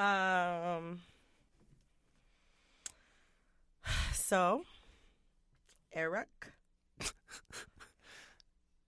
Um. 0.00 1.00
So, 4.14 4.62
Eric, 5.92 6.28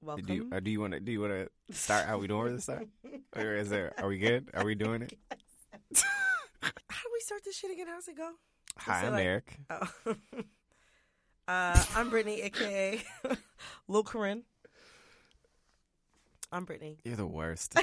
welcome. 0.01 0.25
Do 0.25 0.35
you, 0.35 0.49
uh, 0.51 0.61
do 0.61 0.71
you 0.71 0.81
want 0.81 0.95
to 0.95 1.01
do 1.01 1.13
you 1.13 1.21
want 1.21 1.33
to 1.33 1.77
start? 1.77 2.07
How 2.07 2.17
we 2.17 2.29
doing 2.29 2.55
this 2.55 2.67
time? 2.67 2.89
Or 3.37 3.55
is 3.57 3.69
there? 3.69 3.93
Are 3.99 4.09
we 4.09 4.19
good? 4.19 4.49
Are 4.55 4.65
we 4.65 4.75
doing 4.75 5.03
it? 5.03 5.19
How 6.63 6.71
do 6.71 7.11
we 7.13 7.21
start 7.21 7.43
this 7.45 7.57
shit 7.57 7.71
again? 7.71 7.87
How's 7.89 8.09
it 8.09 8.17
go? 8.17 8.31
Hi, 8.79 9.07
I'm 9.07 9.13
like- 9.13 9.25
Eric. 9.25 9.57
Oh. 9.69 9.89
uh, 11.49 11.85
I'm 11.95 12.09
Brittany, 12.09 12.41
aka 12.43 13.03
Lil 13.89 14.03
Corinne. 14.03 14.45
I'm 16.51 16.65
Brittany. 16.65 16.99
You're 17.05 17.17
the 17.17 17.27
worst. 17.27 17.75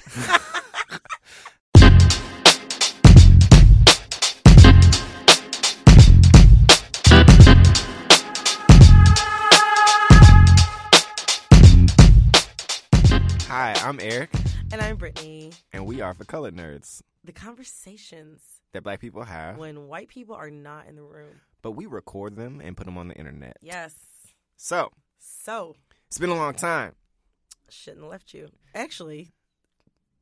Hi, 13.70 13.88
I'm 13.88 14.00
Eric, 14.02 14.32
And 14.72 14.82
I'm 14.82 14.96
Brittany. 14.96 15.52
and 15.72 15.86
we 15.86 16.02
are 16.02 16.16
for 16.16 16.26
colored 16.26 16.56
nerds 16.56 17.04
The 17.24 17.32
conversations 17.32 18.42
that 18.74 18.82
black 18.82 19.00
people 19.00 19.22
have, 19.22 19.58
when 19.60 19.88
white 19.88 20.08
people 20.08 20.34
are 20.34 20.50
not 20.50 20.88
in 20.88 20.96
the 20.96 21.04
room. 21.04 21.42
but 21.62 21.74
we 21.74 21.86
record 21.86 22.36
them 22.36 22.62
and 22.64 22.76
put 22.76 22.86
them 22.88 22.98
on 22.98 23.10
the 23.10 23.14
internet. 23.14 23.58
Yes. 23.62 23.94
So 24.58 24.90
So, 25.20 25.76
it's 26.08 26.18
been 26.18 26.32
a 26.32 26.36
long 26.36 26.56
time. 26.56 26.94
shouldn't 27.70 28.02
have 28.02 28.10
left 28.10 28.34
you. 28.34 28.50
Actually, 28.74 29.34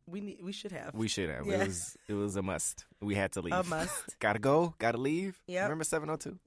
we 0.06 0.20
need, 0.20 0.40
we 0.44 0.52
should 0.52 0.74
have. 0.74 0.94
We 0.94 1.08
should 1.08 1.30
have. 1.30 1.46
Yeah. 1.48 1.62
It 1.62 1.68
was 1.68 1.98
it 2.10 2.14
was 2.16 2.36
a 2.36 2.42
must. 2.42 2.84
We 3.00 3.16
had 3.16 3.32
to 3.32 3.42
leave. 3.42 3.54
A 3.54 3.64
must. 3.64 4.20
Gotta 4.20 4.40
go. 4.40 4.76
Gotta 4.78 4.98
leave. 4.98 5.42
Yep. 5.48 5.64
Remember 5.64 5.86
seven 5.86 6.10
oh 6.10 6.18
two. 6.18 6.38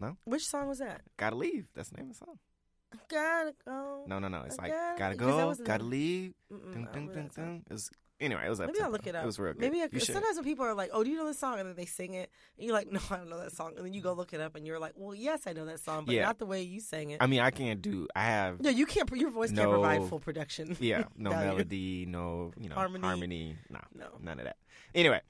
No. 0.00 0.16
Which 0.24 0.46
song 0.46 0.66
was 0.68 0.78
that? 0.78 1.02
Gotta 1.18 1.36
leave. 1.36 1.66
That's 1.74 1.90
the 1.90 1.98
name 1.98 2.08
of 2.10 2.18
the 2.18 2.24
song. 2.24 2.38
Gotta 3.08 3.54
go. 3.64 4.04
No, 4.06 4.18
no, 4.18 4.28
no. 4.28 4.42
It's 4.46 4.58
I 4.58 4.62
like 4.62 4.72
gotta- 4.72 4.98
gotta 4.98 5.16
go. 5.16 5.54
Gotta 5.64 5.84
leave. 5.84 6.34
Dun, 6.50 6.88
dun, 6.92 7.06
dun, 7.08 7.30
dun. 7.34 7.62
It 7.68 7.72
was 7.72 7.90
anyway. 8.20 8.42
It 8.46 8.48
was 8.50 8.60
up. 8.60 8.68
Maybe 8.68 8.80
I'll 8.80 8.90
look 8.90 9.06
it 9.06 9.14
up. 9.14 9.22
It 9.24 9.26
was 9.26 9.38
real 9.38 9.52
good. 9.52 9.60
Maybe 9.60 9.80
I, 9.82 9.88
you 9.92 9.98
should. 10.00 10.14
sometimes 10.14 10.36
when 10.36 10.44
people 10.44 10.64
are 10.64 10.74
like, 10.74 10.90
"Oh, 10.92 11.02
do 11.04 11.10
you 11.10 11.16
know 11.16 11.26
this 11.26 11.38
song?" 11.38 11.58
and 11.58 11.68
then 11.68 11.76
they 11.76 11.86
sing 11.86 12.14
it, 12.14 12.30
and 12.56 12.66
you're 12.66 12.74
like, 12.74 12.86
"No, 12.92 13.00
I 13.10 13.16
don't 13.16 13.28
know 13.30 13.38
that 13.40 13.52
song," 13.52 13.72
and 13.76 13.84
then 13.86 13.92
you 13.94 14.00
go 14.02 14.12
look 14.12 14.32
it 14.32 14.40
up, 14.40 14.54
and 14.56 14.66
you're 14.66 14.78
like, 14.78 14.92
"Well, 14.96 15.14
yes, 15.14 15.46
I 15.46 15.52
know 15.52 15.64
that 15.66 15.80
song, 15.80 16.04
but 16.04 16.14
Yeah. 16.14 16.24
not 16.26 16.38
the 16.38 16.46
way 16.46 16.62
you 16.62 16.80
sang 16.80 17.10
it." 17.10 17.18
I 17.20 17.26
mean, 17.26 17.40
I 17.40 17.50
can't 17.50 17.80
do. 17.82 18.06
I 18.14 18.24
have. 18.24 18.60
no, 18.60 18.70
you 18.70 18.86
can't. 18.86 19.10
Your 19.14 19.30
voice 19.30 19.50
can't 19.50 19.62
No. 19.62 19.70
provide 19.70 20.04
full 20.08 20.20
production. 20.20 20.76
Yeah, 20.80 21.04
no 21.16 21.30
value. 21.30 21.48
melody, 21.50 22.06
no 22.06 22.52
you 22.58 22.68
know 22.68 22.74
Harmony. 22.74 23.04
harmony. 23.04 23.56
No, 23.70 23.80
No. 23.94 24.06
none 24.20 24.38
of 24.38 24.44
that. 24.44 24.56
Anyway, 24.94 25.20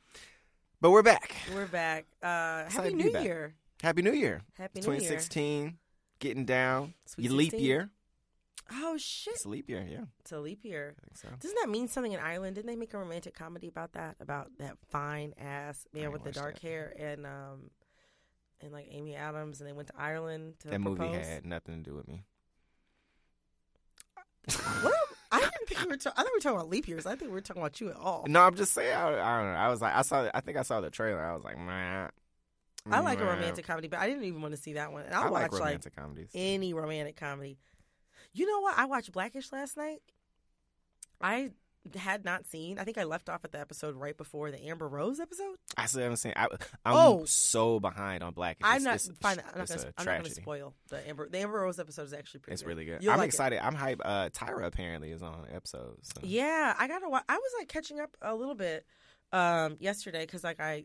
but 0.80 0.90
we're 0.90 1.02
back. 1.02 1.36
We're 1.54 1.66
back. 1.66 2.06
Uh, 2.22 2.64
Excited 2.66 2.72
happy 2.72 2.88
be 2.96 3.02
New 3.04 3.12
back. 3.12 3.24
Year. 3.24 3.54
Happy 3.82 4.02
New 4.02 4.12
Year. 4.12 4.42
Happy 4.56 4.80
New 4.80 4.86
Year. 4.92 5.00
2016, 5.00 5.76
getting 6.22 6.46
down. 6.46 6.94
Sweet 7.04 7.24
Your 7.24 7.34
leap 7.34 7.52
year. 7.54 7.90
Oh 8.70 8.96
shit! 8.96 9.34
It's 9.34 9.44
a 9.44 9.48
leap 9.48 9.68
year. 9.68 9.86
Yeah, 9.86 10.04
It's 10.20 10.32
a 10.32 10.38
leap 10.38 10.64
year. 10.64 10.94
I 10.96 11.04
think 11.04 11.16
so. 11.18 11.28
Doesn't 11.38 11.58
that 11.60 11.68
mean 11.68 11.88
something 11.88 12.12
in 12.12 12.20
Ireland? 12.20 12.54
Didn't 12.54 12.68
they 12.68 12.76
make 12.76 12.94
a 12.94 12.98
romantic 12.98 13.34
comedy 13.34 13.68
about 13.68 13.92
that? 13.92 14.16
About 14.20 14.50
that 14.58 14.78
fine 14.88 15.34
ass 15.36 15.86
man 15.92 16.12
with 16.12 16.22
the 16.22 16.30
dark 16.32 16.54
that. 16.54 16.62
hair 16.62 16.94
and 16.98 17.26
um 17.26 17.70
and 18.62 18.72
like 18.72 18.86
Amy 18.90 19.16
Adams, 19.16 19.60
and 19.60 19.68
they 19.68 19.72
went 19.72 19.88
to 19.88 19.94
Ireland 19.98 20.54
to 20.60 20.68
That 20.68 20.80
movie 20.80 21.08
had 21.08 21.44
nothing 21.44 21.82
to 21.82 21.90
do 21.90 21.94
with 21.94 22.08
me. 22.08 22.24
well, 24.82 24.92
I 25.32 25.40
didn't 25.40 25.68
think 25.68 25.80
we 25.82 25.86
were. 25.88 25.96
Ta- 25.96 26.12
I 26.16 26.22
thought 26.22 26.30
we 26.32 26.36
were 26.36 26.40
talking 26.40 26.58
about 26.58 26.70
leap 26.70 26.88
years. 26.88 27.04
I 27.04 27.16
think 27.16 27.30
we 27.30 27.34
were 27.34 27.40
talking 27.40 27.62
about 27.62 27.80
you 27.80 27.90
at 27.90 27.96
all. 27.96 28.24
No, 28.28 28.40
I'm 28.40 28.54
just 28.54 28.72
saying. 28.72 28.94
I, 28.94 29.08
I 29.08 29.38
don't 29.38 29.52
know. 29.52 29.58
I 29.58 29.68
was 29.68 29.82
like, 29.82 29.94
I 29.94 30.02
saw. 30.02 30.30
I 30.32 30.40
think 30.40 30.56
I 30.56 30.62
saw 30.62 30.80
the 30.80 30.90
trailer. 30.90 31.22
I 31.22 31.34
was 31.34 31.44
like, 31.44 31.58
man. 31.58 32.10
I 32.90 33.00
like 33.00 33.20
a 33.20 33.24
romantic 33.24 33.66
comedy, 33.66 33.88
but 33.88 34.00
I 34.00 34.08
didn't 34.08 34.24
even 34.24 34.42
want 34.42 34.54
to 34.54 34.60
see 34.60 34.72
that 34.74 34.92
one. 34.92 35.04
And 35.04 35.14
I'll 35.14 35.28
I 35.28 35.30
watch 35.30 35.52
like 35.52 35.60
like, 35.84 35.96
comedies. 35.96 36.30
any 36.34 36.74
romantic 36.74 37.16
comedy. 37.16 37.58
You 38.32 38.46
know 38.46 38.60
what? 38.60 38.76
I 38.78 38.86
watched 38.86 39.12
Blackish 39.12 39.52
last 39.52 39.76
night. 39.76 40.00
I 41.20 41.50
had 41.96 42.24
not 42.24 42.46
seen. 42.46 42.78
I 42.78 42.84
think 42.84 42.96
I 42.98 43.04
left 43.04 43.28
off 43.28 43.44
at 43.44 43.52
the 43.52 43.60
episode 43.60 43.96
right 43.96 44.16
before 44.16 44.50
the 44.50 44.64
Amber 44.68 44.86
Rose 44.88 45.18
episode. 45.20 45.56
I 45.76 45.86
still 45.86 46.02
haven't 46.02 46.16
seen. 46.18 46.32
I, 46.36 46.46
I'm 46.84 46.94
Oh. 46.96 47.24
so 47.24 47.80
behind 47.80 48.22
on 48.22 48.32
Black. 48.34 48.56
I'm 48.62 48.82
not 48.82 48.96
it's- 48.96 49.10
fine. 49.20 49.38
I'm 49.40 49.58
not 49.58 49.68
gonna. 49.68 49.80
a 49.82 49.92
I'm 49.98 50.06
not 50.06 50.16
gonna 50.22 50.30
spoil 50.30 50.74
the 50.88 51.08
Amber. 51.08 51.28
The 51.28 51.38
Amber 51.38 51.60
Rose 51.60 51.78
episode 51.78 52.04
is 52.04 52.12
actually 52.12 52.40
pretty. 52.40 52.54
It's 52.54 52.62
good. 52.62 52.68
really 52.68 52.84
good. 52.84 53.02
You'll 53.02 53.12
I'm 53.12 53.18
like 53.18 53.26
it. 53.26 53.34
excited. 53.34 53.64
I'm 53.64 53.74
hype. 53.74 54.00
Uh, 54.04 54.28
Tyra 54.30 54.64
apparently 54.64 55.10
is 55.10 55.22
on 55.22 55.42
the 55.48 55.54
episode. 55.54 55.96
So. 56.02 56.20
Yeah, 56.22 56.74
I 56.78 56.86
gotta. 56.88 57.08
Wa- 57.08 57.22
I 57.28 57.34
was 57.36 57.52
like 57.58 57.68
catching 57.68 58.00
up 58.00 58.16
a 58.22 58.34
little 58.34 58.54
bit 58.54 58.86
um 59.32 59.76
yesterday 59.80 60.20
because 60.26 60.44
like 60.44 60.60
I 60.60 60.84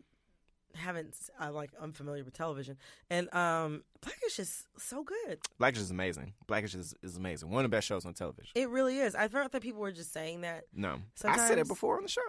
haven't. 0.74 1.14
I 1.38 1.48
like 1.48 1.70
unfamiliar 1.80 2.24
with 2.24 2.34
television, 2.34 2.76
and 3.10 3.32
um 3.34 3.82
Blackish 4.00 4.38
is 4.38 4.64
so 4.78 5.02
good. 5.02 5.38
Blackish 5.58 5.80
is 5.80 5.90
amazing. 5.90 6.34
Blackish 6.46 6.74
is, 6.74 6.94
is 7.02 7.16
amazing. 7.16 7.50
One 7.50 7.64
of 7.64 7.70
the 7.70 7.74
best 7.76 7.86
shows 7.86 8.04
on 8.06 8.14
television. 8.14 8.50
It 8.54 8.68
really 8.68 8.98
is. 8.98 9.14
I 9.14 9.28
thought 9.28 9.52
that 9.52 9.62
people 9.62 9.80
were 9.80 9.92
just 9.92 10.12
saying 10.12 10.42
that. 10.42 10.64
No, 10.74 10.98
I 11.24 11.36
said 11.48 11.58
it 11.58 11.66
before 11.68 11.96
on 11.96 12.02
the 12.02 12.08
show. 12.08 12.20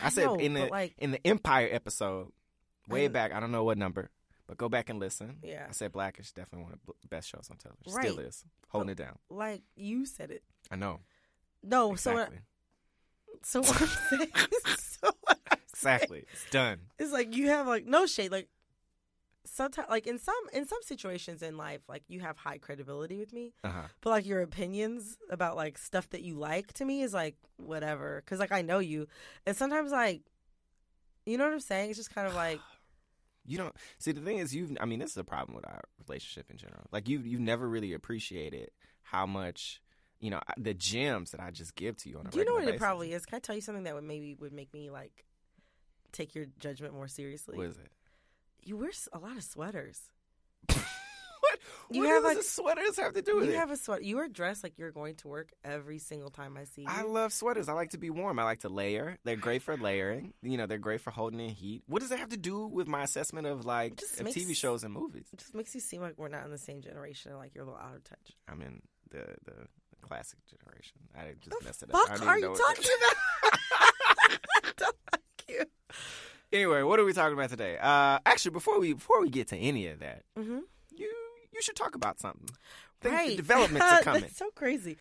I, 0.00 0.10
said 0.10 0.26
know, 0.26 0.34
in 0.36 0.54
the 0.54 0.66
like 0.66 0.94
in 0.98 1.10
the 1.10 1.26
Empire 1.26 1.68
episode, 1.72 2.30
way 2.88 3.06
I- 3.06 3.08
back. 3.08 3.32
I 3.32 3.40
don't 3.40 3.50
know 3.52 3.64
what 3.64 3.78
number, 3.78 4.10
but 4.46 4.58
go 4.58 4.68
back 4.68 4.90
and 4.90 4.98
listen. 5.00 5.38
Yeah. 5.42 5.66
I 5.68 5.72
said 5.72 5.92
Blackish 5.92 6.32
definitely 6.32 6.64
one 6.64 6.72
of 6.74 6.78
the 7.02 7.08
best 7.08 7.28
shows 7.28 7.48
on 7.50 7.56
television. 7.56 7.92
Right. 7.94 8.04
Still 8.12 8.18
is 8.20 8.44
holding 8.68 8.90
it 8.90 8.98
down. 8.98 9.18
like 9.30 9.62
you 9.74 10.04
said 10.06 10.30
it. 10.30 10.42
I 10.70 10.76
know 10.76 11.00
No, 11.62 11.94
so 11.96 12.12
exactly. 12.12 12.38
so 13.42 13.60
what 13.60 13.66
so 13.68 13.72
what 13.72 13.82
I'm 13.82 13.88
saying 14.18 14.76
exactly. 15.76 16.24
It's 16.32 16.48
done. 16.50 16.78
It's 16.98 17.12
like 17.12 17.34
you 17.34 17.48
have 17.48 17.66
like 17.66 17.86
no 17.86 18.06
shade, 18.06 18.30
like 18.32 18.48
sometimes 19.44 19.88
like 19.88 20.06
in 20.06 20.18
some 20.18 20.34
in 20.52 20.66
some 20.66 20.82
situations 20.82 21.42
in 21.42 21.56
life, 21.56 21.80
like 21.88 22.02
you 22.08 22.20
have 22.20 22.36
high 22.36 22.58
credibility 22.58 23.16
with 23.18 23.32
me, 23.32 23.52
Uh 23.64 23.70
huh. 23.70 23.82
but 24.00 24.10
like 24.10 24.26
your 24.26 24.42
opinions 24.42 25.18
about 25.30 25.56
like 25.56 25.78
stuff 25.78 26.08
that 26.10 26.22
you 26.22 26.34
like 26.34 26.72
to 26.74 26.84
me 26.84 27.02
is 27.02 27.12
like 27.14 27.36
whatever, 27.58 28.22
because 28.24 28.40
like 28.40 28.52
I 28.52 28.62
know 28.62 28.78
you, 28.78 29.06
and 29.46 29.56
sometimes 29.56 29.92
like 29.92 30.22
you 31.24 31.36
know 31.38 31.44
what 31.44 31.52
I'm 31.52 31.60
saying. 31.60 31.90
It's 31.90 31.98
just 31.98 32.14
kind 32.14 32.26
of 32.26 32.34
like 32.44 32.60
You 33.44 33.58
don't 33.58 33.74
see 33.98 34.12
the 34.12 34.20
thing 34.20 34.38
is 34.38 34.54
you've. 34.54 34.76
I 34.80 34.84
mean, 34.84 34.98
this 34.98 35.10
is 35.12 35.16
a 35.16 35.24
problem 35.24 35.54
with 35.54 35.66
our 35.66 35.82
relationship 36.06 36.50
in 36.50 36.56
general. 36.56 36.84
Like 36.92 37.08
you, 37.08 37.20
you've 37.20 37.40
never 37.40 37.68
really 37.68 37.92
appreciated 37.92 38.70
how 39.02 39.26
much 39.26 39.80
you 40.18 40.30
know 40.30 40.40
the 40.56 40.74
gems 40.74 41.30
that 41.32 41.40
I 41.40 41.50
just 41.50 41.76
give 41.76 41.96
to 41.98 42.08
you 42.08 42.18
on 42.18 42.26
a 42.26 42.30
do 42.30 42.38
you 42.38 42.44
know 42.44 42.54
what 42.54 42.66
it 42.66 42.78
probably 42.78 43.12
is? 43.12 43.26
Can 43.26 43.36
I 43.36 43.38
tell 43.40 43.54
you 43.54 43.60
something 43.60 43.84
that 43.84 43.94
would 43.94 44.02
maybe 44.04 44.34
would 44.34 44.52
make 44.52 44.72
me 44.72 44.90
like 44.90 45.24
take 46.16 46.34
your 46.34 46.46
judgment 46.58 46.94
more 46.94 47.08
seriously? 47.08 47.56
What 47.56 47.66
is 47.66 47.76
it? 47.76 47.90
You 48.64 48.76
wear 48.76 48.90
a 49.12 49.18
lot 49.18 49.36
of 49.36 49.42
sweaters. 49.44 50.00
What? 51.40 51.58
You 51.90 52.00
what 52.02 52.08
have, 52.10 52.22
does 52.24 52.36
the 52.38 52.42
sweaters 52.42 52.96
have 52.98 53.12
to 53.14 53.22
do 53.22 53.36
with 53.36 53.44
You 53.44 53.52
it? 53.52 53.56
have 53.56 53.70
a 53.70 53.76
sweater. 53.76 54.02
You 54.02 54.18
are 54.18 54.26
dressed 54.26 54.64
like 54.64 54.78
you're 54.78 54.90
going 54.90 55.14
to 55.16 55.28
work 55.28 55.50
every 55.64 55.98
single 55.98 56.30
time 56.30 56.56
I 56.56 56.64
see 56.64 56.80
you. 56.82 56.88
I 56.90 57.02
love 57.02 57.32
sweaters. 57.32 57.68
I 57.68 57.72
like 57.74 57.90
to 57.90 57.98
be 57.98 58.10
warm. 58.10 58.40
I 58.40 58.42
like 58.44 58.60
to 58.60 58.68
layer. 58.68 59.16
They're 59.22 59.36
great 59.36 59.62
for 59.62 59.76
layering. 59.76 60.32
You 60.42 60.56
know, 60.56 60.66
they're 60.66 60.78
great 60.78 61.02
for 61.02 61.12
holding 61.12 61.38
in 61.38 61.50
heat. 61.50 61.84
What 61.86 62.00
does 62.00 62.08
that 62.08 62.18
have 62.18 62.30
to 62.30 62.36
do 62.36 62.66
with 62.66 62.88
my 62.88 63.02
assessment 63.04 63.46
of 63.46 63.64
like 63.64 64.00
of 64.18 64.24
makes- 64.24 64.36
TV 64.36 64.56
shows 64.56 64.82
and 64.82 64.92
movies? 64.92 65.26
it 65.32 65.38
just 65.38 65.54
makes 65.54 65.72
you 65.74 65.80
seem 65.80 66.00
like 66.02 66.14
we're 66.16 66.28
not 66.28 66.44
in 66.44 66.50
the 66.50 66.58
same 66.58 66.80
generation 66.80 67.30
and 67.30 67.38
like 67.38 67.54
you're 67.54 67.62
a 67.62 67.66
little 67.66 67.80
out 67.80 67.94
of 67.94 68.02
touch. 68.02 68.32
I'm 68.48 68.60
in 68.62 68.82
the 69.10 69.24
the 69.44 69.52
classic 70.00 70.40
generation. 70.46 70.98
I 71.16 71.34
just 71.40 71.50
The 71.60 71.64
messed 71.64 71.82
it 71.84 71.94
up. 71.94 72.10
I 72.10 72.26
are 72.26 72.38
you 72.40 72.56
talking 72.56 72.90
about? 72.98 73.52
I 74.64 74.72
don't 74.76 74.96
like 75.12 75.22
you. 75.48 75.62
Anyway, 76.52 76.82
what 76.82 76.98
are 77.00 77.04
we 77.04 77.12
talking 77.12 77.34
about 77.36 77.50
today? 77.50 77.76
Uh, 77.78 78.18
actually, 78.24 78.52
before 78.52 78.78
we 78.78 78.92
before 78.94 79.20
we 79.20 79.28
get 79.30 79.48
to 79.48 79.56
any 79.56 79.88
of 79.88 79.98
that, 80.00 80.22
Mm-hmm. 80.38 80.58
you 80.94 81.12
you 81.52 81.62
should 81.62 81.76
talk 81.76 81.94
about 81.94 82.20
something. 82.20 82.48
Think 83.00 83.02
the 83.02 83.10
Right. 83.10 83.36
developments 83.36 83.86
are 83.86 84.02
coming. 84.02 84.28
So 84.30 84.50
crazy. 84.54 84.98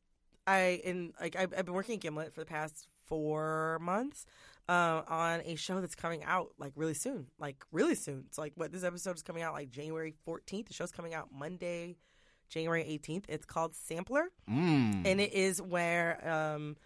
I 0.47 0.81
in 0.83 1.13
like 1.19 1.35
I've, 1.35 1.53
I've 1.57 1.65
been 1.65 1.73
working 1.75 1.95
at 1.95 2.01
Gimlet 2.01 2.33
for 2.33 2.39
the 2.41 2.45
past 2.45 2.87
four 3.07 3.77
months 3.81 4.25
uh, 4.67 5.01
on 5.07 5.41
a 5.45 5.55
show 5.55 5.79
that's 5.81 5.95
coming 5.95 6.23
out 6.23 6.49
like 6.57 6.73
really 6.75 6.93
soon, 6.95 7.27
like 7.39 7.63
really 7.71 7.95
soon. 7.95 8.23
It's 8.27 8.37
like 8.37 8.53
what 8.55 8.71
this 8.71 8.83
episode 8.83 9.15
is 9.15 9.21
coming 9.23 9.43
out 9.43 9.53
like 9.53 9.69
January 9.69 10.13
14th. 10.27 10.67
The 10.67 10.73
show's 10.73 10.91
coming 10.91 11.13
out 11.13 11.29
Monday, 11.31 11.97
January 12.49 12.83
18th. 12.83 13.25
It's 13.29 13.45
called 13.45 13.75
Sampler. 13.75 14.29
Mm. 14.49 15.05
and 15.05 15.21
it 15.21 15.33
is 15.33 15.61
where 15.61 16.27
um, 16.27 16.77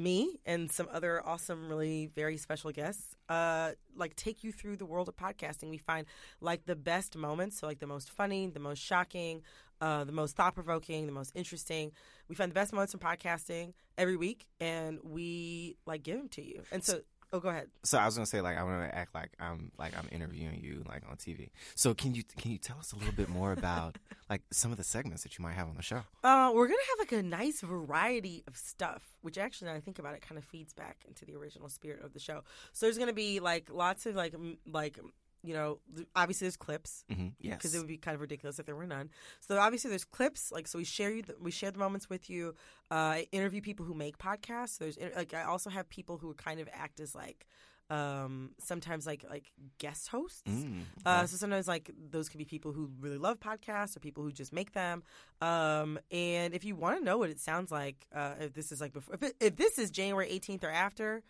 me 0.00 0.40
and 0.46 0.70
some 0.72 0.88
other 0.90 1.24
awesome, 1.26 1.68
really 1.68 2.10
very 2.14 2.36
special 2.36 2.72
guests, 2.72 3.14
uh, 3.28 3.72
like 3.94 4.16
take 4.16 4.42
you 4.42 4.52
through 4.52 4.76
the 4.76 4.86
world 4.86 5.08
of 5.08 5.16
podcasting. 5.16 5.70
We 5.70 5.78
find 5.78 6.06
like 6.40 6.64
the 6.66 6.76
best 6.76 7.16
moments, 7.16 7.58
so 7.58 7.66
like 7.66 7.78
the 7.78 7.86
most 7.86 8.10
funny, 8.10 8.46
the 8.46 8.60
most 8.60 8.82
shocking, 8.82 9.42
uh, 9.80 10.04
the 10.04 10.12
most 10.12 10.36
thought 10.36 10.54
provoking, 10.54 11.06
the 11.06 11.12
most 11.12 11.32
interesting. 11.34 11.92
We 12.28 12.34
find 12.34 12.50
the 12.50 12.54
best 12.54 12.72
moments 12.72 12.92
from 12.92 13.00
podcasting 13.00 13.74
every 13.98 14.16
week, 14.16 14.46
and 14.60 14.98
we 15.02 15.76
like 15.86 16.02
give 16.02 16.18
them 16.18 16.28
to 16.30 16.42
you. 16.42 16.62
And 16.72 16.82
so 16.82 17.00
Oh, 17.32 17.38
go 17.38 17.48
ahead. 17.48 17.68
So 17.84 17.96
I 17.98 18.06
was 18.06 18.16
gonna 18.16 18.26
say 18.26 18.40
like 18.40 18.56
I 18.58 18.64
want 18.64 18.90
to 18.90 18.96
act 18.96 19.14
like 19.14 19.30
I'm 19.38 19.70
like 19.78 19.96
I'm 19.96 20.08
interviewing 20.10 20.60
you 20.62 20.82
like 20.88 21.02
on 21.08 21.16
TV. 21.16 21.50
So 21.76 21.94
can 21.94 22.14
you 22.14 22.24
can 22.24 22.50
you 22.50 22.58
tell 22.58 22.78
us 22.78 22.92
a 22.92 22.96
little 22.96 23.12
bit 23.12 23.28
more 23.28 23.52
about 23.52 23.98
like 24.30 24.42
some 24.50 24.72
of 24.72 24.78
the 24.78 24.84
segments 24.84 25.22
that 25.22 25.38
you 25.38 25.42
might 25.42 25.54
have 25.54 25.68
on 25.68 25.76
the 25.76 25.82
show? 25.82 26.02
Uh, 26.24 26.50
we're 26.52 26.66
gonna 26.66 26.78
have 26.90 26.98
like 26.98 27.12
a 27.12 27.22
nice 27.22 27.60
variety 27.60 28.42
of 28.48 28.56
stuff, 28.56 29.02
which 29.22 29.38
actually, 29.38 29.68
now 29.68 29.74
I 29.76 29.80
think 29.80 29.98
about 30.00 30.14
it, 30.14 30.22
kind 30.22 30.38
of 30.38 30.44
feeds 30.44 30.72
back 30.72 31.04
into 31.06 31.24
the 31.24 31.36
original 31.36 31.68
spirit 31.68 32.02
of 32.04 32.12
the 32.14 32.20
show. 32.20 32.42
So 32.72 32.86
there's 32.86 32.98
gonna 32.98 33.12
be 33.12 33.38
like 33.38 33.68
lots 33.72 34.06
of 34.06 34.16
like 34.16 34.34
m- 34.34 34.58
like 34.66 34.98
you 35.42 35.54
know 35.54 35.78
obviously 36.14 36.44
there's 36.46 36.56
clips 36.56 37.04
Mm-hmm. 37.10 37.28
Yes. 37.40 37.56
because 37.56 37.74
it 37.74 37.78
would 37.78 37.86
be 37.88 37.96
kind 37.96 38.14
of 38.14 38.20
ridiculous 38.20 38.58
if 38.58 38.66
there 38.66 38.76
were 38.76 38.86
none. 38.86 39.10
So 39.40 39.58
obviously 39.58 39.88
there's 39.90 40.04
clips 40.04 40.52
like 40.52 40.66
so 40.68 40.78
we 40.78 40.84
share 40.84 41.10
you 41.10 41.22
the, 41.22 41.36
we 41.40 41.50
share 41.50 41.70
the 41.70 41.78
moments 41.78 42.08
with 42.10 42.28
you. 42.30 42.54
Uh, 42.90 42.94
I 42.94 43.26
interview 43.32 43.60
people 43.60 43.86
who 43.86 43.94
make 43.94 44.18
podcasts. 44.18 44.78
There's 44.78 44.98
like 45.16 45.32
I 45.34 45.44
also 45.44 45.70
have 45.70 45.88
people 45.88 46.18
who 46.18 46.34
kind 46.34 46.60
of 46.60 46.68
act 46.72 47.00
as 47.00 47.14
like 47.14 47.46
um 47.88 48.50
sometimes 48.58 49.04
like 49.06 49.24
like 49.28 49.50
guest 49.78 50.08
hosts. 50.08 50.42
Mm, 50.48 50.82
Uh, 51.04 51.26
so 51.26 51.36
sometimes 51.36 51.66
like 51.66 51.90
those 52.10 52.28
could 52.28 52.38
be 52.38 52.44
people 52.44 52.72
who 52.72 52.90
really 53.00 53.18
love 53.18 53.40
podcasts 53.40 53.96
or 53.96 54.00
people 54.00 54.22
who 54.22 54.30
just 54.30 54.52
make 54.52 54.72
them. 54.72 55.02
Um, 55.40 55.98
and 56.12 56.54
if 56.54 56.64
you 56.64 56.76
want 56.76 56.98
to 56.98 57.04
know 57.04 57.18
what 57.18 57.30
it 57.30 57.40
sounds 57.40 57.72
like, 57.72 58.06
uh, 58.14 58.34
if 58.40 58.52
this 58.54 58.70
is 58.70 58.80
like 58.80 58.92
before, 58.92 59.14
if, 59.16 59.22
it, 59.24 59.34
if 59.40 59.56
this 59.56 59.78
is 59.78 59.90
January 59.90 60.28
18th 60.30 60.62
or 60.62 60.70
after, 60.70 61.22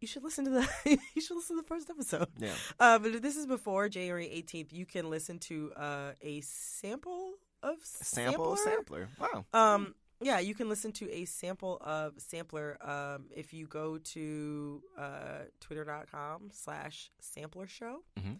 you 0.00 0.06
should 0.08 0.22
listen 0.24 0.44
to 0.44 0.50
the 0.50 0.68
you 1.14 1.20
should 1.22 1.36
listen 1.36 1.56
to 1.56 1.62
the 1.62 1.68
first 1.68 1.88
episode. 1.90 2.28
yeah. 2.38 2.50
Uh, 2.78 2.98
but 2.98 3.12
if 3.12 3.22
this 3.22 3.36
is 3.36 3.46
before 3.46 3.88
January 3.88 4.26
18th, 4.26 4.72
you 4.72 4.86
can 4.86 5.08
listen 5.10 5.38
to 5.40 5.72
uh, 5.76 6.12
a 6.22 6.40
sample 6.42 7.34
of 7.62 7.76
Sample 7.82 8.56
sampler. 8.56 9.08
sampler. 9.18 9.44
Wow. 9.52 9.74
Um, 9.74 9.94
yeah, 10.20 10.38
you 10.38 10.54
can 10.54 10.68
listen 10.70 10.92
to 10.92 11.10
a 11.10 11.24
sample 11.26 11.78
of 11.82 12.14
sampler 12.18 12.78
um, 12.80 13.26
if 13.34 13.52
you 13.52 13.66
go 13.66 13.98
to 13.98 14.82
uh, 14.98 15.38
twitter.com 15.60 16.48
slash 16.52 17.10
sampler 17.20 17.66
show. 17.66 18.02
Mhm. 18.18 18.38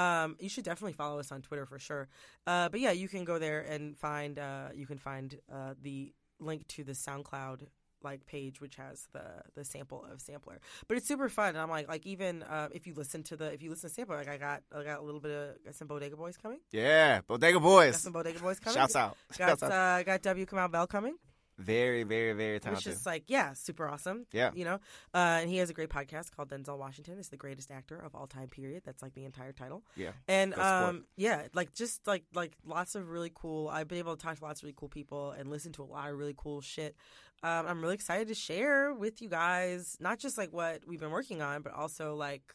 Um, 0.00 0.36
you 0.38 0.48
should 0.48 0.64
definitely 0.64 0.92
follow 0.92 1.18
us 1.18 1.32
on 1.32 1.42
Twitter 1.42 1.66
for 1.66 1.78
sure. 1.78 2.08
Uh, 2.46 2.68
but 2.68 2.80
yeah, 2.80 2.92
you 2.92 3.08
can 3.08 3.24
go 3.24 3.38
there 3.38 3.60
and 3.60 3.96
find 3.98 4.38
uh, 4.38 4.68
you 4.74 4.86
can 4.86 4.98
find 4.98 5.38
uh, 5.52 5.74
the 5.82 6.12
link 6.38 6.66
to 6.68 6.84
the 6.84 6.92
SoundCloud 6.92 7.66
like 8.02 8.24
page 8.26 8.60
which 8.60 8.76
has 8.76 9.08
the 9.12 9.22
the 9.54 9.64
sample 9.64 10.04
of 10.12 10.20
sampler 10.20 10.60
but 10.86 10.96
it's 10.96 11.06
super 11.06 11.28
fun 11.28 11.50
and 11.50 11.58
i'm 11.58 11.70
like 11.70 11.88
like 11.88 12.06
even 12.06 12.42
uh, 12.44 12.68
if 12.72 12.86
you 12.86 12.94
listen 12.94 13.22
to 13.22 13.36
the 13.36 13.52
if 13.52 13.62
you 13.62 13.70
listen 13.70 13.88
to 13.88 13.94
sampler 13.94 14.16
like 14.16 14.28
i 14.28 14.36
got 14.36 14.62
i 14.76 14.82
got 14.84 15.00
a 15.00 15.02
little 15.02 15.20
bit 15.20 15.30
of 15.32 15.64
got 15.64 15.74
some 15.74 15.88
bodega 15.88 16.16
boys 16.16 16.36
coming 16.36 16.58
Yeah. 16.72 17.20
Bodega 17.26 17.54
got 17.54 17.62
Boys. 17.62 17.96
some 18.00 18.12
bodega 18.12 18.38
boys 18.40 18.60
coming 18.60 18.76
Shouts 18.76 18.96
out. 18.96 19.16
got 19.36 19.48
Shouts 19.48 19.62
out. 19.64 19.72
uh, 19.72 20.02
got 20.04 20.22
w 20.22 20.46
Kamau 20.46 20.70
bell 20.70 20.86
coming 20.86 21.16
Very, 21.58 22.04
very, 22.04 22.34
very 22.34 22.60
talented 22.60 22.86
which 22.86 22.94
is 22.94 23.04
like 23.04 23.24
yeah 23.26 23.52
super 23.52 23.88
awesome 23.88 24.26
Yeah. 24.32 24.50
you 24.54 24.64
know 24.64 24.74
uh, 25.12 25.40
and 25.42 25.50
he 25.50 25.56
has 25.56 25.70
a 25.70 25.74
great 25.74 25.88
podcast 25.88 26.30
called 26.30 26.50
denzel 26.50 26.78
washington 26.78 27.18
is 27.18 27.30
the 27.30 27.36
greatest 27.36 27.72
actor 27.72 27.96
of 27.98 28.14
all 28.14 28.28
time 28.28 28.48
period 28.48 28.82
that's 28.84 29.02
like 29.02 29.14
the 29.14 29.24
entire 29.24 29.50
title 29.52 29.82
Yeah. 29.96 30.12
and 30.28 30.54
um 30.54 31.04
yeah 31.16 31.48
like 31.54 31.74
just 31.74 32.06
like 32.06 32.22
like 32.32 32.52
lots 32.64 32.94
of 32.94 33.10
really 33.10 33.32
cool 33.34 33.68
i've 33.68 33.88
been 33.88 33.98
able 33.98 34.16
to 34.16 34.22
talk 34.22 34.38
to 34.38 34.44
lots 34.44 34.60
of 34.60 34.64
really 34.66 34.74
cool 34.78 34.88
people 34.88 35.32
and 35.32 35.50
listen 35.50 35.72
to 35.72 35.82
a 35.82 35.88
lot 35.96 36.08
of 36.10 36.16
really 36.16 36.34
cool 36.36 36.60
shit 36.60 36.94
um, 37.42 37.66
i'm 37.66 37.80
really 37.80 37.94
excited 37.94 38.28
to 38.28 38.34
share 38.34 38.92
with 38.92 39.22
you 39.22 39.28
guys 39.28 39.96
not 40.00 40.18
just 40.18 40.36
like 40.38 40.52
what 40.52 40.82
we've 40.86 41.00
been 41.00 41.10
working 41.10 41.40
on 41.42 41.62
but 41.62 41.72
also 41.72 42.14
like 42.14 42.54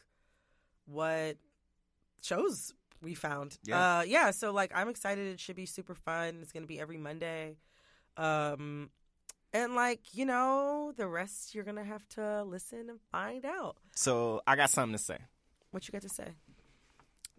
what 0.86 1.36
shows 2.22 2.72
we 3.02 3.14
found. 3.14 3.58
Yeah. 3.64 3.98
uh 3.98 4.02
yeah 4.02 4.30
so 4.30 4.50
like 4.52 4.72
i'm 4.74 4.88
excited. 4.88 5.26
It 5.26 5.40
should 5.40 5.56
be 5.56 5.66
super 5.66 5.94
fun. 5.94 6.38
It's 6.42 6.52
gonna 6.52 6.66
be 6.66 6.80
every 6.80 6.96
monday. 6.96 7.56
Um 8.16 8.90
and 9.52 9.74
like 9.74 10.00
you 10.12 10.24
know 10.24 10.92
the 10.96 11.06
rest 11.06 11.54
you're 11.54 11.64
gonna 11.64 11.84
have 11.84 12.06
to 12.10 12.42
listen 12.44 12.88
and 12.88 12.98
find 13.12 13.44
out. 13.44 13.76
So 13.94 14.40
I 14.46 14.56
got 14.56 14.70
something 14.70 14.96
to 14.96 15.02
say. 15.02 15.18
what 15.70 15.86
you 15.86 15.92
got 15.92 16.02
to 16.02 16.08
say? 16.08 16.28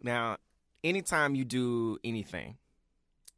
Now, 0.01 0.37
anytime 0.83 1.35
you 1.35 1.45
do 1.45 1.97
anything, 2.03 2.57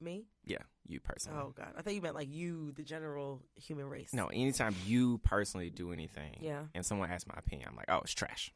me? 0.02 0.26
Yeah, 0.46 0.64
you 0.90 1.00
personally. 1.00 1.40
Oh 1.42 1.54
God, 1.56 1.70
I 1.78 1.82
thought 1.82 1.94
you 1.94 2.02
meant 2.02 2.16
like 2.16 2.32
you, 2.32 2.72
the 2.74 2.84
general 2.84 3.42
human 3.56 3.86
race. 3.88 4.14
No, 4.14 4.28
anytime 4.28 4.76
you 4.86 5.20
personally 5.20 5.70
do 5.70 5.92
anything, 5.92 6.38
Yeah. 6.42 6.64
and 6.74 6.86
someone 6.86 7.10
asks 7.12 7.28
my 7.28 7.36
opinion, 7.38 7.70
I'm 7.70 7.76
like, 7.76 7.86
oh, 7.90 8.00
it's 8.04 8.14
trash. 8.14 8.52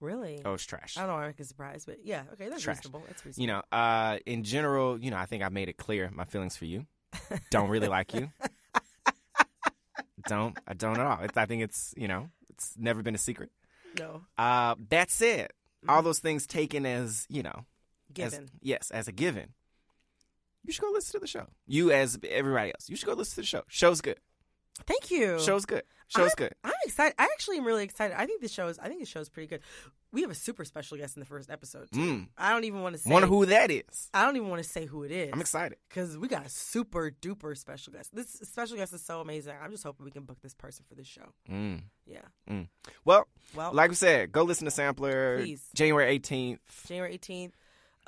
really. 0.00 0.40
Oh, 0.44 0.54
it's 0.54 0.64
trash. 0.64 0.96
I 0.96 1.00
don't 1.00 1.08
know 1.10 1.14
why 1.16 1.26
I'm 1.26 1.44
surprised, 1.44 1.86
but 1.86 1.98
yeah, 2.04 2.22
okay, 2.34 2.48
that's 2.48 2.62
Trash. 2.62 2.76
reasonable. 2.78 3.02
That's 3.08 3.24
reasonable. 3.26 3.42
You 3.42 3.46
know, 3.54 3.62
uh, 3.76 4.18
in 4.26 4.44
general, 4.44 4.98
you 4.98 5.10
know, 5.10 5.16
I 5.16 5.26
think 5.26 5.42
I 5.42 5.48
made 5.48 5.68
it 5.68 5.76
clear 5.76 6.10
my 6.12 6.24
feelings 6.24 6.56
for 6.56 6.66
you. 6.66 6.86
Don't 7.50 7.68
really 7.68 7.88
like 7.88 8.14
you. 8.14 8.30
don't. 10.26 10.58
I 10.66 10.74
don't 10.74 10.98
at 10.98 11.06
all. 11.06 11.20
It's, 11.22 11.36
I 11.36 11.46
think 11.46 11.62
it's, 11.62 11.94
you 11.96 12.06
know, 12.08 12.28
it's 12.50 12.74
never 12.76 13.02
been 13.02 13.14
a 13.14 13.18
secret. 13.18 13.50
no, 13.98 14.22
Uh, 14.36 14.74
that 14.90 15.10
said, 15.10 15.50
Mm-hmm. 15.84 15.90
all 15.90 16.02
those 16.02 16.18
things 16.18 16.44
taken 16.44 16.84
as, 16.84 17.24
you 17.28 17.40
know, 17.44 17.64
as- 18.18 18.32
given. 18.32 18.48
yes, 18.60 18.90
as 18.90 19.06
a 19.06 19.12
given. 19.12 19.54
You 20.68 20.72
should 20.74 20.82
go 20.82 20.90
listen 20.92 21.12
to 21.14 21.20
the 21.20 21.26
show. 21.26 21.46
You, 21.66 21.90
as 21.90 22.18
everybody 22.28 22.68
else, 22.74 22.90
you 22.90 22.96
should 22.96 23.06
go 23.06 23.14
listen 23.14 23.36
to 23.36 23.40
the 23.40 23.46
show. 23.46 23.62
Show's 23.68 24.02
good. 24.02 24.18
Thank 24.86 25.10
you. 25.10 25.40
Show's 25.40 25.64
good. 25.64 25.82
Show's 26.08 26.30
I'm, 26.32 26.36
good. 26.36 26.54
I'm 26.62 26.72
excited. 26.84 27.14
I 27.18 27.24
actually 27.24 27.56
am 27.56 27.64
really 27.66 27.84
excited. 27.84 28.18
I 28.20 28.26
think 28.26 28.42
the 28.42 28.48
show 28.48 28.68
is. 28.68 28.78
I 28.78 28.88
think 28.88 29.00
the 29.00 29.06
show 29.06 29.20
is 29.20 29.28
pretty 29.30 29.46
good. 29.46 29.60
We 30.12 30.20
have 30.22 30.30
a 30.30 30.34
super 30.34 30.64
special 30.66 30.96
guest 30.98 31.16
in 31.16 31.20
the 31.20 31.26
first 31.26 31.50
episode. 31.50 31.88
too. 31.92 31.98
Mm. 32.00 32.28
I 32.36 32.52
don't 32.52 32.64
even 32.64 32.82
want 32.82 32.96
to 32.96 33.00
say. 33.00 33.10
Wonder 33.10 33.28
who 33.28 33.46
that 33.46 33.70
is. 33.70 34.08
I 34.14 34.24
don't 34.26 34.36
even 34.36 34.48
want 34.48 34.62
to 34.62 34.68
say 34.68 34.84
who 34.86 35.02
it 35.04 35.10
is. 35.10 35.30
I'm 35.32 35.40
excited. 35.40 35.78
because 35.88 36.16
we 36.18 36.28
got 36.28 36.44
a 36.46 36.48
super 36.50 37.10
duper 37.22 37.56
special 37.56 37.92
guest. 37.94 38.14
This 38.14 38.28
special 38.44 38.76
guest 38.76 38.92
is 38.92 39.02
so 39.02 39.20
amazing. 39.22 39.54
I'm 39.62 39.70
just 39.70 39.84
hoping 39.84 40.04
we 40.04 40.10
can 40.10 40.24
book 40.24 40.38
this 40.42 40.54
person 40.54 40.84
for 40.88 40.94
this 40.94 41.06
show. 41.06 41.32
Mm. 41.50 41.80
Yeah. 42.06 42.62
Well, 43.06 43.26
Well, 43.54 43.72
like 43.72 43.88
we 43.90 43.96
said, 43.96 44.32
go 44.32 44.42
listen 44.44 44.66
to 44.66 44.70
Sampler 44.70 45.38
Please. 45.38 45.64
January 45.74 46.18
18th. 46.18 46.58
January 46.86 47.18
18th. 47.18 47.52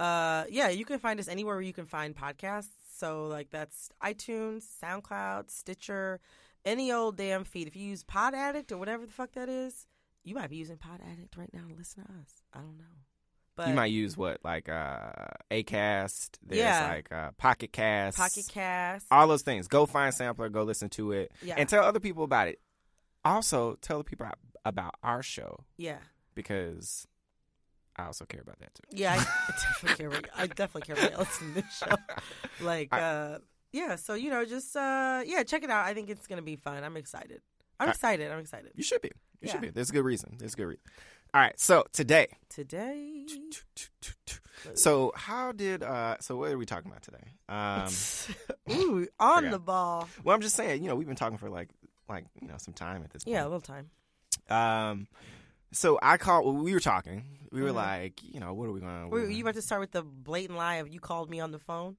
Uh, 0.01 0.45
yeah, 0.51 0.69
you 0.71 0.85
can 0.85 0.99
find 0.99 1.21
us 1.21 1.29
anywhere 1.29 1.57
where 1.57 1.63
you 1.63 1.73
can 1.73 1.85
find 1.85 2.17
podcasts. 2.17 2.69
So, 2.97 3.27
like, 3.27 3.51
that's 3.51 3.91
iTunes, 4.03 4.65
SoundCloud, 4.83 5.51
Stitcher, 5.51 6.21
any 6.65 6.91
old 6.93 7.17
damn 7.17 7.45
feed. 7.45 7.67
If 7.67 7.77
you 7.77 7.87
use 7.87 8.03
Pod 8.03 8.35
Addict 8.35 8.73
or 8.73 8.79
whatever 8.79 9.05
the 9.07 9.13
fuck 9.13 9.33
that 9.33 9.49
is, 9.49 9.87
you 10.25 10.35
might 10.35 10.51
be 10.51 10.57
using 10.57 10.77
Pod 10.77 11.01
Addict 11.11 11.37
right 11.37 11.53
now 11.53 11.67
to 11.69 11.75
listen 11.75 12.05
to 12.05 12.11
us. 12.11 12.43
I 12.53 12.59
don't 12.59 12.79
know. 12.79 12.85
But 13.57 13.69
you 13.69 13.75
might 13.75 13.87
use 13.93 14.17
what, 14.17 14.39
like 14.43 14.69
uh, 14.71 15.11
Acast, 15.51 16.39
there's 16.47 16.61
Yeah. 16.61 16.89
like 16.89 17.13
uh, 17.13 17.31
Pocket 17.37 17.73
Cast. 17.73 18.17
Pocket 18.17 18.47
Cast. 18.49 19.07
All 19.11 19.27
those 19.29 19.43
things. 19.43 19.69
Go 19.69 19.85
find 19.87 20.15
Sampler, 20.15 20.49
go 20.49 20.63
listen 20.63 20.89
to 20.91 21.13
it, 21.13 21.33
Yeah. 21.43 21.57
and 21.59 21.69
tell 21.69 21.85
other 21.85 22.01
people 22.01 22.25
about 22.25 22.49
it. 22.49 22.59
Also, 23.25 23.77
tell 23.83 23.99
the 23.99 24.05
people 24.05 24.27
about 24.65 24.95
our 25.03 25.23
show 25.23 25.65
yeah. 25.77 25.99
because 26.35 27.07
I 27.97 28.05
also 28.07 28.25
care 28.25 28.41
about 28.41 28.59
that 28.61 28.75
too. 28.75 28.85
Yeah, 28.97 29.13
I, 29.13 29.17
I 29.19 29.53
definitely 29.53 29.97
care. 29.97 30.09
About, 30.09 30.31
I 30.37 30.47
definitely 30.47 30.95
care 30.95 31.07
about 31.07 31.19
listening 31.19 31.55
to 31.55 31.63
this 31.63 31.79
show. 31.79 31.97
Like, 32.65 32.93
uh, 32.93 33.39
yeah. 33.73 33.97
So 33.97 34.15
you 34.15 34.31
know, 34.31 34.45
just 34.45 34.77
uh, 34.77 35.23
yeah, 35.27 35.43
check 35.43 35.63
it 35.65 35.71
out. 35.71 35.85
I 35.87 35.95
think 35.95 36.09
it's 36.11 36.27
gonna 36.27 36.43
be 36.43 36.57
fun. 36.57 36.83
I'm 36.85 36.97
excited. 36.97 37.41
I'm 37.79 37.89
I- 37.89 37.93
excited. 37.93 38.31
I'm 38.31 38.39
excited. 38.39 38.73
You 38.75 38.83
should 38.83 39.01
be. 39.03 39.09
You 39.41 39.47
Yeah. 39.47 39.53
should 39.53 39.61
be. 39.63 39.71
There's 39.71 39.91
a 39.91 39.93
good 39.93 40.05
reason. 40.05 40.37
There's 40.39 40.55
a 40.55 40.57
good 40.57 40.67
reason. 40.67 40.83
All 41.33 41.41
right. 41.41 41.59
So 41.61 41.85
today, 41.93 42.27
Today, 42.49 43.25
so 44.75 45.13
how 45.17 45.53
did 45.53 45.83
uh? 45.83 46.17
So 46.21 46.37
what 46.37 46.51
are 46.53 46.59
we 46.59 46.67
talking 46.67 46.91
about 46.91 47.03
today? 47.03 47.25
Um. 47.49 47.89
ooh, 48.77 49.07
on 49.19 49.39
forgot. 49.45 49.51
the 49.53 49.59
ball. 49.59 50.09
Well, 50.25 50.35
I'm 50.35 50.43
just 50.43 50.57
saying. 50.57 50.83
You 50.83 50.89
know, 50.89 50.95
we've 50.97 51.07
been 51.07 51.17
talking 51.17 51.39
for 51.39 51.49
like 51.51 51.69
like 52.09 52.25
you 52.41 52.49
know 52.49 52.55
some 52.59 52.75
time 52.75 53.03
at 53.03 53.11
this 53.11 53.25
point. 53.25 53.35
Yeah, 53.35 53.43
a 53.45 53.49
little 53.49 53.61
time. 53.61 53.91
Um, 54.49 55.07
so 55.73 55.99
I 56.03 56.17
called. 56.17 56.57
We 56.63 56.73
were 56.73 56.81
talking. 56.81 57.25
We 57.53 57.63
were 57.63 57.71
Mhm. 57.71 57.75
like, 57.75 58.23
you 58.23 58.39
know, 58.41 58.55
what 58.55 58.69
are 58.69 58.73
we 58.73 58.81
going? 58.81 59.11
Were 59.11 59.29
you 59.29 59.43
about 59.43 59.55
to 59.55 59.63
start 59.63 59.81
with 59.81 59.91
the 59.93 60.03
blatant 60.03 60.57
lie 60.59 60.77
of 60.77 60.89
you 60.89 61.01
called 61.01 61.29
me 61.31 61.41
on 61.41 61.51
the 61.51 61.59
phone? 61.59 61.97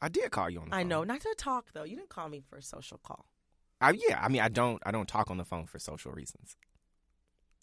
I 0.00 0.08
did 0.08 0.30
call 0.30 0.50
you 0.50 0.60
on 0.60 0.68
the 0.70 0.74
I 0.74 0.78
phone. 0.80 0.86
I 0.86 0.88
know, 0.88 1.04
not 1.04 1.20
to 1.22 1.34
talk 1.36 1.72
though. 1.72 1.84
You 1.84 1.96
didn't 1.96 2.10
call 2.10 2.28
me 2.28 2.40
for 2.40 2.56
a 2.58 2.62
social 2.62 2.98
call. 2.98 3.26
I, 3.80 3.90
yeah, 3.90 4.18
I 4.22 4.28
mean, 4.28 4.40
I 4.40 4.48
don't. 4.48 4.82
I 4.86 4.90
don't 4.90 5.08
talk 5.08 5.30
on 5.30 5.36
the 5.36 5.44
phone 5.44 5.66
for 5.66 5.78
social 5.78 6.12
reasons. 6.12 6.56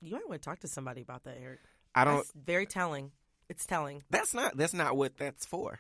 You 0.02 0.12
might 0.14 0.28
want 0.28 0.42
to 0.42 0.46
talk 0.50 0.60
to 0.60 0.68
somebody 0.68 1.02
about 1.02 1.24
that, 1.24 1.38
Eric. 1.42 1.60
I 1.96 2.04
don't. 2.06 2.18
That's 2.18 2.32
very 2.36 2.66
telling. 2.66 3.12
It's 3.50 3.66
telling. 3.66 4.04
That's 4.10 4.34
not. 4.34 4.56
That's 4.58 4.74
not 4.74 4.96
what 4.96 5.18
that's 5.18 5.46
for. 5.46 5.80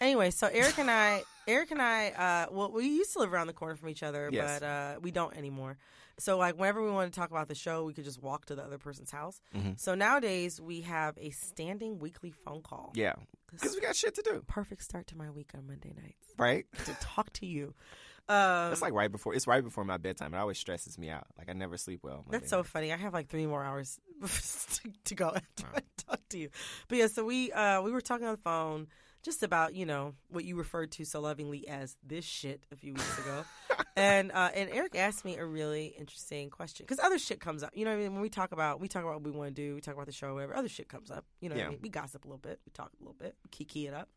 Anyway, 0.00 0.30
so 0.30 0.48
Eric 0.48 0.78
and 0.78 0.90
I, 0.90 1.22
Eric 1.48 1.70
and 1.70 1.80
I, 1.80 2.10
uh, 2.10 2.52
well, 2.52 2.70
we 2.70 2.86
used 2.86 3.12
to 3.14 3.20
live 3.20 3.32
around 3.32 3.46
the 3.46 3.52
corner 3.52 3.76
from 3.76 3.88
each 3.88 4.02
other, 4.02 4.28
Yes. 4.32 4.60
but 4.60 4.66
uh, 4.66 4.94
we 5.00 5.10
don't 5.10 5.36
anymore. 5.36 5.78
So, 6.18 6.38
like, 6.38 6.56
whenever 6.58 6.82
we 6.82 6.90
wanted 6.90 7.12
to 7.12 7.18
talk 7.18 7.30
about 7.30 7.48
the 7.48 7.54
show, 7.54 7.84
we 7.84 7.92
could 7.92 8.04
just 8.04 8.22
walk 8.22 8.46
to 8.46 8.54
the 8.54 8.62
other 8.62 8.78
person's 8.78 9.10
house. 9.10 9.40
Mhm. 9.54 9.78
So 9.78 9.94
nowadays, 9.94 10.60
we 10.60 10.82
have 10.82 11.16
a 11.18 11.30
standing 11.30 11.98
weekly 11.98 12.30
phone 12.30 12.62
call. 12.62 12.92
Yeah, 12.94 13.14
because 13.50 13.74
we 13.74 13.80
got 13.80 13.96
shit 13.96 14.14
to 14.14 14.22
do, 14.22 14.42
perfect 14.46 14.82
start 14.82 15.06
to 15.08 15.16
my 15.16 15.30
week 15.30 15.50
on 15.54 15.66
Monday 15.66 15.92
nights 15.92 16.28
right? 16.38 16.66
to 16.84 16.94
talk 17.00 17.32
to 17.34 17.46
you. 17.46 17.74
Um, 18.26 18.70
That's 18.70 18.80
like 18.80 18.94
right 18.94 19.12
before. 19.12 19.34
It's 19.34 19.46
right 19.46 19.62
before 19.62 19.84
my 19.84 19.98
bedtime. 19.98 20.32
It 20.32 20.38
always 20.38 20.56
stresses 20.56 20.96
me 20.98 21.10
out. 21.10 21.26
Like 21.36 21.50
I 21.50 21.52
never 21.52 21.76
sleep 21.76 22.00
well. 22.02 22.24
That's 22.30 22.48
so 22.48 22.62
funny. 22.62 22.90
I 22.90 22.96
have 22.96 23.12
like 23.12 23.28
three 23.28 23.44
more 23.44 23.62
hours 23.62 24.00
to, 24.22 24.90
to 25.04 25.14
go 25.14 25.26
after 25.36 25.66
I 25.74 25.80
talk 25.98 26.20
to 26.30 26.38
you. 26.38 26.48
But 26.88 26.96
yeah, 26.96 27.08
so 27.08 27.22
we 27.26 27.52
uh, 27.52 27.82
we 27.82 27.92
were 27.92 28.00
talking 28.00 28.26
on 28.26 28.32
the 28.36 28.40
phone, 28.40 28.86
just 29.24 29.42
about 29.42 29.74
you 29.74 29.86
know 29.86 30.14
what 30.28 30.44
you 30.44 30.54
referred 30.56 30.92
to 30.92 31.04
so 31.04 31.20
lovingly 31.20 31.66
as 31.66 31.96
this 32.06 32.24
shit 32.24 32.64
a 32.70 32.76
few 32.76 32.92
weeks 32.92 33.18
ago, 33.18 33.44
and 33.96 34.30
uh, 34.32 34.50
and 34.54 34.70
Eric 34.70 34.94
asked 34.96 35.24
me 35.24 35.36
a 35.36 35.44
really 35.44 35.94
interesting 35.98 36.50
question 36.50 36.84
because 36.86 37.02
other 37.04 37.18
shit 37.18 37.40
comes 37.40 37.62
up. 37.62 37.70
You 37.74 37.84
know, 37.84 37.92
what 37.92 38.00
I 38.00 38.02
mean, 38.02 38.12
when 38.12 38.22
we 38.22 38.28
talk 38.28 38.52
about 38.52 38.80
we 38.80 38.88
talk 38.88 39.02
about 39.02 39.14
what 39.14 39.24
we 39.24 39.30
want 39.30 39.54
to 39.54 39.62
do, 39.62 39.74
we 39.74 39.80
talk 39.80 39.94
about 39.94 40.06
the 40.06 40.12
show, 40.12 40.34
whatever. 40.34 40.54
Other 40.54 40.68
shit 40.68 40.88
comes 40.88 41.10
up. 41.10 41.24
You 41.40 41.48
know, 41.48 41.56
what 41.56 41.64
I 41.64 41.68
mean? 41.70 41.78
we 41.82 41.88
gossip 41.88 42.24
a 42.24 42.28
little 42.28 42.38
bit, 42.38 42.60
we 42.66 42.70
talk 42.72 42.90
a 43.00 43.02
little 43.02 43.16
bit, 43.18 43.34
kiki 43.50 43.86
it 43.86 43.94
up. 43.94 44.08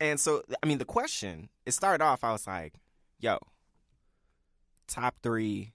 And 0.00 0.18
so, 0.18 0.42
I 0.62 0.66
mean, 0.66 0.78
the 0.78 0.84
question, 0.84 1.48
it 1.64 1.72
started 1.72 2.02
off, 2.02 2.24
I 2.24 2.32
was 2.32 2.46
like, 2.46 2.74
yo, 3.18 3.38
top 4.86 5.16
three 5.22 5.72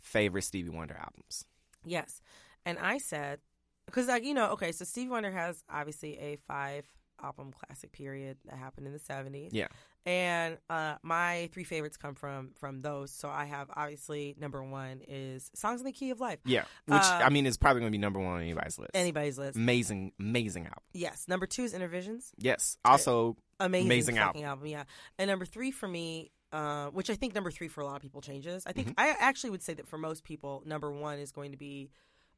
favorite 0.00 0.42
Stevie 0.42 0.70
Wonder 0.70 0.96
albums. 0.96 1.44
Yes, 1.84 2.20
and 2.64 2.78
I 2.78 2.98
said 2.98 3.40
because 3.86 4.06
like 4.06 4.24
you 4.24 4.34
know, 4.34 4.50
okay, 4.50 4.72
so 4.72 4.84
Stevie 4.84 5.10
Wonder 5.10 5.32
has 5.32 5.64
obviously 5.68 6.18
a 6.18 6.36
five 6.46 6.84
album 7.24 7.52
classic 7.52 7.92
period 7.92 8.36
that 8.46 8.56
happened 8.58 8.86
in 8.86 8.92
the 8.92 8.98
seventies. 8.98 9.52
Yeah. 9.52 9.68
and 10.06 10.58
uh, 10.68 10.96
my 11.02 11.48
three 11.52 11.64
favorites 11.64 11.96
come 11.96 12.14
from 12.14 12.50
from 12.56 12.82
those. 12.82 13.10
So 13.10 13.28
I 13.28 13.46
have 13.46 13.70
obviously 13.74 14.34
number 14.38 14.62
one 14.62 15.00
is 15.08 15.50
"Songs 15.54 15.80
in 15.80 15.86
the 15.86 15.92
Key 15.92 16.10
of 16.10 16.20
Life." 16.20 16.38
Yeah. 16.44 16.64
Which, 16.86 17.00
Uh, 17.02 17.20
I 17.24 17.30
mean, 17.30 17.46
is 17.46 17.56
probably 17.56 17.80
going 17.80 17.90
to 17.92 17.96
be 17.96 18.00
number 18.00 18.20
one 18.20 18.34
on 18.34 18.40
anybody's 18.42 18.78
list. 18.78 18.90
Anybody's 18.94 19.38
list. 19.38 19.56
Amazing, 19.56 20.12
amazing 20.20 20.66
album. 20.66 20.82
Yes. 20.92 21.26
Number 21.28 21.46
two 21.46 21.62
is 21.64 21.72
"Innervisions." 21.74 22.32
Yes. 22.36 22.76
Also, 22.84 23.36
Amazing, 23.60 23.86
Amazing 23.86 24.16
fucking 24.16 24.44
album. 24.44 24.66
Yeah. 24.66 24.84
And 25.18 25.28
number 25.28 25.44
three 25.46 25.70
for 25.70 25.88
me. 25.88 26.30
Uh, 26.52 26.86
which 26.90 27.10
I 27.10 27.16
think 27.16 27.34
number 27.34 27.50
three 27.50 27.66
for 27.66 27.80
a 27.80 27.84
lot 27.84 27.96
of 27.96 28.02
people 28.02 28.20
changes. 28.20 28.62
I 28.64 28.70
think 28.70 28.90
Mhm. 28.90 28.94
I 28.96 29.08
actually 29.18 29.50
would 29.50 29.62
say 29.62 29.74
that 29.74 29.88
for 29.88 29.98
most 29.98 30.22
people, 30.22 30.62
number 30.64 30.88
one 30.92 31.18
is 31.18 31.32
going 31.32 31.50
to 31.50 31.56
be 31.56 31.90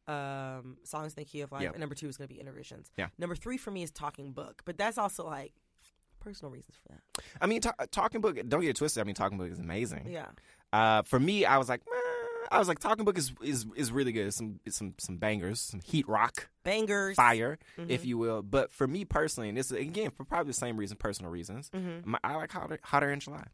um, 0.09 0.77
songs 0.85 1.15
in 1.15 1.23
the 1.23 1.25
key 1.25 1.41
of 1.41 1.53
life, 1.53 1.63
Yeah. 1.63 1.71
and 1.71 1.81
number 1.81 1.95
two 1.95 2.09
is 2.09 2.17
going 2.17 2.29
to 2.29 2.35
be 2.35 2.41
Innervisions. 2.41 2.87
Yeah. 2.97 3.09
Number 3.19 3.35
three 3.37 3.57
for 3.57 3.71
me 3.71 3.83
is 3.83 3.91
talking 3.91 4.33
book, 4.33 4.63
but 4.65 4.77
that's 4.79 4.99
also 4.99 5.25
like 5.27 5.53
personal 6.21 6.51
reasons 6.53 6.77
for 6.83 6.89
that. 6.93 7.25
I 7.41 7.47
mean, 7.47 7.61
ta- 7.61 7.75
Talking 7.91 8.21
Book, 8.21 8.37
don't 8.49 8.61
get 8.61 8.71
it 8.71 8.77
twisted. 8.77 9.01
I 9.01 9.05
mean, 9.05 9.15
Talking 9.15 9.39
Book 9.39 9.51
is 9.51 9.61
amazing. 9.61 10.09
Yeah. 10.09 10.27
Uh, 10.73 11.03
for 11.03 11.21
me, 11.21 11.45
I 11.45 11.57
was 11.59 11.69
like, 11.69 11.83
"Meh." 11.89 12.01
I 12.51 12.59
was 12.61 12.69
like, 12.69 12.79
Talking 12.79 13.05
Book 13.05 13.19
is, 13.19 13.33
is, 13.43 13.67
is 13.75 13.91
really 13.91 14.13
good. 14.13 14.33
Some, 14.33 14.61
some, 14.69 14.95
some 14.99 15.17
bangers, 15.17 15.61
some 15.61 15.81
heat 15.81 16.07
rock, 16.09 16.49
Bangers. 16.63 17.17
fire, 17.17 17.59
Mhm. 17.77 17.91
if 17.91 18.05
you 18.05 18.19
will. 18.19 18.43
But 18.43 18.71
for 18.73 18.87
me 18.87 19.05
personally, 19.05 19.49
and 19.49 19.59
this 19.59 19.67
is, 19.73 19.79
again, 19.79 20.11
for 20.11 20.25
probably 20.25 20.51
the 20.51 20.55
same 20.55 20.77
reason, 20.77 20.97
personal 20.97 21.31
reasons, 21.33 21.71
Mhm. 21.71 22.07
my, 22.07 22.19
I 22.23 22.37
like 22.37 22.53
Hotter, 22.53 22.79
Hotter 22.85 23.11
than 23.11 23.19
July. 23.21 23.47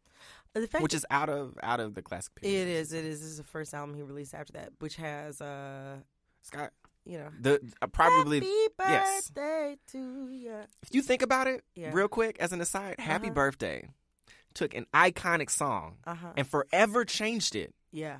Fact 0.54 0.82
which 0.82 0.92
is 0.92 1.06
out 1.10 1.30
of 1.30 1.58
out 1.62 1.80
of 1.80 1.94
the 1.94 2.02
classic 2.02 2.34
period. 2.34 2.54
It 2.54 2.68
is. 2.68 2.92
It 2.92 3.06
is. 3.06 3.20
This 3.20 3.30
is 3.30 3.36
the 3.38 3.44
first 3.44 3.72
album 3.72 3.94
he 3.96 4.02
released 4.02 4.34
after 4.34 4.52
that, 4.52 4.72
which 4.80 4.96
has, 4.96 5.40
uh, 5.40 5.96
It's 6.42 6.70
you 7.04 7.18
know, 7.18 7.28
the 7.40 7.60
uh, 7.80 7.86
probably 7.88 8.38
Happy 8.40 8.52
yes. 8.78 9.28
birthday 9.30 9.76
to 9.92 10.28
you. 10.30 10.54
if 10.82 10.94
you 10.94 11.02
think 11.02 11.22
about 11.22 11.46
it 11.48 11.64
Yeah. 11.74 11.90
real 11.92 12.08
quick 12.08 12.36
as 12.38 12.52
an 12.52 12.60
aside, 12.60 12.96
Happy 13.00 13.26
Uh-huh. 13.26 13.34
Birthday 13.34 13.88
took 14.54 14.74
an 14.74 14.86
iconic 14.94 15.50
song 15.50 15.96
Uh 16.04 16.14
huh. 16.14 16.32
and 16.36 16.46
forever 16.46 17.04
changed 17.04 17.56
it 17.56 17.74
Yeah, 17.90 18.18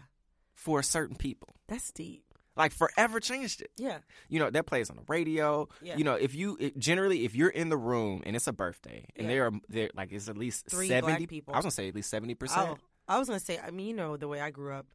for 0.54 0.82
certain 0.82 1.16
people. 1.16 1.48
that's 1.68 1.92
deep. 1.92 2.24
Like 2.56 2.72
forever 2.72 3.18
changed 3.20 3.62
it. 3.62 3.70
Yeah, 3.76 3.98
You 4.28 4.38
know 4.40 4.50
that 4.50 4.66
plays 4.66 4.90
on 4.90 4.96
the 4.96 5.04
radio. 5.08 5.68
Yeah. 5.80 5.96
You 5.96 6.04
know 6.04 6.14
if 6.14 6.34
you 6.34 6.56
it, 6.60 6.78
generally 6.78 7.24
if 7.24 7.34
you're 7.34 7.48
in 7.50 7.68
the 7.70 7.78
room 7.78 8.22
and 8.26 8.34
it's 8.36 8.46
a 8.46 8.52
birthday 8.52 9.06
and 9.16 9.26
Yeah. 9.26 9.32
there 9.32 9.46
are 9.46 9.52
there 9.68 9.90
like 9.94 10.10
it's 10.12 10.28
at 10.28 10.36
least 10.36 10.66
Three 10.66 10.88
seventy 10.88 11.18
black 11.18 11.28
people. 11.28 11.54
I 11.54 11.58
was 11.58 11.64
gonna 11.64 11.70
say 11.70 11.88
at 11.88 11.94
least 11.94 12.10
seventy 12.10 12.34
percent. 12.34 12.68
Oh, 12.70 12.78
I 13.08 13.18
was 13.18 13.28
gonna 13.28 13.40
say. 13.40 13.58
I 13.58 13.70
mean, 13.70 13.86
you 13.88 13.94
know, 13.94 14.16
the 14.16 14.28
way 14.28 14.40
I 14.40 14.50
grew 14.50 14.74
up, 14.74 14.86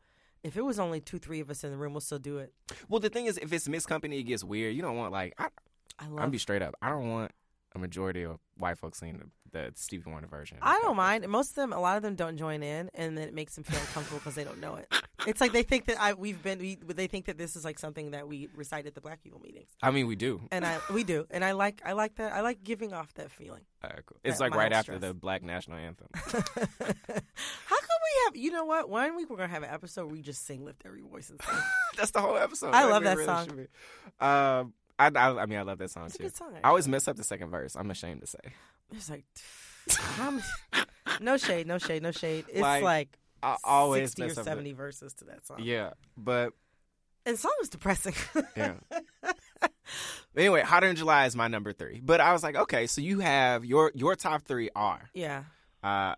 if 0.44 0.56
it 0.58 0.62
was 0.64 0.80
only 0.80 1.00
two, 1.02 1.20
three 1.20 1.40
of 1.40 1.50
us 1.50 1.64
in 1.64 1.72
the 1.72 1.78
room, 1.78 1.94
we'll 1.94 2.02
still 2.02 2.20
do 2.20 2.38
it. 2.38 2.54
Well, 2.90 3.00
the 3.00 3.10
thing 3.10 3.26
is, 3.26 3.38
if 3.38 3.52
it's 3.54 3.68
mixed 3.68 3.88
company, 3.88 4.20
it 4.20 4.24
gets 4.24 4.44
weird. 4.44 4.76
You 4.76 4.82
don't 4.82 4.96
want 4.98 5.12
like 5.12 5.34
I, 5.38 5.48
I 6.00 6.08
love. 6.08 6.20
I'm 6.24 6.32
be 6.32 6.38
straight 6.38 6.62
up. 6.62 6.76
I 6.82 6.90
don't 6.90 7.10
want 7.10 7.32
a 7.76 7.80
majority 7.80 8.24
of 8.24 8.40
white 8.58 8.78
folks 8.78 8.98
singing 9.00 9.18
the, 9.52 9.60
the 9.60 9.72
Stevie 9.76 10.10
Wonder 10.10 10.28
version. 10.28 10.58
I 10.62 10.80
don't 10.82 10.96
mind. 10.96 11.28
Most 11.28 11.50
of 11.50 11.56
them, 11.56 11.74
a 11.74 11.80
lot 11.80 11.98
of 11.98 12.04
them 12.04 12.16
don't 12.16 12.38
join 12.38 12.64
in, 12.64 12.90
and 12.96 13.18
then 13.18 13.28
it 13.28 13.34
makes 13.34 13.56
them 13.56 13.64
feel 13.64 13.80
uncomfortable 13.80 14.20
because 14.20 14.36
they 14.36 14.44
don't 14.44 14.60
know 14.60 14.76
it. 14.76 14.92
It's 15.28 15.42
like 15.42 15.52
they 15.52 15.64
think 15.64 15.86
that 15.86 16.00
I 16.02 16.14
we've 16.14 16.42
been. 16.42 16.60
We, 16.60 16.76
they 16.76 17.08
think 17.08 17.26
that 17.26 17.38
this 17.38 17.56
is 17.56 17.66
like 17.66 17.78
something 17.80 18.12
that 18.12 18.28
we 18.28 18.48
recite 18.56 18.86
at 18.86 18.96
the 18.96 19.02
Black 19.02 19.22
people 19.22 19.40
meetings, 19.42 19.70
I 19.84 19.92
mean, 19.92 20.08
we 20.08 20.16
do. 20.16 20.42
and 20.52 20.66
I 20.66 20.80
we 20.94 21.04
do, 21.04 21.26
and 21.30 21.44
I 21.44 21.52
like 21.52 21.82
I 21.86 21.92
like 21.92 22.16
that. 22.16 22.32
I 22.32 22.42
like 22.42 22.64
giving 22.64 22.94
off 22.94 23.14
that 23.16 23.30
feeling. 23.32 23.62
Cool. 24.06 24.18
It's 24.24 24.38
That 24.38 24.44
like 24.46 24.52
right 24.56 24.72
mild 24.72 24.74
after 24.74 24.94
stress. 24.98 25.02
the 25.02 25.14
Black 25.14 25.44
National 25.44 25.78
Anthem. 25.78 26.08
How 26.16 27.78
come 27.78 27.97
we 28.14 28.26
have? 28.26 28.36
You 28.44 28.52
know 28.52 28.66
what? 28.66 28.90
One 28.90 29.16
week 29.16 29.30
we're 29.30 29.38
gonna 29.38 29.50
have 29.50 29.64
an 29.64 29.70
episode 29.72 30.06
where 30.06 30.14
we 30.14 30.22
just 30.22 30.46
sing 30.46 30.64
"Lift 30.66 30.84
Every 30.86 31.02
Voice" 31.02 31.30
and 31.30 31.42
sing. 31.42 31.56
That's 31.98 32.12
the 32.12 32.22
whole 32.22 32.38
episode. 32.38 32.74
I 32.74 32.86
love 32.86 33.04
that 33.04 33.18
really 33.18 33.26
song. 33.28 33.68
Um, 34.20 34.74
I, 35.00 35.12
I, 35.16 35.42
I 35.42 35.46
mean, 35.46 35.60
I 35.60 35.62
love 35.64 35.78
that 35.80 35.92
song 35.92 36.06
It's 36.08 36.18
too. 36.18 36.30
song. 36.30 36.54
I 36.64 36.70
always 36.70 36.88
mess 36.88 37.08
up 37.08 37.16
the 37.18 37.24
second 37.24 37.50
verse. 37.52 37.76
I'm 37.76 37.92
ashamed 37.92 38.22
to 38.22 38.28
say. 38.28 38.40
It's 38.92 39.10
like, 39.10 39.26
no 41.22 41.38
shade, 41.38 41.68
no 41.68 41.78
shade, 41.78 42.02
no 42.04 42.12
shade. 42.12 42.46
It's 42.50 42.60
Like, 42.60 42.84
like, 42.84 43.18
I 43.44 43.58
always 43.64 44.10
sixty 44.12 44.24
or 44.24 44.26
up. 44.28 44.36
the- 44.36 44.44
seventy 44.44 44.74
verses 44.74 45.14
to 45.16 45.26
that 45.26 45.46
song. 45.46 45.58
Yeah, 45.62 45.92
but 46.18 46.54
and 47.26 47.36
the 47.36 47.40
song 47.40 47.54
was 47.60 47.70
depressing. 47.70 48.14
yeah. 48.56 48.76
anyway, 50.36 50.62
Hotter 50.62 50.88
than 50.88 50.96
July 50.96 51.26
is 51.26 51.36
my 51.36 51.48
number 51.48 51.74
three. 51.74 52.02
But 52.04 52.22
I 52.22 52.34
was 52.34 52.44
like, 52.44 52.56
okay, 52.56 52.88
so 52.88 53.02
you 53.02 53.20
have 53.20 53.66
your 53.66 53.92
your 53.96 54.16
top 54.16 54.44
three 54.44 54.70
are 54.76 55.02
yeah, 55.14 55.44
uh, 55.84 56.16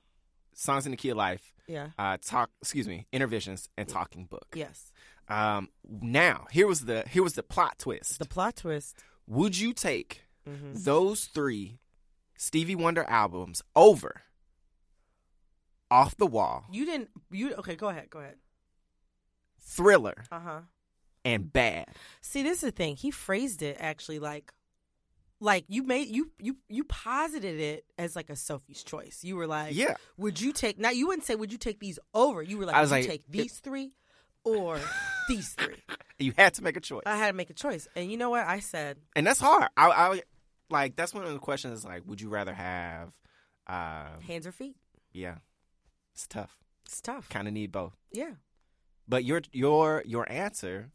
songs 0.54 0.86
in 0.86 0.92
the 0.92 0.98
key 0.98 1.10
of 1.10 1.18
life, 1.18 1.54
yeah, 1.70 1.90
uh, 1.98 2.18
talk. 2.22 2.50
Excuse 2.62 2.88
me, 2.88 3.06
Innervisions 3.14 3.70
and 3.78 3.88
talking 3.88 4.26
book. 4.26 4.48
yes. 4.56 4.92
Um, 5.30 5.70
now 5.88 6.48
here 6.52 6.66
was 6.68 6.86
the 6.86 7.04
here 7.08 7.22
was 7.24 7.34
the 7.34 7.44
plot 7.44 7.76
twist. 7.78 8.18
The 8.20 8.26
plot 8.26 8.56
twist. 8.58 8.98
Would 9.28 9.58
you 9.58 9.74
take 9.74 10.24
hmm 10.46 10.74
those 10.74 11.26
three 11.26 11.78
Stevie 12.36 12.76
Wonder 12.76 13.04
albums 13.08 13.62
over 13.76 14.22
Off 15.92 16.16
the 16.18 16.26
Wall, 16.28 16.66
You 16.72 16.86
didn't. 16.86 17.10
You 17.32 17.54
okay? 17.56 17.76
Go 17.76 17.90
ahead. 17.90 18.10
Go 18.10 18.20
ahead. 18.20 18.36
Thriller, 19.62 20.24
Uh 20.32 20.40
huh. 20.40 20.60
and 21.24 21.52
Bad? 21.54 21.88
See, 22.22 22.42
this 22.44 22.58
is 22.58 22.62
the 22.62 22.72
thing. 22.72 22.96
He 22.96 23.12
phrased 23.12 23.62
it 23.62 23.78
actually 23.80 24.18
like, 24.20 24.52
like 25.40 25.66
you 25.68 25.84
made 25.84 26.08
you 26.10 26.32
you 26.40 26.58
you 26.68 26.84
posited 26.84 27.60
it 27.60 27.86
as 27.98 28.16
like 28.16 28.30
a 28.30 28.36
Sophie's 28.36 28.84
choice. 28.84 29.20
You 29.24 29.36
were 29.36 29.48
like, 29.48 29.76
Yeah, 29.76 29.96
Would 30.18 30.42
you 30.42 30.52
take 30.52 30.78
now? 30.80 30.90
You 30.90 31.08
wouldn't 31.08 31.26
say 31.26 31.36
would 31.36 31.52
you 31.52 31.58
take 31.58 31.80
these 31.80 32.00
over. 32.14 32.42
You 32.44 32.58
were 32.58 32.66
like, 32.66 32.76
I 32.76 32.82
was 32.82 32.92
would 32.92 32.98
you 32.98 33.02
like, 33.04 33.10
take 33.10 33.24
these 33.30 33.60
three 33.60 33.94
or 34.44 34.80
these 35.30 35.54
three. 35.54 35.82
you 36.18 36.34
had 36.38 36.54
to 36.56 36.64
make 36.64 36.78
a 36.78 36.82
choice, 36.82 37.04
I 37.06 37.16
had 37.18 37.28
to 37.28 37.34
make 37.34 37.50
a 37.50 37.54
choice, 37.54 37.88
and 37.96 38.12
you 38.12 38.18
know 38.18 38.30
what 38.30 38.48
I 38.48 38.60
said? 38.60 38.98
and 39.16 39.26
that's 39.26 39.40
hard. 39.40 39.70
I, 39.78 39.90
I 39.90 40.22
like 40.70 40.96
that's 40.96 41.14
one 41.14 41.24
of 41.24 41.32
the 41.32 41.40
questions. 41.40 41.86
Like, 41.86 42.04
would 42.06 42.22
you 42.22 42.30
rather 42.30 42.54
have? 42.54 43.12
Uh, 43.68 44.20
Hands 44.28 44.46
or 44.48 44.52
feet? 44.52 44.76
yeah, 45.14 45.36
it's 46.14 46.28
tough. 46.28 46.58
It's 46.86 47.02
tough. 47.02 47.30
Kind 47.30 47.48
of 47.48 47.54
need 47.54 47.72
both. 47.72 47.96
Yeah. 48.12 48.34
But 49.08 49.24
your 49.24 49.42
your 49.52 50.04
your 50.06 50.32
answer, 50.32 50.92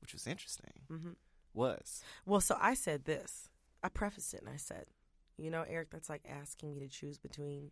which 0.00 0.12
was 0.12 0.26
interesting, 0.26 0.82
mm-hmm. 0.90 1.10
was 1.54 2.02
Well, 2.24 2.40
so 2.40 2.56
I 2.60 2.74
said 2.74 3.04
this. 3.04 3.49
I 3.82 3.88
prefaced 3.88 4.34
it 4.34 4.40
and 4.40 4.48
I 4.50 4.56
said, 4.56 4.86
you 5.36 5.50
know, 5.50 5.64
Eric, 5.68 5.90
that's 5.90 6.08
like 6.10 6.22
asking 6.28 6.72
me 6.74 6.80
to 6.80 6.88
choose 6.88 7.18
between, 7.18 7.70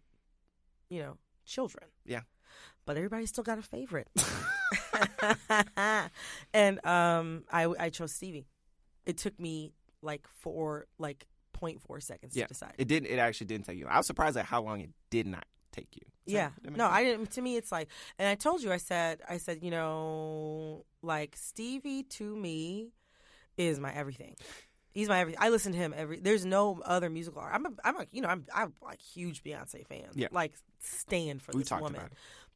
you 0.88 1.00
know, 1.02 1.16
children. 1.44 1.84
Yeah. 2.06 2.22
But 2.86 2.96
everybody's 2.96 3.28
still 3.28 3.44
got 3.44 3.58
a 3.58 3.62
favorite. 3.62 4.08
and 6.54 6.84
um, 6.86 7.44
I 7.50 7.64
I 7.78 7.90
chose 7.90 8.12
Stevie. 8.12 8.46
It 9.06 9.16
took 9.18 9.38
me 9.38 9.72
like 10.02 10.26
four 10.28 10.86
like 10.98 11.26
0.4 11.58 12.02
seconds 12.02 12.36
Yeah. 12.36 12.44
to 12.44 12.48
decide. 12.48 12.74
it 12.78 12.86
didn't. 12.88 13.10
It 13.10 13.18
actually 13.18 13.48
didn't 13.48 13.66
take 13.66 13.78
you. 13.78 13.86
I 13.86 13.96
was 13.96 14.06
surprised 14.06 14.36
at 14.36 14.44
how 14.46 14.62
long 14.62 14.80
it 14.80 14.90
did 15.10 15.26
not 15.26 15.44
take 15.72 15.88
you. 15.96 16.02
Yeah. 16.24 16.48
that- 16.50 16.62
that 16.62 16.70
make 16.70 16.78
No, 16.78 16.84
sense? 16.84 16.94
I 16.94 17.04
didn't. 17.04 17.30
To 17.32 17.42
me, 17.42 17.56
it's 17.56 17.72
like, 17.72 17.88
and 18.18 18.28
I 18.28 18.34
told 18.36 18.62
you, 18.62 18.72
I 18.72 18.76
said, 18.76 19.20
I 19.28 19.38
said, 19.38 19.62
you 19.62 19.70
know, 19.70 20.84
like 21.02 21.34
Stevie 21.36 22.04
to 22.04 22.36
me 22.36 22.92
is 23.56 23.80
my 23.80 23.92
everything. 23.92 24.36
He's 24.92 25.08
my 25.08 25.20
everything. 25.20 25.40
I 25.42 25.50
listen 25.50 25.72
to 25.72 25.78
him 25.78 25.94
every. 25.96 26.18
There's 26.18 26.44
no 26.44 26.80
other 26.84 27.10
musical. 27.10 27.40
art. 27.40 27.54
I'm, 27.54 27.66
a, 27.66 27.70
I'm 27.84 27.96
like, 27.96 28.08
you 28.12 28.22
know, 28.22 28.28
I'm, 28.28 28.46
I'm 28.54 28.72
like 28.82 29.00
huge 29.00 29.42
Beyonce 29.44 29.86
fan. 29.86 30.06
Yeah. 30.14 30.28
Like 30.30 30.54
stand 30.80 31.42
for 31.42 31.52
We 31.52 31.62
this 31.62 31.70
woman. 31.70 32.00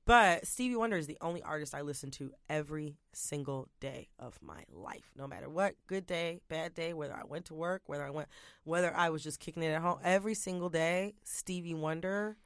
But 0.05 0.47
Stevie 0.47 0.75
Wonder 0.75 0.97
is 0.97 1.07
the 1.07 1.19
only 1.21 1.43
artist 1.43 1.75
I 1.75 1.83
listen 1.83 2.11
to 2.13 2.33
every 2.49 2.97
single 3.13 3.69
day 3.79 4.09
of 4.19 4.37
my 4.43 4.65
life. 4.73 5.13
No 5.17 5.29
matter 5.29 5.49
what, 5.49 5.77
good 5.87 6.07
day, 6.07 6.41
bad 6.49 6.75
day, 6.75 6.93
whether 6.93 7.15
I 7.15 7.23
went 7.25 7.47
to 7.47 7.55
work, 7.55 7.83
whether 7.87 8.05
I 8.05 8.11
went, 8.11 8.29
whether 8.65 8.93
I 8.95 9.11
was 9.11 9.23
just 9.23 9.39
kicking 9.39 9.63
it 9.63 9.69
at 9.69 9.81
home, 9.81 9.99
every 10.03 10.35
single 10.35 10.71
day, 10.71 11.15
Stevie 11.23 11.75
Wonder 11.75 12.37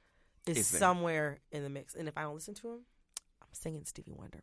is 0.47 0.71
there. 0.71 0.79
somewhere 0.79 1.39
in 1.51 1.63
the 1.63 1.71
mix. 1.71 1.95
And 1.95 2.09
if 2.09 2.19
I 2.19 2.23
don't 2.23 2.35
listen 2.35 2.55
to 2.57 2.69
him, 2.69 2.81
I'm 3.41 3.49
singing 3.53 3.85
Stevie 3.87 4.13
Wonder. 4.13 4.43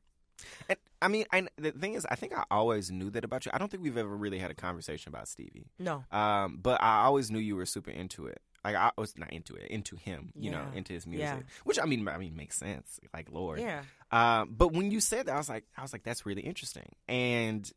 And, 0.70 0.78
I 1.02 1.08
mean, 1.10 1.26
I, 1.32 1.48
the 1.58 1.72
thing 1.72 1.94
is, 1.94 2.06
I 2.10 2.16
think 2.16 2.38
I 2.38 2.44
always 2.50 2.90
knew 2.92 3.10
that 3.12 3.24
about 3.24 3.46
you. 3.46 3.52
I 3.54 3.58
don't 3.58 3.70
think 3.70 3.84
we've 3.84 3.98
ever 3.98 4.16
really 4.16 4.40
had 4.40 4.52
a 4.52 4.56
conversation 4.56 5.10
about 5.10 5.28
Stevie. 5.28 5.68
No, 5.80 6.04
Um, 6.12 6.60
but 6.62 6.82
I 6.82 7.04
always 7.04 7.30
knew 7.32 7.40
you 7.40 7.56
were 7.56 7.66
super 7.66 7.92
into 7.92 8.26
it. 8.28 8.42
Like 8.64 8.76
I 8.76 8.92
was 8.98 9.18
not 9.18 9.32
into 9.34 9.56
it, 9.56 9.70
into 9.70 9.98
him. 9.98 10.32
You 10.36 10.52
know, 10.52 10.66
into 10.74 10.94
his 10.94 11.06
music, 11.06 11.26
Yeah. 11.28 11.40
which 11.66 11.78
I 11.80 11.86
mean, 11.86 12.08
I 12.08 12.18
mean, 12.18 12.36
makes 12.38 12.56
sense. 12.58 13.00
Like 13.14 13.30
Lord. 13.30 13.60
yeah, 13.60 13.84
Um, 14.12 14.54
but 14.58 14.72
when 14.72 14.90
you 14.90 15.02
said 15.02 15.26
that, 15.26 15.36
I 15.36 15.38
was 15.38 15.50
like, 15.50 15.66
I 15.78 15.82
was 15.82 15.92
like, 15.92 16.04
that's 16.04 16.26
really 16.26 16.44
interesting. 16.44 16.96
And 17.10 17.70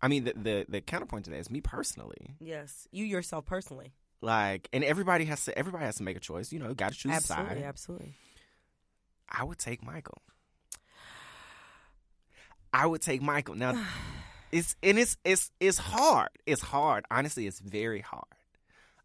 I 0.00 0.08
mean, 0.08 0.24
the 0.24 0.32
the, 0.34 0.66
the 0.68 0.80
counterpoint 0.80 1.26
to 1.26 1.30
that 1.30 1.36
is 1.38 1.48
me 1.48 1.60
personally. 1.60 2.34
yes, 2.40 2.88
you 2.90 3.04
yourself 3.04 3.46
personally. 3.46 3.92
Like, 4.20 4.68
and 4.72 4.82
everybody 4.82 5.24
has 5.26 5.44
to 5.44 5.56
everybody 5.56 5.84
has 5.84 5.96
to 5.96 6.02
make 6.02 6.16
a 6.16 6.20
choice. 6.20 6.52
You 6.52 6.58
know, 6.58 6.74
got 6.74 6.90
to 6.92 6.98
choose 6.98 7.12
absolutely, 7.12 7.52
a 7.52 7.58
side. 7.58 7.64
absolutely. 7.64 8.14
I 9.28 9.44
would 9.44 9.58
take 9.58 9.84
Michael. 9.84 10.22
I 12.72 12.86
would 12.86 13.02
take 13.02 13.22
Michael. 13.22 13.54
Now, 13.54 13.84
it's 14.52 14.76
and 14.82 14.98
it's 14.98 15.16
it's 15.24 15.50
it's 15.60 15.78
hard. 15.78 16.30
It's 16.46 16.62
hard. 16.62 17.04
Honestly, 17.10 17.46
it's 17.46 17.60
very 17.60 18.00
hard. 18.00 18.24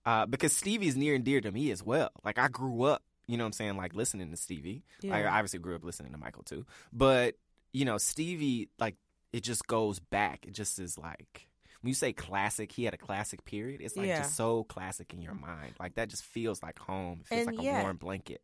Uh, 0.06 0.26
because 0.26 0.54
Stevie's 0.54 0.96
near 0.96 1.16
and 1.16 1.24
dear 1.26 1.42
to 1.42 1.52
me 1.52 1.70
as 1.72 1.84
well. 1.84 2.12
Like 2.24 2.40
I 2.40 2.48
grew 2.48 2.84
up, 2.84 3.04
you 3.28 3.36
know 3.38 3.44
what 3.44 3.48
I'm 3.48 3.54
saying, 3.54 3.76
like 3.76 3.94
listening 3.94 4.32
to 4.32 4.38
Stevie. 4.38 4.84
Like 5.04 5.26
I 5.26 5.28
obviously 5.28 5.60
grew 5.60 5.76
up 5.76 5.84
listening 5.84 6.14
to 6.14 6.18
Michael 6.18 6.44
too. 6.44 6.66
But, 6.94 7.36
you 7.74 7.84
know, 7.84 7.98
Stevie, 7.98 8.70
like 8.80 8.96
it 9.34 9.44
just 9.44 9.68
goes 9.68 10.00
back. 10.00 10.46
It 10.48 10.54
just 10.54 10.80
is 10.80 10.98
like 10.98 11.50
when 11.82 11.90
you 11.90 11.94
say 11.94 12.14
classic, 12.14 12.72
he 12.72 12.86
had 12.86 12.94
a 12.94 12.98
classic 12.98 13.44
period. 13.44 13.82
It's 13.82 13.98
like 13.98 14.08
Yeah. 14.08 14.20
just 14.20 14.36
so 14.38 14.64
classic 14.64 15.14
in 15.14 15.22
your 15.22 15.34
mind. 15.36 15.74
Like 15.78 15.96
that 15.96 16.08
just 16.08 16.24
feels 16.24 16.64
like 16.64 16.80
home. 16.80 17.20
It 17.24 17.28
feels 17.28 17.48
And 17.50 17.58
like 17.58 17.66
yet- 17.66 17.82
a 17.82 17.84
warm 17.84 17.98
blanket. 17.98 18.42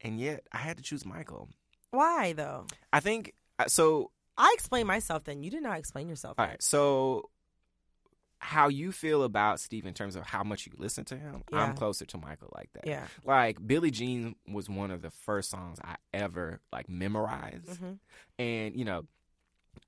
And 0.00 0.20
yet 0.20 0.44
I 0.52 0.58
had 0.58 0.76
to 0.78 0.82
choose 0.82 1.04
Michael. 1.06 1.48
Why 1.92 2.32
though? 2.32 2.66
I 2.92 2.98
think 3.00 3.34
so 3.66 4.10
I 4.36 4.52
explain 4.54 4.86
myself. 4.86 5.24
Then 5.24 5.42
you 5.42 5.50
did 5.50 5.62
not 5.62 5.78
explain 5.78 6.08
yourself. 6.08 6.38
all 6.38 6.46
yet. 6.46 6.62
So 6.62 7.28
how 8.40 8.68
you 8.68 8.92
feel 8.92 9.24
about 9.24 9.58
Steve 9.58 9.84
in 9.84 9.94
terms 9.94 10.14
of 10.14 10.24
how 10.24 10.44
much 10.44 10.64
you 10.66 10.72
listen 10.78 11.04
to 11.06 11.16
him, 11.16 11.42
I'm 11.52 11.74
closer 11.74 12.04
to 12.06 12.18
Michael 12.18 12.52
like 12.54 12.70
that. 12.74 12.86
Yeah. 12.86 13.06
Like 13.24 13.58
Billie 13.66 13.90
Jean 13.90 14.36
was 14.46 14.68
one 14.70 14.92
of 14.92 15.02
the 15.02 15.10
first 15.10 15.50
songs 15.50 15.78
I 15.82 15.96
ever 16.14 16.60
like 16.72 16.88
memorized. 16.88 17.78
hmm 17.80 17.94
And, 18.38 18.76
you 18.76 18.84
know, 18.84 19.06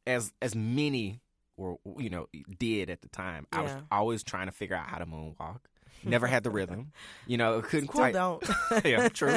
as 0.07 0.33
as 0.43 0.57
many 0.57 1.21
or 1.57 1.79
you 1.99 2.11
know, 2.11 2.27
did 2.59 2.91
at 2.91 3.03
the 3.03 3.09
time, 3.09 3.47
I 3.53 3.61
was 3.63 3.73
always 3.93 4.23
trying 4.25 4.47
to 4.47 4.53
figure 4.53 4.75
out 4.75 4.87
how 4.87 4.99
to 4.99 5.07
moonwalk. 5.07 5.61
Never 6.05 6.27
had 6.27 6.43
the 6.45 6.51
rhythm. 6.51 6.93
You 7.27 7.37
know, 7.37 7.61
couldn't 7.63 7.89
quite 7.89 8.15
Don't. 8.15 8.43
Yeah, 8.85 9.09
true. 9.09 9.37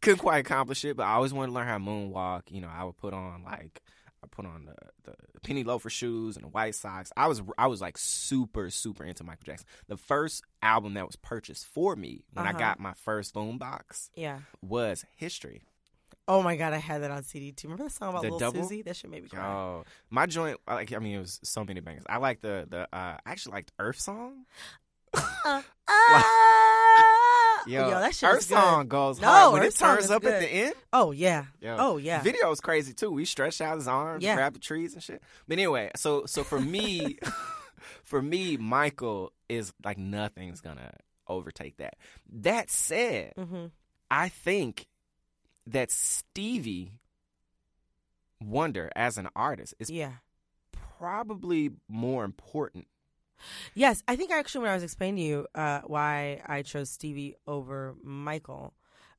couldn't 0.00 0.18
quite 0.20 0.38
accomplish 0.38 0.84
it, 0.84 0.96
but 0.96 1.04
I 1.04 1.12
always 1.14 1.32
wanted 1.32 1.48
to 1.48 1.52
learn 1.54 1.66
how 1.66 1.78
to 1.78 1.84
moonwalk. 1.84 2.42
You 2.50 2.60
know, 2.60 2.68
I 2.72 2.84
would 2.84 2.96
put 2.96 3.12
on 3.14 3.42
like 3.44 3.80
I 4.22 4.26
put 4.30 4.44
on 4.44 4.66
the, 4.66 5.10
the 5.10 5.40
penny 5.40 5.64
loafer 5.64 5.88
shoes 5.90 6.36
and 6.36 6.44
the 6.44 6.48
white 6.48 6.74
socks. 6.74 7.10
I 7.16 7.26
was 7.26 7.42
I 7.56 7.66
was 7.66 7.80
like 7.80 7.96
super 7.98 8.68
super 8.70 9.04
into 9.04 9.24
Michael 9.24 9.44
Jackson. 9.46 9.66
The 9.88 9.96
first 9.96 10.44
album 10.62 10.94
that 10.94 11.06
was 11.06 11.16
purchased 11.16 11.66
for 11.66 11.96
me 11.96 12.22
when 12.32 12.46
I 12.46 12.50
Uh-huh. 12.50 12.58
got 12.58 12.80
my 12.80 12.92
first 12.94 13.34
boombox 13.34 14.10
yeah. 14.14 14.40
was 14.62 15.04
History. 15.16 15.62
Oh 16.28 16.42
my 16.42 16.54
god, 16.54 16.72
I 16.74 16.76
had 16.78 17.02
that 17.02 17.10
on 17.10 17.24
CD 17.24 17.50
too. 17.50 17.66
Remember 17.66 17.84
the 17.84 17.90
song 17.90 18.10
about 18.10 18.22
The 18.22 18.28
Lil 18.30 18.38
double? 18.38 18.62
Susie? 18.62 18.82
That 18.82 18.94
shit 18.94 19.10
made 19.10 19.24
me 19.24 19.28
cry. 19.30 19.44
Oh, 19.44 19.84
my 20.10 20.26
joint. 20.26 20.60
I 20.68 20.74
Like 20.74 20.92
I 20.92 20.98
mean, 20.98 21.16
it 21.16 21.18
was 21.18 21.40
so 21.42 21.64
many 21.64 21.80
bangers. 21.80 22.04
I 22.08 22.18
like 22.18 22.40
the 22.40 22.66
the. 22.70 22.82
Uh, 22.82 22.86
I 22.92 23.18
actually 23.26 23.54
liked 23.54 23.72
Earth 23.80 23.98
Song. 23.98 24.44
Uh! 25.14 25.62
Yo, 27.66 27.88
Yo, 27.90 28.00
that 28.00 28.14
shit 28.14 28.28
Earth 28.28 28.36
was 28.36 28.46
good. 28.46 28.54
Song 28.54 28.88
goes 28.88 29.20
No, 29.20 29.28
hard 29.28 29.52
when 29.52 29.62
it 29.64 29.74
Song 29.74 29.94
turns 29.96 30.04
is 30.06 30.10
up 30.10 30.24
at 30.24 30.30
good. 30.40 30.42
the 30.42 30.48
end. 30.52 30.74
Oh 30.92 31.10
yeah. 31.12 31.46
Yo, 31.60 31.76
Oh 31.78 31.96
yeah. 31.96 32.22
Video 32.22 32.48
was 32.48 32.60
crazy 32.60 32.92
too. 32.94 33.10
We 33.10 33.24
stretched 33.24 33.60
out 33.60 33.76
his 33.76 33.88
arms, 33.88 34.22
Yeah. 34.24 34.34
grabbed 34.34 34.56
the 34.56 34.60
trees 34.60 34.94
and 34.94 35.02
shit. 35.02 35.22
But 35.48 35.54
anyway, 35.58 35.90
so 35.96 36.26
so 36.26 36.44
for 36.44 36.60
me, 36.60 37.18
for 38.04 38.22
me, 38.22 38.56
Michael 38.56 39.32
is 39.48 39.72
like 39.84 39.98
nothing's 39.98 40.60
gonna 40.60 40.92
overtake 41.26 41.76
that. 41.78 41.94
That 42.32 42.70
said, 42.70 43.32
hmm 43.36 43.66
I 44.10 44.28
think 44.28 44.86
that 45.66 45.90
Stevie 45.90 46.92
Wonder 48.42 48.90
as 48.96 49.18
an 49.18 49.28
artist 49.36 49.74
is 49.78 49.90
Yeah. 49.90 50.14
probably 50.98 51.70
more 51.88 52.24
important. 52.24 52.86
Yes, 53.74 54.02
I 54.08 54.16
think 54.16 54.30
actually 54.30 54.62
when 54.62 54.70
I 54.70 54.74
was 54.74 54.82
explaining 54.82 55.16
to 55.16 55.22
you 55.22 55.46
uh, 55.54 55.80
why 55.86 56.42
I 56.46 56.62
chose 56.62 56.90
Stevie 56.90 57.36
over 57.46 57.94
Michael 58.02 58.74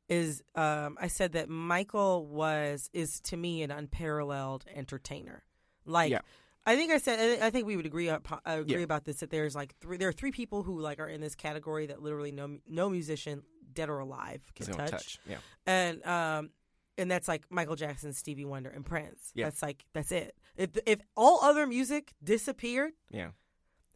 is 0.09 0.43
um, 0.55 0.97
I 0.99 1.07
said 1.07 1.33
that 1.33 1.49
Michael 1.49 2.25
was 2.27 2.89
is 2.93 3.19
to 3.21 3.37
me 3.37 3.61
an 3.63 3.71
unparalleled 3.71 4.65
entertainer. 4.73 5.43
Like 5.85 6.11
Yeah. 6.11 6.19
I 6.65 6.75
think 6.75 6.91
I 6.91 6.97
said 6.97 7.41
I 7.41 7.49
think 7.49 7.65
we 7.65 7.75
would 7.75 7.85
agree 7.85 8.09
up, 8.09 8.27
uh, 8.31 8.39
agree 8.45 8.77
Yeah. 8.77 8.83
about 8.83 9.05
this 9.05 9.21
that 9.21 9.29
there's 9.31 9.55
like 9.55 9.75
three, 9.79 9.97
there 9.97 10.09
are 10.09 10.13
three 10.13 10.31
people 10.31 10.63
who 10.63 10.79
like 10.79 10.99
are 10.99 11.07
in 11.07 11.21
this 11.21 11.33
category 11.35 11.87
that 11.87 12.01
literally 12.01 12.31
no 12.31 12.57
no 12.67 12.89
musician 12.89 13.43
dead 13.73 13.89
or 13.89 13.99
alive 13.99 14.41
can 14.53 14.67
touch. 14.67 14.91
touch. 14.91 15.19
Yeah. 15.27 15.37
and 15.65 16.05
um 16.05 16.49
and 16.97 17.09
that's 17.09 17.27
like 17.27 17.45
Michael 17.49 17.77
Jackson, 17.77 18.11
Stevie 18.13 18.43
Wonder, 18.45 18.69
and 18.69 18.85
Prince. 18.85 19.31
Yeah. 19.33 19.45
That's 19.45 19.61
like 19.63 19.85
that's 19.93 20.11
it. 20.11 20.35
If 20.57 20.71
if 20.85 20.99
all 21.15 21.39
other 21.41 21.65
music 21.65 22.13
disappeared 22.23 22.91
Yeah. 23.09 23.29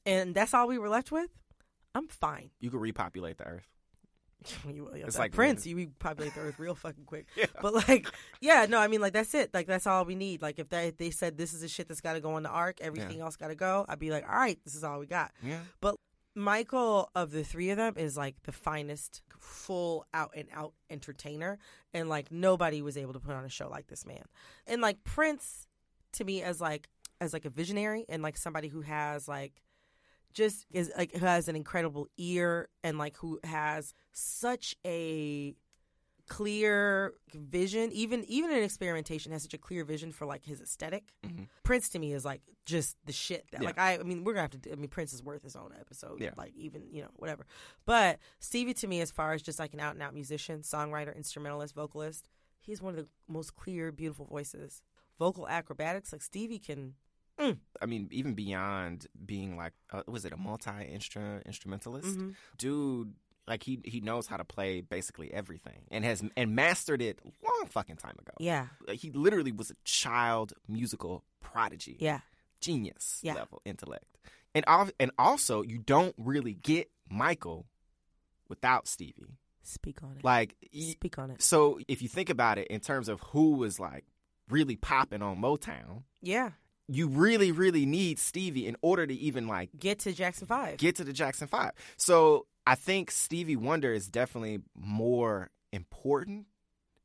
And 0.05 0.35
that's 0.35 0.53
all 0.53 0.67
we 0.67 0.77
were 0.77 0.89
left 0.89 1.12
with, 1.12 1.29
I'm 1.94 2.07
fine. 2.07 2.51
You 2.59 2.70
could 2.70 2.81
repopulate 2.81 3.37
the 3.37 3.46
earth. 3.46 3.68
You, 4.68 4.89
yeah, 4.96 5.05
It's 5.05 5.18
like 5.18 5.31
Prince, 5.31 5.65
you 5.65 5.75
repopulate 5.75 6.35
the 6.35 6.41
earth 6.41 6.59
real 6.59 6.75
fucking 6.75 7.05
quick. 7.05 7.27
Yeah. 7.35 7.46
But 7.61 7.74
like, 7.74 8.07
yeah, 8.41 8.68
no, 8.70 8.77
I 8.79 8.87
mean, 8.87 9.01
like 9.01 9.13
that's 9.13 9.33
it. 9.33 9.53
Like 9.53 9.65
that's 9.65 9.87
all 9.87 10.05
we 10.05 10.13
need. 10.15 10.41
Like 10.41 10.59
if 10.59 10.70
they 10.70 10.89
if 10.89 10.98
they 10.98 11.09
said 11.09 11.37
this 11.37 11.53
is 11.53 11.61
the 11.61 11.68
shit 11.68 11.87
that's 11.87 12.01
got 12.01 12.13
to 12.13 12.20
go 12.20 12.33
on 12.33 12.44
the 12.44 12.50
ark, 12.50 12.77
everything 12.81 13.22
else 13.22 13.35
got 13.37 13.48
to 13.48 13.55
go. 13.55 13.85
I'd 13.87 13.98
be 14.00 14.11
like, 14.11 14.27
all 14.29 14.35
right, 14.35 14.59
this 14.63 14.75
is 14.75 14.83
all 14.83 15.00
we 15.00 15.07
got. 15.07 15.31
Yeah. 15.41 15.59
But 15.81 15.96
Michael 16.35 17.09
of 17.15 17.31
the 17.31 17.44
three 17.44 17.70
of 17.70 17.77
them 17.77 17.94
is 17.98 18.18
like 18.18 18.35
the 18.44 18.51
finest, 18.51 19.22
full 19.39 20.05
out 20.13 20.31
and 20.35 20.48
out 20.53 20.74
entertainer, 20.89 21.57
and 21.94 22.09
like 22.09 22.31
nobody 22.31 22.81
was 22.81 22.98
able 22.98 23.13
to 23.13 23.20
put 23.20 23.33
on 23.35 23.46
a 23.46 23.50
show 23.50 23.70
like 23.70 23.87
this 23.87 24.05
man. 24.05 24.24
And 24.68 24.81
like 24.81 25.03
Prince, 25.03 25.68
to 26.13 26.24
me, 26.25 26.44
as 26.44 26.59
like 26.59 26.89
as 27.22 27.31
like 27.33 27.46
a 27.46 27.50
visionary 27.50 28.05
and 28.09 28.22
like 28.22 28.37
somebody 28.37 28.68
who 28.68 28.81
has 28.81 29.27
like 29.27 29.61
just 30.35 30.67
is 30.71 30.91
like 30.95 31.11
who 31.13 31.25
has 31.25 31.48
an 31.48 31.55
incredible 31.55 32.07
ear 32.17 32.69
and 32.83 33.00
like 33.00 33.17
who 33.17 33.39
has 33.43 33.93
such 34.11 34.75
a 34.85 35.55
clear 36.27 37.13
vision 37.35 37.91
even 37.91 38.24
even 38.25 38.50
in 38.51 38.63
experimentation 38.63 39.31
has 39.31 39.43
such 39.43 39.53
a 39.53 39.59
clear 39.59 39.83
vision 39.85 40.11
for 40.11 40.25
like 40.25 40.43
his 40.43 40.59
esthetic 40.59 41.03
Mhm. 41.24 41.48
prince 41.63 41.89
to 41.89 42.00
me 42.00 42.13
is 42.13 42.25
like 42.25 42.41
just 42.65 42.98
the 43.05 43.13
shit 43.13 43.45
that 43.51 43.61
Yeah. 43.61 43.67
like 43.67 43.77
i 43.77 43.93
i 44.00 44.03
mean 44.03 44.24
we're 44.24 44.33
gonna 44.33 44.41
have 44.41 44.51
to 44.51 44.57
do, 44.57 44.71
i 44.71 44.75
mean 44.75 44.89
prince 44.89 45.13
is 45.13 45.21
worth 45.21 45.43
his 45.43 45.55
own 45.55 45.71
episode 45.79 46.19
Yeah. 46.19 46.31
like 46.35 46.53
even 46.55 46.87
you 46.91 47.03
know 47.03 47.09
whatever 47.17 47.45
but 47.85 48.17
stevie 48.39 48.74
to 48.74 48.87
me 48.87 49.01
as 49.01 49.11
far 49.11 49.33
as 49.33 49.43
just 49.43 49.59
like 49.59 49.74
an 49.75 49.79
out 49.79 49.93
and 49.93 50.01
out 50.01 50.15
musician 50.15 50.61
songwriter 50.61 51.15
instrumentalist 51.15 51.75
vocalist 51.75 52.27
he's 52.59 52.81
one 52.81 52.98
of 52.98 52.98
the 52.98 53.07
most 53.31 53.55
clear 53.55 53.91
beautiful 53.91 54.25
voices 54.25 54.81
vocal 55.19 55.48
acrobatics 55.48 56.11
like 56.11 56.24
stevie 56.24 56.57
can 56.59 56.95
I 57.37 57.85
mean, 57.85 58.07
even 58.11 58.33
beyond 58.33 59.07
being 59.25 59.57
like, 59.57 59.74
uh, 59.91 60.03
was 60.07 60.25
it 60.25 60.33
a 60.33 60.37
multi 60.37 60.71
instrument 60.91 61.45
instrumentalist? 61.45 62.17
Mhm. 62.17 62.35
Dude, 62.57 63.13
like 63.48 63.61
he 63.63 63.79
he 63.85 64.00
knows 64.01 64.25
how 64.27 64.37
to 64.37 64.45
play 64.45 64.81
basically 64.81 65.31
everything 65.33 65.83
and 65.91 66.03
has 66.05 66.24
and 66.35 66.55
mastered 66.55 67.01
it 67.01 67.19
long 67.43 67.67
fucking 67.69 67.98
time 67.98 68.15
ago. 68.19 68.33
yeah 68.39 68.67
he 68.93 69.11
literally 69.11 69.51
was 69.51 69.69
a 69.69 69.75
child 69.83 70.53
musical 70.67 71.24
prodigy, 71.41 71.98
yeah 72.00 72.21
genius 72.61 73.19
Yeah. 73.21 73.35
level 73.35 73.61
intellect, 73.65 74.17
and 74.55 74.63
al- 74.67 74.89
and 75.00 75.11
also 75.19 75.61
you 75.61 75.77
don't 75.77 76.15
really 76.17 76.53
get 76.55 76.89
Michael 77.07 77.67
without 78.48 78.87
Stevie. 78.87 79.37
speak 79.61 80.01
on 80.01 80.17
it 80.17 80.24
Like, 80.24 80.55
speak 80.74 81.19
on 81.19 81.29
it 81.31 81.41
so 81.43 81.79
if 81.87 82.01
you 82.01 82.07
think 82.07 82.29
about 82.31 82.57
it 82.57 82.67
in 82.67 82.79
terms 82.79 83.09
of 83.09 83.19
who 83.21 83.51
was 83.55 83.79
like 83.79 84.05
really 84.50 84.75
popping 84.75 85.21
on 85.21 85.37
Motown, 85.39 86.03
yeah 86.21 86.51
you 86.87 87.07
really 87.07 87.51
really 87.51 87.85
need 87.85 88.19
Stevie 88.19 88.67
in 88.67 88.75
order 88.81 89.07
to 89.07 89.13
even 89.13 89.48
like 89.48 89.69
get 89.77 90.00
to 90.00 90.13
jackson 90.13 90.48
5 90.48 90.77
get 90.77 90.95
to 90.98 91.03
the 91.03 91.13
Jackson 91.13 91.48
5. 91.48 91.71
So, 91.98 92.45
I 92.67 92.75
think 92.75 93.11
Stevie 93.11 93.55
Wonder 93.55 93.93
is 93.93 94.07
definitely 94.07 94.59
more 94.75 95.51
important 95.71 96.48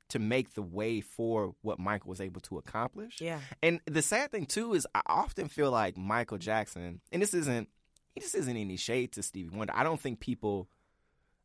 to 0.08 0.18
make 0.18 0.54
the 0.54 0.62
way 0.62 1.00
for 1.00 1.54
what 1.62 1.78
Michael 1.78 2.08
was 2.08 2.20
able 2.20 2.40
to 2.42 2.58
accomplish. 2.58 3.20
yeah 3.20 3.40
And 3.62 3.80
the 3.86 4.02
sad 4.02 4.30
thing 4.32 4.46
too 4.46 4.74
is 4.74 4.86
I 4.94 5.02
often 5.06 5.48
feel 5.48 5.70
like 5.70 5.96
Michael 5.96 6.38
Jackson, 6.38 7.00
and 7.12 7.22
this 7.22 7.34
isn't 7.34 7.68
this 8.16 8.34
isn't 8.34 8.56
any 8.56 8.76
shade 8.76 9.12
to 9.12 9.22
Stevie 9.22 9.56
Wonder. 9.56 9.74
I 9.76 9.82
don't 9.82 10.00
think 10.00 10.20
people 10.20 10.68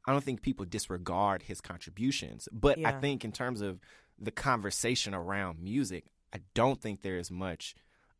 I 0.05 0.11
don't 0.11 0.23
think 0.23 0.41
people 0.41 0.65
disregard 0.65 1.43
his 1.43 1.61
contributions, 1.61 2.47
but 2.51 2.77
I 2.85 2.91
think 2.91 3.25
in 3.25 3.31
terms 3.31 3.61
of 3.61 3.79
the 4.19 4.31
conversation 4.31 5.13
around 5.13 5.59
music, 5.61 6.05
I 6.31 6.39
don't 6.53 6.81
think 6.81 7.01
there 7.01 7.17
is 7.17 7.31
much 7.31 7.75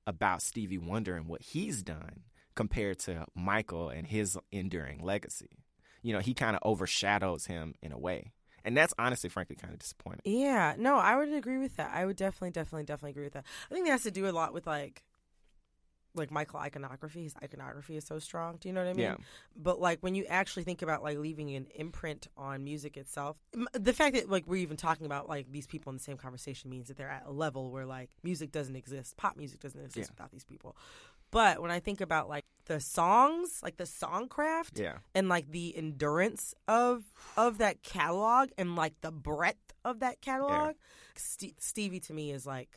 about 0.05 0.41
Stevie 0.41 0.77
Wonder 0.77 1.15
and 1.15 1.27
what 1.27 1.41
he's 1.41 1.83
done 1.83 2.23
compared 2.55 2.99
to 2.99 3.25
Michael 3.35 3.89
and 3.89 4.07
his 4.07 4.37
enduring 4.51 5.03
legacy. 5.03 5.59
You 6.01 6.13
know, 6.13 6.19
he 6.19 6.33
kind 6.33 6.55
of 6.55 6.61
overshadows 6.63 7.47
him 7.47 7.75
in 7.81 7.91
a 7.91 7.97
way. 7.97 8.31
And 8.63 8.75
that's 8.75 8.93
honestly, 8.97 9.29
frankly, 9.29 9.55
kind 9.55 9.73
of 9.73 9.79
disappointing. 9.79 10.21
Yeah, 10.23 10.75
no, 10.77 10.95
I 10.95 11.15
would 11.15 11.31
agree 11.31 11.59
with 11.59 11.75
that. 11.77 11.91
I 11.93 12.05
would 12.05 12.15
definitely, 12.15 12.51
definitely, 12.51 12.83
definitely 12.83 13.11
agree 13.11 13.23
with 13.25 13.33
that. 13.33 13.45
I 13.69 13.73
think 13.73 13.85
that 13.85 13.91
has 13.91 14.03
to 14.03 14.11
do 14.11 14.27
a 14.27 14.31
lot 14.31 14.53
with 14.53 14.65
like, 14.65 15.03
like 16.15 16.31
Michael 16.31 16.59
iconography. 16.59 17.23
His 17.23 17.35
iconography 17.43 17.97
is 17.97 18.05
so 18.05 18.19
strong. 18.19 18.57
Do 18.59 18.67
you 18.69 18.73
know 18.73 18.81
what 18.83 18.89
I 18.89 18.93
mean? 18.93 19.03
Yeah. 19.05 19.15
But 19.55 19.79
like 19.79 19.99
when 20.01 20.15
you 20.15 20.25
actually 20.25 20.63
think 20.63 20.81
about 20.81 21.03
like 21.03 21.17
leaving 21.17 21.55
an 21.55 21.67
imprint 21.75 22.27
on 22.37 22.63
music 22.63 22.97
itself, 22.97 23.37
the 23.73 23.93
fact 23.93 24.15
that 24.15 24.29
like 24.29 24.45
we're 24.47 24.57
even 24.57 24.77
talking 24.77 25.05
about 25.05 25.27
like 25.29 25.51
these 25.51 25.67
people 25.67 25.89
in 25.91 25.97
the 25.97 26.03
same 26.03 26.17
conversation 26.17 26.69
means 26.69 26.87
that 26.87 26.97
they're 26.97 27.09
at 27.09 27.23
a 27.25 27.31
level 27.31 27.71
where 27.71 27.85
like 27.85 28.09
music 28.23 28.51
doesn't 28.51 28.75
exist, 28.75 29.17
pop 29.17 29.37
music 29.37 29.59
doesn't 29.59 29.79
exist 29.79 29.97
Yeah. 30.09 30.13
without 30.15 30.31
these 30.31 30.45
people. 30.45 30.75
But 31.31 31.61
when 31.61 31.71
I 31.71 31.79
think 31.79 32.01
about 32.01 32.29
like 32.29 32.45
the 32.65 32.79
songs, 32.79 33.59
like 33.61 33.77
the 33.77 33.83
songcraft, 33.83 34.79
Yeah. 34.79 34.97
and 35.13 35.27
like 35.27 35.51
the 35.51 35.75
endurance 35.75 36.53
of 36.67 37.03
of 37.35 37.57
that 37.57 37.83
catalog 37.83 38.49
and 38.57 38.75
like 38.75 38.93
the 39.01 39.11
breadth 39.11 39.73
of 39.83 39.99
that 39.99 40.21
catalog, 40.21 40.75
Ste 41.15 41.53
Stevie 41.59 41.99
to 42.01 42.13
me 42.13 42.31
is 42.31 42.45
like 42.45 42.69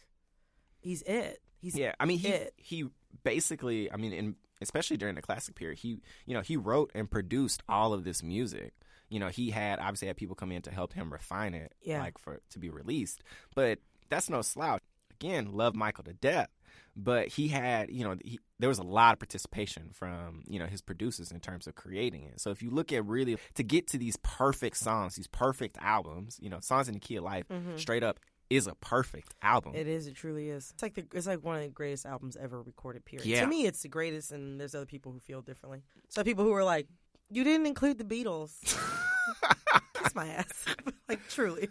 he's 0.81 1.03
it. 1.03 1.41
He's 1.61 1.77
Yeah, 1.77 1.93
I 2.01 2.05
mean 2.07 2.19
he 2.19 2.29
it. 2.29 2.55
he 2.57 2.89
basically, 3.25 3.91
I 3.93 3.97
mean, 3.97 4.13
in, 4.13 4.37
especially 4.61 4.97
during 4.97 5.15
the 5.15 5.23
classic 5.23 5.55
period, 5.55 5.79
he 5.79 6.01
you 6.27 6.35
know 6.35 6.41
he 6.41 6.57
wrote 6.57 6.91
and 6.95 7.11
produced 7.11 7.63
all 7.69 7.93
of 7.93 8.05
this 8.05 8.23
music. 8.23 8.73
You 9.09 9.21
know, 9.21 9.29
he 9.29 9.51
had 9.51 9.79
obviously 9.79 10.09
had 10.09 10.17
people 10.17 10.37
come 10.37 10.53
in 10.53 10.63
to 10.63 10.71
help 10.71 10.93
him 10.93 11.11
refine 11.13 11.55
it, 11.55 11.73
Yeah. 11.83 12.01
like 12.01 12.19
for 12.19 12.41
to 12.51 12.59
be 12.59 12.69
released. 12.69 13.23
But 13.55 13.79
that's 14.11 14.29
no 14.29 14.43
slouch. 14.43 14.83
Again, 15.13 15.53
love 15.53 15.75
Michael 15.75 16.05
to 16.05 16.13
death, 16.13 16.51
but 16.95 17.29
he 17.29 17.49
had 17.49 17.91
you 17.91 18.05
know 18.05 18.17
he, 18.25 18.39
there 18.59 18.69
was 18.69 18.79
a 18.79 18.85
lot 18.85 19.15
of 19.15 19.19
participation 19.19 19.91
from 19.93 20.43
you 20.47 20.59
know 20.59 20.67
his 20.67 20.81
producers 20.83 21.33
in 21.33 21.41
terms 21.41 21.67
of 21.67 21.75
creating 21.75 22.25
it. 22.25 22.41
So 22.41 22.51
if 22.51 22.63
you 22.63 22.71
look 22.71 22.93
at 22.93 23.05
really 23.07 23.39
to 23.55 23.63
get 23.65 23.89
to 23.89 23.99
these 23.99 24.17
perfect 24.23 24.77
songs, 24.77 25.17
these 25.17 25.27
perfect 25.27 25.77
albums, 25.81 26.39
you 26.41 26.51
know, 26.51 26.61
songs 26.61 26.87
in 26.89 26.95
the 26.95 27.01
key 27.01 27.17
of 27.17 27.25
life, 27.25 27.47
mm-hmm. 27.49 27.77
straight 27.77 28.05
up 28.05 28.21
is 28.51 28.67
a 28.67 28.75
perfect 28.77 29.35
album. 29.43 29.75
It 29.75 29.87
is. 29.87 30.07
It 30.07 30.15
truly 30.15 30.49
is. 30.49 30.71
It's 30.75 30.83
like 30.83 30.95
the. 30.95 31.05
It's 31.15 31.27
like 31.27 31.45
one 31.45 31.57
of 31.57 31.63
the 31.63 31.69
greatest 31.69 32.07
albums 32.07 32.37
ever 32.37 32.63
recorded. 32.63 33.05
Period. 33.05 33.27
Yeah. 33.27 33.43
To 33.43 33.47
me, 33.47 33.67
it's 33.67 33.83
the 33.83 33.89
greatest, 33.89 34.33
and 34.33 34.61
there's 34.61 34.75
other 34.75 34.87
people 34.87 35.13
who 35.13 35.21
feel 35.21 35.43
differently. 35.43 35.83
So 36.09 36.25
people 36.25 36.45
who 36.45 36.53
are 36.55 36.65
like, 36.65 36.87
"You 37.31 37.45
didn't 37.45 37.67
include 37.67 37.99
the 37.99 38.05
Beatles." 38.05 38.53
Kiss 39.95 40.15
my 40.15 40.29
ass. 40.29 40.65
like 41.09 41.27
truly. 41.29 41.69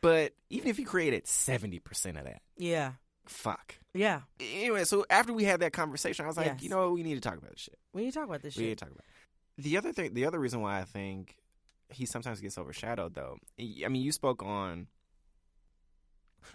But 0.00 0.32
even 0.48 0.68
if 0.68 0.78
you 0.78 0.86
created 0.86 1.26
seventy 1.26 1.78
percent 1.78 2.16
of 2.16 2.24
that, 2.24 2.40
Yeah. 2.56 2.92
fuck. 3.26 3.76
Yeah. 3.92 4.22
Anyway, 4.40 4.84
so 4.84 5.04
after 5.10 5.32
we 5.32 5.44
had 5.44 5.60
that 5.60 5.72
conversation, 5.72 6.24
I 6.24 6.28
was 6.28 6.36
like, 6.36 6.46
Yes. 6.46 6.62
you 6.62 6.70
know, 6.70 6.84
what? 6.88 6.92
we 6.92 7.02
need 7.02 7.16
to 7.16 7.20
talk 7.20 7.36
about 7.36 7.50
this 7.50 7.60
shit. 7.60 7.78
We 7.92 8.02
need 8.04 8.12
to 8.12 8.18
talk 8.18 8.28
about 8.28 8.40
this 8.42 8.54
shit. 8.54 8.62
We 8.62 8.68
need 8.68 8.78
to 8.78 8.84
talk 8.84 8.92
about. 8.94 9.04
It. 9.58 9.62
The 9.62 9.76
other 9.76 9.92
thing, 9.92 10.14
the 10.14 10.24
other 10.24 10.38
reason 10.38 10.62
why 10.62 10.80
I 10.80 10.84
think 10.84 11.36
he 11.90 12.06
sometimes 12.06 12.40
gets 12.40 12.56
overshadowed, 12.56 13.14
though. 13.14 13.36
I 13.58 13.88
mean, 13.88 14.02
you 14.02 14.12
spoke 14.12 14.42
on. 14.42 14.86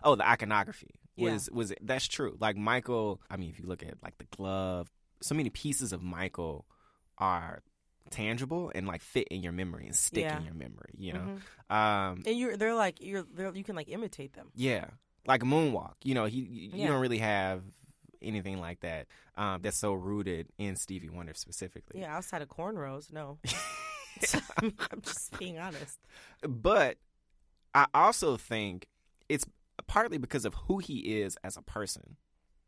Oh, 0.04 0.16
the 0.16 0.28
iconography 0.28 0.92
Yeah. 1.16 1.32
was 1.34 1.50
was 1.52 1.74
that's 1.82 2.08
true. 2.08 2.38
Like 2.40 2.58
Michael, 2.58 3.22
I 3.30 3.38
mean, 3.38 3.50
if 3.50 3.60
you 3.60 3.66
look 3.66 3.84
at 3.84 3.96
like 4.04 4.18
the 4.18 4.26
glove, 4.36 4.92
so 5.22 5.36
many 5.36 5.50
pieces 5.50 5.94
of 5.94 6.02
Michael 6.04 6.66
are 7.18 7.64
tangible 8.12 8.72
and 8.76 8.86
like 8.88 9.02
fit 9.02 9.28
in 9.30 9.42
your 9.42 9.52
memory 9.52 9.86
and 9.86 9.96
stick 9.96 10.24
Yeah. 10.24 10.38
in 10.38 10.46
your 10.46 10.54
memory. 10.54 10.94
You 10.98 11.14
know, 11.14 11.38
Mhm. 11.70 11.76
um, 11.76 12.24
And 12.26 12.38
you're. 12.38 12.56
They're 12.58 12.76
like. 12.76 13.02
You're. 13.02 13.24
They're, 13.24 13.54
you 13.56 13.64
can 13.64 13.76
like 13.76 13.90
imitate 13.90 14.34
them. 14.34 14.52
Yeah, 14.54 14.86
like 15.26 15.42
moonwalk. 15.42 15.94
You 16.04 16.14
know, 16.14 16.26
he 16.26 16.40
you 16.42 16.70
Yeah. 16.74 16.88
don't 16.88 17.02
really 17.02 17.18
have 17.20 17.64
anything 18.22 18.60
like 18.60 18.80
that 18.80 19.08
um, 19.38 19.62
that's 19.62 19.78
so 19.78 19.94
rooted 19.94 20.48
in 20.58 20.76
Stevie 20.76 21.10
Wonder 21.10 21.34
specifically. 21.36 22.00
Yeah. 22.02 22.16
Outside 22.16 22.42
of 22.42 22.48
cornrows, 22.50 23.12
no. 23.12 23.40
I'm 24.62 25.02
just 25.02 25.38
being 25.38 25.60
honest. 25.60 26.00
But 26.48 26.98
I 27.74 27.86
also 27.94 28.38
think 28.38 28.88
it's 29.28 29.46
partly 29.88 30.18
because 30.18 30.46
of 30.46 30.54
who 30.54 30.80
he 30.80 31.22
is 31.22 31.38
as 31.44 31.58
a 31.58 31.62
person. 31.62 32.18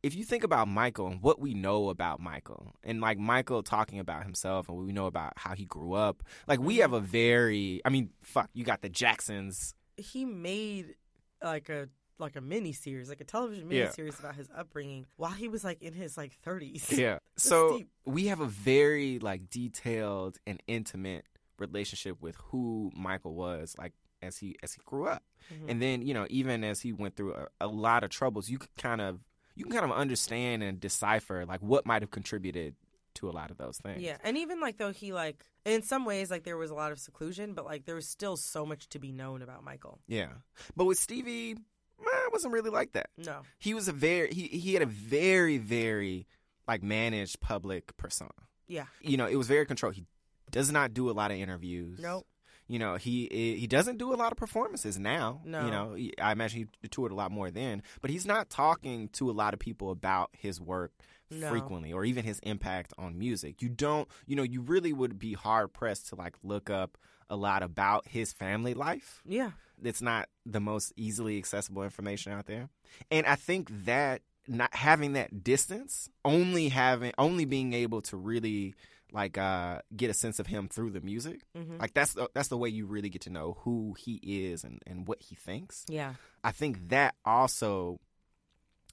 If 0.03 0.15
you 0.15 0.23
think 0.23 0.43
about 0.43 0.67
Michael 0.67 1.07
and 1.07 1.21
what 1.21 1.39
we 1.39 1.53
know 1.53 1.89
about 1.89 2.19
Michael, 2.19 2.73
and 2.83 3.01
like 3.01 3.17
Michael 3.17 3.63
talking 3.63 3.99
about 3.99 4.23
himself 4.23 4.69
and 4.69 4.77
what 4.77 4.85
we 4.85 4.93
know 4.93 5.07
about 5.07 5.33
how 5.37 5.55
he 5.55 5.65
grew 5.65 5.93
up, 5.93 6.23
like 6.47 6.59
we 6.59 6.77
have 6.77 6.93
a 6.93 6.97
mm-hmm. 6.97 7.07
very, 7.07 7.81
I 7.83 7.89
mean, 7.89 8.11
fuck, 8.21 8.49
you 8.53 8.63
got 8.63 8.81
the 8.81 8.89
Jacksons. 8.89 9.73
He 9.97 10.23
made 10.23 10.95
like 11.43 11.69
a 11.69 11.89
like 12.19 12.35
a 12.35 12.41
mini 12.41 12.73
series, 12.73 13.09
like 13.09 13.21
a 13.21 13.25
television 13.25 13.67
mini 13.67 13.81
Yeah. 13.81 13.91
series 13.91 14.19
about 14.19 14.35
his 14.35 14.47
upbringing 14.55 15.05
while 15.17 15.31
he 15.31 15.47
was 15.47 15.63
like 15.63 15.81
in 15.81 15.93
his 15.93 16.17
like 16.17 16.37
30s. 16.45 16.95
Yeah. 16.97 17.19
So 17.37 17.77
deep. 17.77 17.89
we 18.05 18.27
have 18.27 18.39
a 18.39 18.47
very 18.47 19.19
like 19.19 19.49
detailed 19.49 20.37
and 20.47 20.61
intimate 20.67 21.25
relationship 21.59 22.19
with 22.19 22.35
who 22.35 22.91
Michael 22.95 23.35
was 23.35 23.75
like 23.77 23.93
as 24.21 24.37
he 24.37 24.55
as 24.63 24.73
he 24.73 24.81
grew 24.85 25.07
up. 25.07 25.23
Mhm. 25.51 25.69
And 25.69 25.81
then, 25.81 26.01
you 26.01 26.13
know, 26.13 26.25
even 26.29 26.63
as 26.63 26.81
he 26.81 26.93
went 26.93 27.15
through 27.15 27.33
a, 27.33 27.47
a 27.61 27.67
lot 27.67 28.03
of 28.03 28.09
troubles, 28.09 28.49
you 28.49 28.57
could 28.57 28.75
kind 28.77 29.01
of 29.01 29.19
you 29.55 29.63
can 29.65 29.73
kind 29.73 29.85
of 29.85 29.91
understand 29.91 30.63
and 30.63 30.79
decipher 30.79 31.45
like 31.45 31.61
what 31.61 31.85
might 31.85 32.01
have 32.01 32.11
contributed 32.11 32.75
to 33.15 33.29
a 33.29 33.31
lot 33.31 33.49
of 33.49 33.57
those 33.57 33.77
things. 33.79 34.01
Yeah, 34.01 34.17
and 34.23 34.37
even 34.37 34.59
like 34.61 34.77
though 34.77 34.91
he 34.91 35.13
like 35.13 35.43
in 35.65 35.81
some 35.81 36.05
ways 36.05 36.29
like 36.29 36.43
there 36.43 36.57
was 36.57 36.69
a 36.69 36.75
lot 36.75 36.91
of 36.91 36.99
seclusion, 36.99 37.53
but 37.53 37.65
like 37.65 37.85
there 37.85 37.95
was 37.95 38.07
still 38.07 38.37
so 38.37 38.65
much 38.65 38.87
to 38.89 38.99
be 38.99 39.11
known 39.11 39.41
about 39.41 39.63
Michael. 39.63 39.99
Yeah. 40.07 40.29
But 40.75 40.85
with 40.85 40.99
Stevie, 40.99 41.51
it 41.51 42.31
wasn't 42.31 42.53
really 42.53 42.69
like 42.69 42.93
that. 42.93 43.09
No. 43.17 43.41
He 43.57 43.73
was 43.73 43.87
a 43.87 43.91
very 43.93 44.31
he 44.33 44.47
he 44.47 44.73
had 44.73 44.83
a 44.83 44.87
very 44.87 45.57
very 45.57 46.27
like 46.67 46.83
managed 46.83 47.39
public 47.39 47.95
persona. 47.97 48.31
Yeah. 48.67 48.85
You 49.01 49.17
know, 49.17 49.25
it 49.25 49.35
was 49.35 49.47
very 49.47 49.65
controlled. 49.65 49.95
He 49.95 50.05
does 50.51 50.71
not 50.71 50.93
do 50.93 51.09
a 51.09 51.13
lot 51.13 51.31
of 51.31 51.37
interviews. 51.37 51.99
Nope. 51.99 52.27
You 52.67 52.79
know, 52.79 52.95
he 52.95 53.27
he 53.59 53.67
doesn't 53.67 53.97
do 53.97 54.13
a 54.13 54.17
lot 54.17 54.31
of 54.31 54.37
performances 54.37 54.99
now. 54.99 55.41
No. 55.45 55.65
You 55.65 55.71
know, 55.71 55.97
I 56.21 56.31
imagine 56.33 56.67
he 56.81 56.87
toured 56.89 57.11
a 57.11 57.15
lot 57.15 57.31
more 57.31 57.49
then, 57.49 57.81
but 58.01 58.09
he's 58.11 58.25
not 58.25 58.49
talking 58.49 59.07
to 59.13 59.29
a 59.29 59.33
lot 59.33 59.53
of 59.53 59.59
people 59.59 59.89
about 59.91 60.29
his 60.33 60.59
work 60.59 60.91
No. 61.31 61.49
frequently 61.49 61.93
or 61.93 62.03
even 62.05 62.25
his 62.25 62.39
impact 62.39 62.93
on 62.97 63.17
music. 63.17 63.61
You 63.61 63.69
don't, 63.69 64.07
you 64.25 64.35
know, 64.35 64.43
you 64.43 64.61
really 64.61 64.91
would 64.93 65.17
be 65.17 65.33
hard 65.33 65.71
pressed 65.73 66.09
to 66.09 66.15
like 66.15 66.35
look 66.43 66.69
up 66.69 66.97
a 67.29 67.35
lot 67.35 67.63
about 67.63 68.07
his 68.07 68.33
family 68.33 68.73
life. 68.73 69.21
Yeah. 69.25 69.51
It's 69.83 70.01
not 70.01 70.27
the 70.45 70.59
most 70.61 70.91
easily 70.97 71.37
accessible 71.37 71.83
information 71.83 72.31
out 72.33 72.47
there. 72.47 72.69
And 73.11 73.25
I 73.27 73.35
think 73.35 73.69
that 73.85 74.21
not 74.47 74.73
having 74.73 75.13
that 75.13 75.43
distance, 75.43 76.09
only 76.23 76.69
having 76.69 77.11
only 77.17 77.45
being 77.45 77.73
able 77.73 78.01
to 78.03 78.17
really 78.17 78.75
like 79.13 79.37
uh 79.37 79.79
get 79.95 80.09
a 80.09 80.13
sense 80.13 80.39
of 80.39 80.47
him 80.47 80.67
through 80.67 80.91
the 80.91 81.01
music. 81.01 81.41
Mhm. 81.55 81.79
Like 81.79 81.93
that's 81.93 82.13
the, 82.13 82.29
that's 82.33 82.49
the 82.49 82.57
way 82.57 82.69
you 82.69 82.85
really 82.85 83.09
get 83.09 83.21
to 83.23 83.29
know 83.29 83.57
who 83.61 83.95
he 83.97 84.15
is 84.23 84.63
and 84.63 84.81
and 84.85 85.07
what 85.07 85.21
he 85.21 85.35
thinks. 85.35 85.85
Yeah. 85.87 86.15
I 86.43 86.51
think 86.51 86.89
that 86.89 87.15
also 87.25 87.99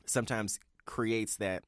sometimes 0.07 0.59
creates 0.87 1.37
that 1.37 1.65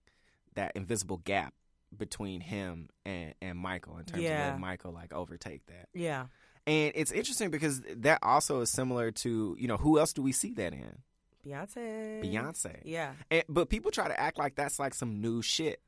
that 0.55 0.73
invisible 0.75 1.19
gap 1.19 1.55
between 1.97 2.41
him 2.41 2.89
and 3.05 3.35
and 3.41 3.59
Michael 3.59 3.99
in 3.99 4.05
terms 4.05 4.25
of 4.25 4.31
letting 4.31 4.61
Michael 4.61 4.93
like 4.93 5.13
overtake 5.13 5.67
that. 5.67 5.89
Yeah. 5.95 6.27
And 6.67 6.93
it's 6.97 7.13
interesting 7.13 7.51
because 7.51 7.81
that 7.97 8.19
also 8.23 8.61
is 8.61 8.71
similar 8.71 9.13
to, 9.13 9.57
you 9.59 9.69
know, 9.69 9.77
who 9.77 10.01
else 10.01 10.13
do 10.13 10.23
we 10.23 10.33
see 10.33 10.53
that 10.55 10.73
in? 10.73 10.99
Beyonce. 11.47 12.25
Beyonce. 12.25 12.81
Yeah. 12.85 13.13
And, 13.31 13.45
but 13.49 13.69
people 13.69 13.93
try 13.93 14.09
to 14.09 14.19
act 14.19 14.37
like 14.37 14.57
that's 14.57 14.79
like 14.81 14.93
some 14.95 15.21
new 15.21 15.43
shit. 15.43 15.81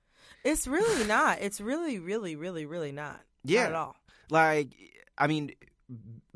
It's 0.44 0.66
really 0.66 1.04
not. 1.06 1.40
It's 1.40 1.60
really, 1.60 1.98
really, 1.98 2.36
really, 2.36 2.66
really 2.66 2.92
not. 2.92 3.20
Yeah. 3.44 3.64
Not 3.64 3.68
at 3.68 3.74
all. 3.74 3.96
Like, 4.30 4.74
I 5.16 5.26
mean, 5.26 5.52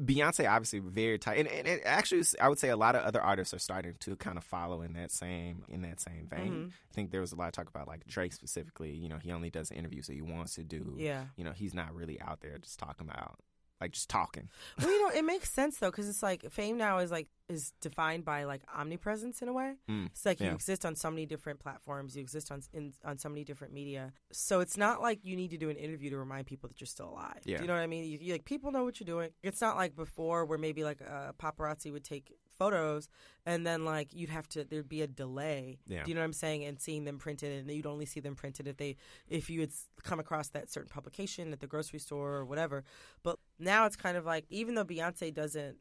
Beyonce 0.03 0.51
obviously 0.51 0.79
very 0.79 1.19
tight, 1.19 1.39
and, 1.39 1.49
and 1.49 1.67
it 1.69 1.83
actually, 1.85 2.25
I 2.41 2.49
would 2.49 2.59
say 2.59 2.71
a 2.71 2.77
lot 2.77 2.97
of 2.97 3.03
other 3.03 3.21
artists 3.21 3.53
are 3.53 3.59
starting 3.59 3.95
to 4.01 4.17
kind 4.17 4.39
of 4.39 4.45
follow 4.45 4.81
in 4.81 4.95
that 4.95 5.13
same 5.13 5.65
in 5.69 5.83
that 5.83 6.01
same 6.01 6.27
vein. 6.29 6.53
Mhm. 6.53 6.69
I 6.71 6.95
think 6.95 7.11
there 7.11 7.21
was 7.21 7.33
a 7.33 7.37
lot 7.37 7.49
of 7.49 7.53
talk 7.53 7.69
about 7.69 7.87
like 7.87 8.07
Drake 8.07 8.33
specifically. 8.33 8.93
You 8.93 9.11
know, 9.11 9.19
he 9.19 9.31
only 9.31 9.51
does 9.51 9.71
interviews 9.71 10.07
that 10.07 10.15
he 10.15 10.23
wants 10.23 10.55
to 10.55 10.65
do. 10.65 10.95
Yeah. 10.97 11.27
You 11.37 11.45
know, 11.45 11.53
he's 11.53 11.75
not 11.75 11.95
really 11.95 12.21
out 12.21 12.41
there 12.41 12.57
just 12.59 12.79
talking 12.79 13.07
about 13.07 13.39
like 13.81 13.93
just 13.93 14.09
talking. 14.09 14.49
Well, 14.81 14.91
you 14.91 15.03
know, 15.03 15.15
it 15.15 15.25
makes 15.25 15.53
sense 15.53 15.77
though, 15.79 15.91
because 15.91 16.09
it's 16.09 16.23
like 16.23 16.51
fame 16.51 16.79
now 16.79 16.99
is 16.99 17.11
like 17.11 17.29
is 17.53 17.73
defined 17.81 18.25
by 18.25 18.45
like 18.45 18.63
omnipresence 18.75 19.43
in 19.43 19.49
a 19.49 19.53
way. 19.53 19.75
Mm, 19.89 20.07
It's 20.07 20.27
like 20.27 20.41
you 20.41 20.51
exist 20.51 20.85
on 20.85 20.97
so 20.97 21.11
many 21.11 21.27
different 21.27 21.61
platforms, 21.61 22.17
you 22.17 22.23
exist 22.23 22.51
on 22.51 22.63
in, 22.73 22.93
on 23.05 23.19
so 23.19 23.29
many 23.29 23.45
different 23.45 23.73
media. 23.73 24.13
So 24.33 24.61
it's 24.61 24.77
not 24.77 25.01
like 25.01 25.21
you 25.23 25.37
need 25.37 25.51
to 25.51 25.59
do 25.59 25.71
an 25.71 25.77
interview 25.77 26.11
to 26.11 26.17
remind 26.19 26.47
people 26.47 26.69
that 26.69 26.81
you're 26.81 26.87
still 26.87 27.11
alive. 27.11 27.41
Yeah. 27.45 27.59
Do 27.59 27.63
you 27.65 27.69
know 27.69 27.75
what 27.75 27.83
I 27.83 27.87
mean? 27.87 28.05
You, 28.05 28.19
you, 28.21 28.33
like 28.33 28.45
people 28.45 28.73
know 28.73 28.85
what 28.85 28.99
you're 28.99 29.07
doing. 29.07 29.31
It's 29.43 29.61
not 29.61 29.77
like 29.77 29.95
before 29.95 30.45
where 30.45 30.59
maybe 30.59 30.83
like 30.85 31.01
a 31.01 31.35
paparazzi 31.39 31.93
would 31.93 32.05
take 32.05 32.33
photos 32.59 33.09
and 33.47 33.67
then 33.67 33.85
like 33.85 34.13
you'd 34.13 34.31
have 34.31 34.47
to 34.49 34.65
there'd 34.65 34.89
be 34.89 35.03
a 35.03 35.07
delay. 35.07 35.79
Yeah. 35.87 36.05
Do 36.05 36.11
you 36.11 36.15
know 36.15 36.21
what 36.21 36.27
I'm 36.27 36.33
saying? 36.33 36.65
And 36.65 36.81
seeing 36.81 37.05
them 37.05 37.19
printed, 37.19 37.59
and 37.59 37.71
you'd 37.71 37.87
only 37.87 38.07
see 38.07 38.21
them 38.21 38.35
printed 38.35 38.69
if 38.69 38.77
they 38.77 38.97
if 39.29 39.51
you 39.51 39.61
had 39.61 39.71
come 40.03 40.21
across 40.21 40.49
that 40.49 40.71
certain 40.71 40.89
publication 40.91 41.53
at 41.53 41.61
the 41.61 41.67
grocery 41.67 41.99
store 41.99 42.35
or 42.35 42.45
whatever. 42.45 42.85
But 43.23 43.39
now 43.59 43.87
it's 43.87 43.97
kind 43.97 44.17
of 44.17 44.25
like 44.25 44.45
even 44.51 44.75
though 44.75 44.85
Beyonce 44.85 45.33
doesn't 45.35 45.77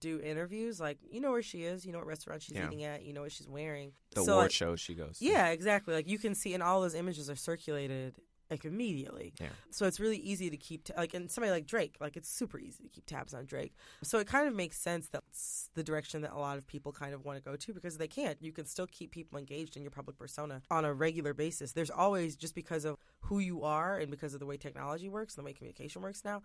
do 0.00 0.20
interviews, 0.20 0.80
like 0.80 0.98
you 1.10 1.20
know 1.20 1.30
where 1.30 1.42
she 1.42 1.64
is, 1.64 1.84
you 1.86 1.92
know 1.92 1.98
what 1.98 2.06
restaurant 2.06 2.42
she's 2.42 2.56
Yeah. 2.56 2.66
eating 2.66 2.84
at, 2.84 3.04
you 3.04 3.12
know 3.12 3.22
what 3.22 3.32
she's 3.32 3.48
wearing. 3.48 3.92
The 4.14 4.24
So, 4.24 4.32
award 4.32 4.44
like, 4.46 4.50
shows 4.52 4.80
she 4.80 4.94
goes. 4.94 5.18
To. 5.18 5.24
Yeah, 5.24 5.48
exactly. 5.48 5.94
Like 5.94 6.08
you 6.08 6.18
can 6.18 6.34
see, 6.34 6.54
and 6.54 6.62
all 6.62 6.80
those 6.80 6.94
images 6.94 7.28
are 7.30 7.36
circulated 7.36 8.14
like 8.50 8.64
immediately. 8.64 9.34
Yeah. 9.38 9.48
So 9.68 9.84
it's 9.86 10.00
really 10.00 10.16
easy 10.16 10.48
to 10.48 10.56
keep 10.56 10.84
t- 10.84 10.94
like, 10.96 11.12
and 11.12 11.30
somebody 11.30 11.50
like 11.50 11.66
Drake, 11.66 11.96
like 12.00 12.16
it's 12.16 12.30
super 12.30 12.58
easy 12.58 12.82
to 12.82 12.88
keep 12.88 13.04
tabs 13.04 13.34
on 13.34 13.44
Drake. 13.44 13.74
So 14.02 14.20
it 14.20 14.26
kind 14.26 14.48
of 14.48 14.54
makes 14.54 14.78
sense 14.78 15.06
that's 15.08 15.68
the 15.74 15.82
direction 15.82 16.22
that 16.22 16.32
a 16.32 16.38
lot 16.38 16.56
of 16.56 16.66
people 16.66 16.90
kind 16.90 17.12
of 17.12 17.26
want 17.26 17.36
to 17.36 17.44
go 17.44 17.56
to 17.56 17.74
because 17.74 17.98
they 17.98 18.08
can't. 18.08 18.38
You 18.40 18.52
can 18.52 18.64
still 18.64 18.86
keep 18.86 19.10
people 19.10 19.38
engaged 19.38 19.76
in 19.76 19.82
your 19.82 19.90
public 19.90 20.16
persona 20.16 20.62
on 20.70 20.86
a 20.86 20.94
regular 20.94 21.34
basis. 21.34 21.72
There's 21.72 21.90
always 21.90 22.36
just 22.36 22.54
because 22.54 22.86
of 22.86 22.96
who 23.20 23.38
you 23.38 23.64
are 23.64 23.98
and 23.98 24.10
because 24.10 24.32
of 24.32 24.40
the 24.40 24.46
way 24.46 24.56
technology 24.56 25.10
works 25.10 25.34
and 25.36 25.44
the 25.44 25.46
way 25.46 25.52
communication 25.52 26.00
works 26.00 26.24
now. 26.24 26.40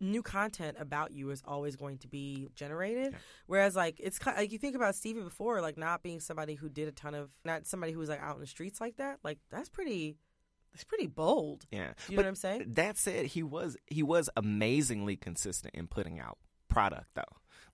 New 0.00 0.22
content 0.22 0.76
about 0.80 1.12
you 1.12 1.30
is 1.30 1.42
always 1.44 1.76
going 1.76 1.98
to 1.98 2.08
be 2.08 2.48
generated. 2.54 3.12
Yeah. 3.12 3.18
Whereas, 3.46 3.76
like, 3.76 4.00
it's 4.00 4.18
kind 4.18 4.36
like 4.36 4.50
you 4.50 4.58
think 4.58 4.74
about 4.74 4.94
Stevie 4.94 5.20
before, 5.20 5.60
like 5.60 5.76
not 5.76 6.02
being 6.02 6.20
somebody 6.20 6.54
who 6.54 6.68
did 6.70 6.88
a 6.88 6.92
ton 6.92 7.14
of, 7.14 7.30
not 7.44 7.66
somebody 7.66 7.92
who 7.92 7.98
was 7.98 8.08
like 8.08 8.22
out 8.22 8.36
in 8.36 8.40
the 8.40 8.46
streets 8.46 8.80
like 8.80 8.96
that. 8.96 9.18
Like, 9.22 9.38
that's 9.50 9.68
pretty 9.68 10.16
It's 10.72 10.84
pretty 10.84 11.06
bold. 11.06 11.66
Yeah. 11.70 11.78
You 12.08 12.16
know 12.16 12.16
but 12.16 12.16
what 12.16 12.26
I'm 12.26 12.34
saying? 12.34 12.64
That 12.74 12.96
said, 12.96 13.26
he 13.26 13.42
was 13.42 13.76
he 13.86 14.02
was 14.02 14.30
amazingly 14.36 15.16
consistent 15.16 15.74
in 15.74 15.86
putting 15.86 16.20
out 16.20 16.38
product 16.68 17.08
though. 17.14 17.22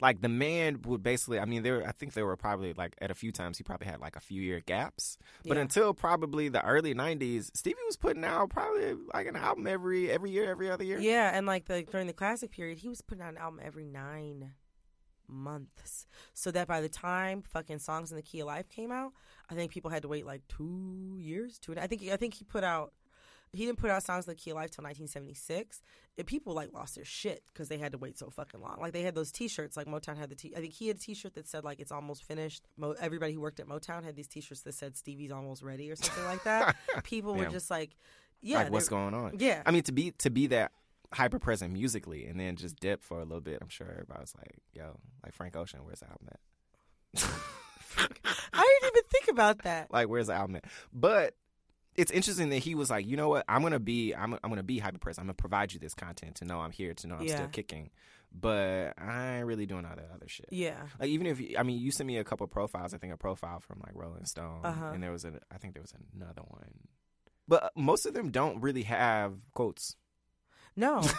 Like 0.01 0.21
the 0.21 0.29
man 0.29 0.81
would 0.83 1.03
basically, 1.03 1.39
I 1.39 1.45
mean, 1.47 1.63
there. 1.63 1.87
I 1.87 1.93
think 1.93 2.13
there 2.13 2.27
were 2.27 2.37
probably 2.37 2.75
like 2.75 2.95
at 3.01 3.11
a 3.11 3.15
few 3.15 3.33
times 3.33 3.57
he 3.59 3.65
probably 3.65 3.87
had 3.87 4.01
like 4.01 4.17
a 4.17 4.21
few 4.21 4.43
year 4.43 4.61
gaps, 4.61 5.17
but 5.47 5.57
Yeah. 5.57 5.63
until 5.63 5.95
probably 5.95 6.49
the 6.49 6.63
early 6.65 6.95
'90s, 6.95 7.51
Stevie 7.55 7.79
was 7.87 7.97
putting 7.97 8.25
out 8.25 8.51
probably 8.51 8.95
like 9.15 9.27
an 9.27 9.37
album 9.37 9.67
every 9.67 10.11
every 10.11 10.31
year, 10.31 10.51
every 10.51 10.71
other 10.71 10.85
year. 10.85 10.99
Yeah, 10.99 11.31
and 11.35 11.47
like 11.47 11.65
the 11.67 11.83
during 11.83 12.07
the 12.07 12.13
classic 12.13 12.51
period, 12.51 12.79
he 12.79 12.89
was 12.89 13.01
putting 13.01 13.23
out 13.23 13.31
an 13.33 13.39
album 13.39 13.61
every 13.65 13.85
nine 13.87 14.53
months. 15.29 16.07
So 16.35 16.51
that 16.53 16.69
by 16.69 16.81
the 16.81 16.89
time 16.89 17.43
fucking 17.43 17.79
Songs 17.81 18.11
in 18.11 18.17
the 18.17 18.23
Key 18.23 18.41
of 18.41 18.47
Life 18.47 18.69
came 18.69 18.93
out, 18.93 19.13
I 19.51 19.55
think 19.55 19.73
people 19.73 19.91
had 19.91 20.03
to 20.03 20.09
wait 20.09 20.27
like 20.27 20.43
two 20.49 21.17
years. 21.19 21.59
Two. 21.59 21.73
and- 21.73 21.81
I 21.81 21.87
think 21.87 22.03
I 22.05 22.17
think 22.17 22.35
he 22.35 22.45
put 22.45 22.65
out. 22.65 22.93
He 23.53 23.65
didn't 23.65 23.79
put 23.79 23.91
out 23.91 24.03
Songs 24.03 24.27
the 24.27 24.35
Key 24.35 24.53
Life 24.53 24.71
till 24.71 24.83
1976. 24.83 25.81
And 26.19 26.27
people 26.27 26.55
like 26.55 26.73
lost 26.73 26.95
their 26.95 27.05
shit 27.05 27.43
because 27.53 27.69
they 27.69 27.79
had 27.79 27.93
to 27.93 27.99
wait 27.99 28.19
so 28.19 28.31
fucking 28.31 28.61
long. 28.61 28.79
Like 28.81 28.93
they 28.93 29.03
had 29.03 29.15
those 29.15 29.31
T-shirts. 29.31 29.77
Like 29.77 29.87
Motown 29.87 30.17
had 30.17 30.31
the 30.31 30.35
T. 30.35 30.53
I 30.57 30.61
think 30.61 30.73
he 30.73 30.89
had 30.89 30.97
a 30.97 31.01
T-shirt 31.01 31.35
that 31.35 31.47
said 31.47 31.65
like 31.65 31.81
it's 31.81 31.93
almost 31.93 32.25
finished. 32.25 32.67
Mo- 32.77 32.95
everybody 33.01 33.33
who 33.33 33.41
worked 33.41 33.61
at 33.61 33.69
Motown 33.69 34.05
had 34.05 34.17
these 34.17 34.29
T-shirts 34.29 34.63
that 34.63 34.75
said 34.75 34.97
Stevie's 34.97 35.31
almost 35.31 35.63
ready 35.63 35.91
or 35.91 35.97
something 35.97 36.25
like 36.25 36.43
that. 36.45 36.77
People 37.05 37.35
were 37.35 37.47
just 37.47 37.71
like, 37.71 37.97
yeah, 38.41 38.65
like 38.65 38.73
what's 38.73 38.89
going 38.89 39.15
on? 39.15 39.37
Yeah, 39.39 39.63
I 39.67 39.71
mean, 39.71 39.83
to 39.85 39.93
be 39.93 40.13
to 40.13 40.31
be 40.31 40.47
that 40.49 40.73
hyper 41.13 41.39
present 41.39 41.73
musically 41.73 42.27
and 42.27 42.39
then 42.39 42.57
just 42.57 42.77
dip 42.77 43.03
for 43.03 43.19
a 43.19 43.25
little 43.25 43.41
bit, 43.41 43.59
I'm 43.61 43.69
sure 43.69 43.89
everybody 43.91 44.21
was 44.21 44.35
like, 44.37 44.59
"Yo, 44.73 44.99
like 45.25 45.35
Frank 45.35 45.57
Ocean, 45.57 45.81
where's 45.85 46.01
the 46.01 46.07
album 46.07 46.29
at?" 46.33 46.41
I 48.53 48.79
didn't 48.81 48.93
even 48.97 49.09
think 49.11 49.29
about 49.29 49.63
that. 49.63 49.89
like 49.93 50.09
where's 50.09 50.27
the 50.29 50.35
album 50.35 50.57
at? 50.57 50.65
But 50.93 51.35
it's 51.97 52.11
interesting 52.11 52.51
that 52.51 52.59
he 52.59 52.75
was 52.75 52.91
like, 52.91 53.07
you 53.07 53.17
know 53.17 53.29
what? 53.29 53.45
I'm 53.49 53.63
gonna 53.63 53.79
be, 53.81 54.15
I'm, 54.15 54.35
I'm 54.35 54.51
gonna 54.51 54.63
be 54.63 54.79
hyper 54.79 54.99
present. 54.99 55.23
I'm 55.23 55.27
gonna 55.27 55.35
provide 55.35 55.73
you 55.73 55.79
this 55.81 55.95
content 55.95 56.37
to 56.37 56.45
know 56.45 56.61
I'm 56.61 56.73
here, 56.73 56.95
to 56.95 57.07
know 57.07 57.17
I'm 57.17 57.23
Yeah. 57.27 57.37
still 57.37 57.49
kicking. 57.49 57.91
But 58.39 58.95
I 58.99 59.37
ain't 59.39 59.47
really 59.47 59.67
doing 59.67 59.85
all 59.87 59.95
that 59.97 60.11
other 60.15 60.29
shit. 60.29 60.47
Yeah. 60.51 60.77
Like 61.01 61.09
even 61.11 61.27
if 61.27 61.41
I 61.59 61.63
mean, 61.63 61.79
you 61.81 61.91
sent 61.91 62.07
me 62.07 62.19
a 62.19 62.25
couple 62.25 62.47
profiles. 62.49 62.93
I 62.93 62.99
think 62.99 63.13
a 63.13 63.17
profile 63.17 63.61
from 63.61 63.81
like 63.85 63.95
Rolling 63.95 64.27
Stone, 64.27 64.61
Uh-huh. 64.65 64.91
and 64.93 65.03
there 65.03 65.13
was 65.13 65.25
a, 65.25 65.33
I 65.51 65.59
think 65.59 65.75
there 65.75 65.83
was 65.83 65.95
another 66.15 66.43
one. 66.47 66.71
But 67.49 67.63
uh, 67.65 67.69
most 67.77 68.05
of 68.07 68.15
them 68.15 68.31
don't 68.31 68.61
really 68.61 68.83
have 68.83 69.35
quotes. 69.55 69.97
No. 70.75 71.03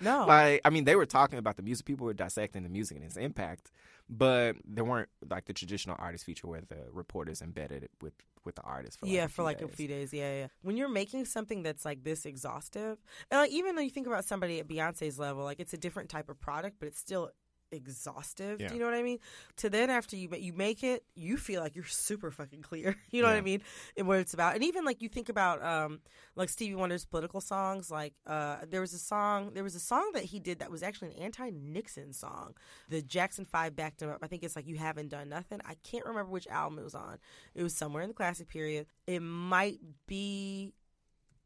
No. 0.00 0.24
Like, 0.26 0.62
I 0.64 0.70
mean, 0.70 0.84
they 0.84 0.96
were 0.96 1.04
talking 1.04 1.38
about 1.38 1.56
the 1.56 1.62
music. 1.62 1.84
People 1.84 2.06
were 2.06 2.14
dissecting 2.14 2.62
the 2.62 2.70
music 2.70 2.96
and 2.96 3.04
its 3.04 3.18
impact, 3.18 3.70
but 4.08 4.56
there 4.64 4.84
weren't 4.84 5.08
like 5.28 5.46
the 5.46 5.52
traditional 5.52 5.96
artist 5.98 6.24
feature 6.24 6.46
where 6.46 6.60
the 6.60 6.84
reporters 6.92 7.40
embedded 7.42 7.88
with 8.00 8.14
with 8.44 8.56
the 8.56 8.62
artist. 8.62 9.00
For, 9.00 9.06
like, 9.06 9.14
yeah, 9.14 9.26
for 9.26 9.42
like 9.42 9.58
days. 9.58 9.68
a 9.68 9.72
few 9.72 9.88
days. 9.88 10.12
Yeah, 10.12 10.32
yeah. 10.34 10.46
When 10.62 10.76
you're 10.76 10.88
making 10.88 11.24
something 11.24 11.62
that's 11.62 11.84
like 11.84 12.04
this 12.04 12.26
exhaustive, 12.26 12.98
and 13.30 13.40
like 13.40 13.50
even 13.50 13.74
though 13.74 13.82
you 13.82 13.90
think 13.90 14.06
about 14.06 14.24
somebody 14.24 14.60
at 14.60 14.68
Beyonce's 14.68 15.18
level, 15.18 15.44
like 15.44 15.60
it's 15.60 15.72
a 15.72 15.78
different 15.78 16.08
type 16.10 16.28
of 16.28 16.40
product, 16.40 16.76
but 16.78 16.86
it's 16.88 17.00
still 17.00 17.30
exhaustive. 17.74 18.60
Yeah. 18.60 18.68
Do 18.68 18.74
you 18.74 18.80
know 18.80 18.86
what 18.86 18.94
I 18.94 19.02
mean? 19.02 19.18
To 19.58 19.70
then 19.70 19.90
after 19.90 20.16
you 20.16 20.28
you 20.36 20.52
make 20.52 20.82
it, 20.82 21.04
you 21.14 21.36
feel 21.36 21.60
like 21.60 21.76
you're 21.76 21.84
super 21.84 22.30
fucking 22.30 22.62
clear. 22.62 22.96
You 23.10 23.22
know 23.22 23.28
what 23.28 23.36
I 23.36 23.42
mean? 23.42 23.62
And 23.96 24.08
what 24.08 24.18
it's 24.18 24.34
about, 24.34 24.54
and 24.56 24.64
even 24.64 24.84
like 24.84 25.00
you 25.00 25.08
think 25.08 25.28
about 25.28 25.62
um 25.64 26.00
like 26.34 26.48
Stevie 26.48 26.74
Wonder's 26.74 27.04
political 27.04 27.40
songs. 27.40 27.90
Like 27.90 28.14
uh 28.26 28.56
there 28.68 28.80
was 28.80 28.92
a 28.92 28.98
song, 28.98 29.52
there 29.54 29.62
was 29.62 29.74
a 29.74 29.80
song 29.80 30.10
that 30.14 30.24
he 30.24 30.40
did 30.40 30.58
that 30.58 30.70
was 30.70 30.82
actually 30.82 31.12
an 31.12 31.22
anti-Nixon 31.22 32.12
song. 32.12 32.54
The 32.88 33.02
Jackson 33.02 33.44
Five 33.44 33.76
backed 33.76 34.02
him 34.02 34.10
up. 34.10 34.18
I 34.22 34.26
think 34.26 34.42
it's 34.42 34.56
like 34.56 34.66
you 34.66 34.76
haven't 34.76 35.08
done 35.08 35.28
nothing. 35.28 35.60
I 35.64 35.74
can't 35.84 36.04
remember 36.04 36.30
which 36.30 36.48
album 36.48 36.78
it 36.78 36.84
was 36.84 36.94
on. 36.94 37.18
It 37.54 37.62
was 37.62 37.74
somewhere 37.74 38.02
in 38.02 38.08
the 38.08 38.14
classic 38.14 38.48
period. 38.48 38.86
It 39.06 39.20
might 39.20 39.78
be 40.06 40.74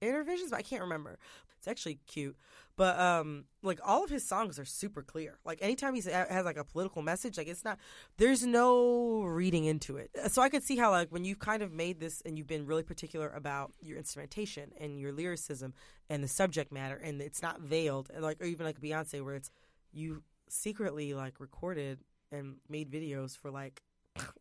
Innervisions, 0.01 0.51
but 0.51 0.59
I 0.59 0.63
can't 0.63 0.83
remember. 0.83 1.19
It's 1.59 1.69
actually 1.69 1.99
cute, 2.07 2.37
but 2.77 2.99
um, 2.99 3.45
like 3.63 3.81
all 3.85 4.05
of 4.05 4.11
his 4.11 4.25
songs 4.27 4.59
are 4.59 4.65
super 4.65 5.03
clear. 5.03 5.39
Like 5.45 5.59
anytime 5.61 5.95
he 5.95 6.03
has 6.03 6.45
like 6.45 6.57
a 6.57 6.65
political 6.65 7.03
message, 7.03 7.37
like 7.37 7.49
it's 7.49 7.65
not. 7.65 7.79
There's 8.17 8.47
no 8.47 9.23
reading 9.25 9.65
into 9.65 9.97
it. 9.97 10.11
So 10.29 10.41
I 10.41 10.49
could 10.49 10.63
see 10.63 10.77
how 10.77 10.91
like 10.93 11.11
when 11.11 11.25
you've 11.25 11.41
kind 11.41 11.63
of 11.63 11.73
made 11.73 11.99
this 11.99 12.23
and 12.25 12.39
you've 12.39 12.47
been 12.47 12.67
really 12.67 12.85
particular 12.85 13.29
about 13.31 13.73
your 13.81 13.99
instrumentation 13.99 14.71
and 14.81 15.01
your 15.01 15.13
lyricism 15.13 15.75
and 16.09 16.23
the 16.23 16.29
subject 16.29 16.73
matter, 16.73 16.97
and 16.97 17.21
it's 17.21 17.43
not 17.43 17.61
veiled, 17.61 18.11
and 18.15 18.23
like 18.23 18.41
or 18.41 18.47
even 18.47 18.65
like 18.65 18.81
Beyonce, 18.81 19.25
where 19.25 19.35
it's 19.35 19.51
you 19.93 20.23
secretly 20.49 21.15
like 21.15 21.41
recorded 21.41 21.99
and 22.31 22.57
made 22.69 22.91
videos 22.91 23.37
for 23.37 23.51
like 23.51 23.83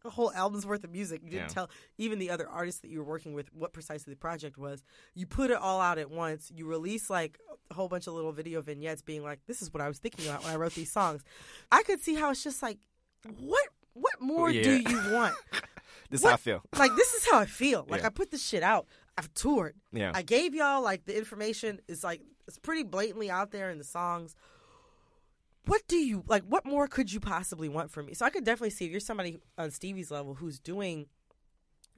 a 0.05 0.09
whole 0.09 0.31
album's 0.33 0.65
worth 0.65 0.83
of 0.83 0.91
music. 0.91 1.21
You 1.23 1.29
didn't 1.31 1.49
Yeah. 1.49 1.53
tell 1.53 1.69
even 1.97 2.19
the 2.19 2.29
other 2.29 2.47
artists 2.47 2.81
that 2.81 2.89
you 2.89 2.99
were 2.99 3.05
working 3.05 3.33
with 3.33 3.53
what 3.53 3.73
precisely 3.73 4.11
the 4.13 4.17
project 4.19 4.57
was. 4.57 4.83
You 5.15 5.25
put 5.27 5.51
it 5.51 5.57
all 5.57 5.79
out 5.81 5.97
at 5.97 6.09
once. 6.09 6.51
You 6.53 6.65
release 6.65 7.09
like 7.09 7.39
a 7.69 7.73
whole 7.73 7.87
bunch 7.87 8.07
of 8.07 8.13
little 8.13 8.31
video 8.31 8.61
vignettes 8.61 9.01
being 9.01 9.23
like, 9.23 9.39
This 9.47 9.61
is 9.61 9.73
what 9.73 9.81
I 9.81 9.87
was 9.87 9.99
thinking 9.99 10.27
about 10.27 10.43
when 10.43 10.53
I 10.53 10.55
wrote 10.55 10.73
these 10.73 10.91
songs. 10.91 11.23
I 11.71 11.83
could 11.83 12.01
see 12.01 12.15
how 12.15 12.31
it's 12.31 12.43
just 12.43 12.61
like, 12.63 12.77
what 13.39 13.67
what 13.93 14.21
more 14.21 14.51
do 14.51 14.77
you 14.77 15.01
want? 15.11 15.35
This 16.09 16.21
is 16.21 16.23
What- 16.23 16.29
how 16.29 16.33
I 16.35 16.37
feel. 16.37 16.61
like 16.77 16.95
this 16.95 17.13
is 17.15 17.27
how 17.29 17.39
I 17.39 17.45
feel. 17.45 17.85
Like 17.89 18.01
Yeah. 18.01 18.07
I 18.07 18.09
put 18.11 18.31
this 18.31 18.41
shit 18.45 18.63
out. 18.63 18.87
I've 19.17 19.33
toured. 19.33 19.75
Yeah. 19.91 20.11
I 20.15 20.21
gave 20.21 20.53
y'all 20.55 20.81
like 20.81 21.03
the 21.05 21.17
information 21.17 21.81
is 21.89 22.01
like 22.03 22.21
it's 22.47 22.57
pretty 22.59 22.83
blatantly 22.83 23.29
out 23.29 23.51
there 23.51 23.69
in 23.71 23.77
the 23.77 23.83
songs. 23.83 24.33
What 25.67 25.83
do 25.87 25.97
you 25.97 26.23
like? 26.27 26.43
What 26.43 26.65
more 26.65 26.87
could 26.87 27.11
you 27.11 27.19
possibly 27.19 27.69
want 27.69 27.91
from 27.91 28.07
me? 28.07 28.13
So 28.13 28.25
I 28.25 28.29
could 28.29 28.43
definitely 28.43 28.71
see 28.71 28.85
if 28.85 28.91
you're 28.91 28.99
somebody 28.99 29.37
on 29.57 29.71
Stevie's 29.71 30.09
level 30.09 30.33
who's 30.33 30.59
doing 30.59 31.07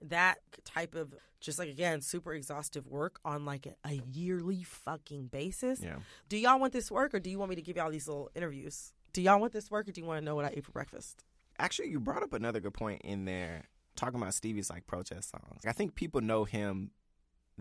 that 0.02 0.40
type 0.66 0.96
of 0.96 1.14
just 1.40 1.60
like 1.60 1.70
again 1.70 2.02
super 2.02 2.34
exhaustive 2.34 2.88
work 2.88 3.20
on 3.24 3.46
like 3.46 3.66
a, 3.66 3.76
a 3.88 4.02
yearly 4.12 4.64
fucking 4.64 5.28
basis. 5.28 5.82
yeah. 5.82 5.98
Do 6.28 6.38
y'all 6.38 6.60
want 6.60 6.74
this 6.74 6.92
work 6.92 7.14
or 7.14 7.20
do 7.20 7.30
you 7.30 7.40
want 7.40 7.50
me 7.50 7.56
to 7.56 7.62
give 7.62 7.78
y'all 7.78 7.92
these 7.92 8.08
little 8.08 8.30
interviews? 8.36 8.94
Do 9.14 9.22
y'all 9.22 9.40
want 9.40 9.54
this 9.54 9.72
work 9.72 9.88
or 9.88 9.92
do 9.92 10.02
you 10.02 10.08
want 10.08 10.20
to 10.20 10.26
know 10.26 10.36
what 10.36 10.46
I 10.46 10.54
ate 10.56 10.66
for 10.66 10.72
breakfast? 10.72 11.24
Actually, 11.58 11.90
you 11.90 12.00
brought 12.00 12.24
up 12.24 12.34
another 12.34 12.60
good 12.60 12.74
point 12.74 13.02
in 13.04 13.26
there, 13.26 13.66
talking 13.96 14.22
about 14.22 14.34
Stevie's 14.34 14.70
like 14.70 14.88
protest 14.88 15.32
songs. 15.32 15.66
I 15.66 15.74
think 15.74 15.96
people 15.96 16.22
know 16.22 16.46
him 16.46 16.92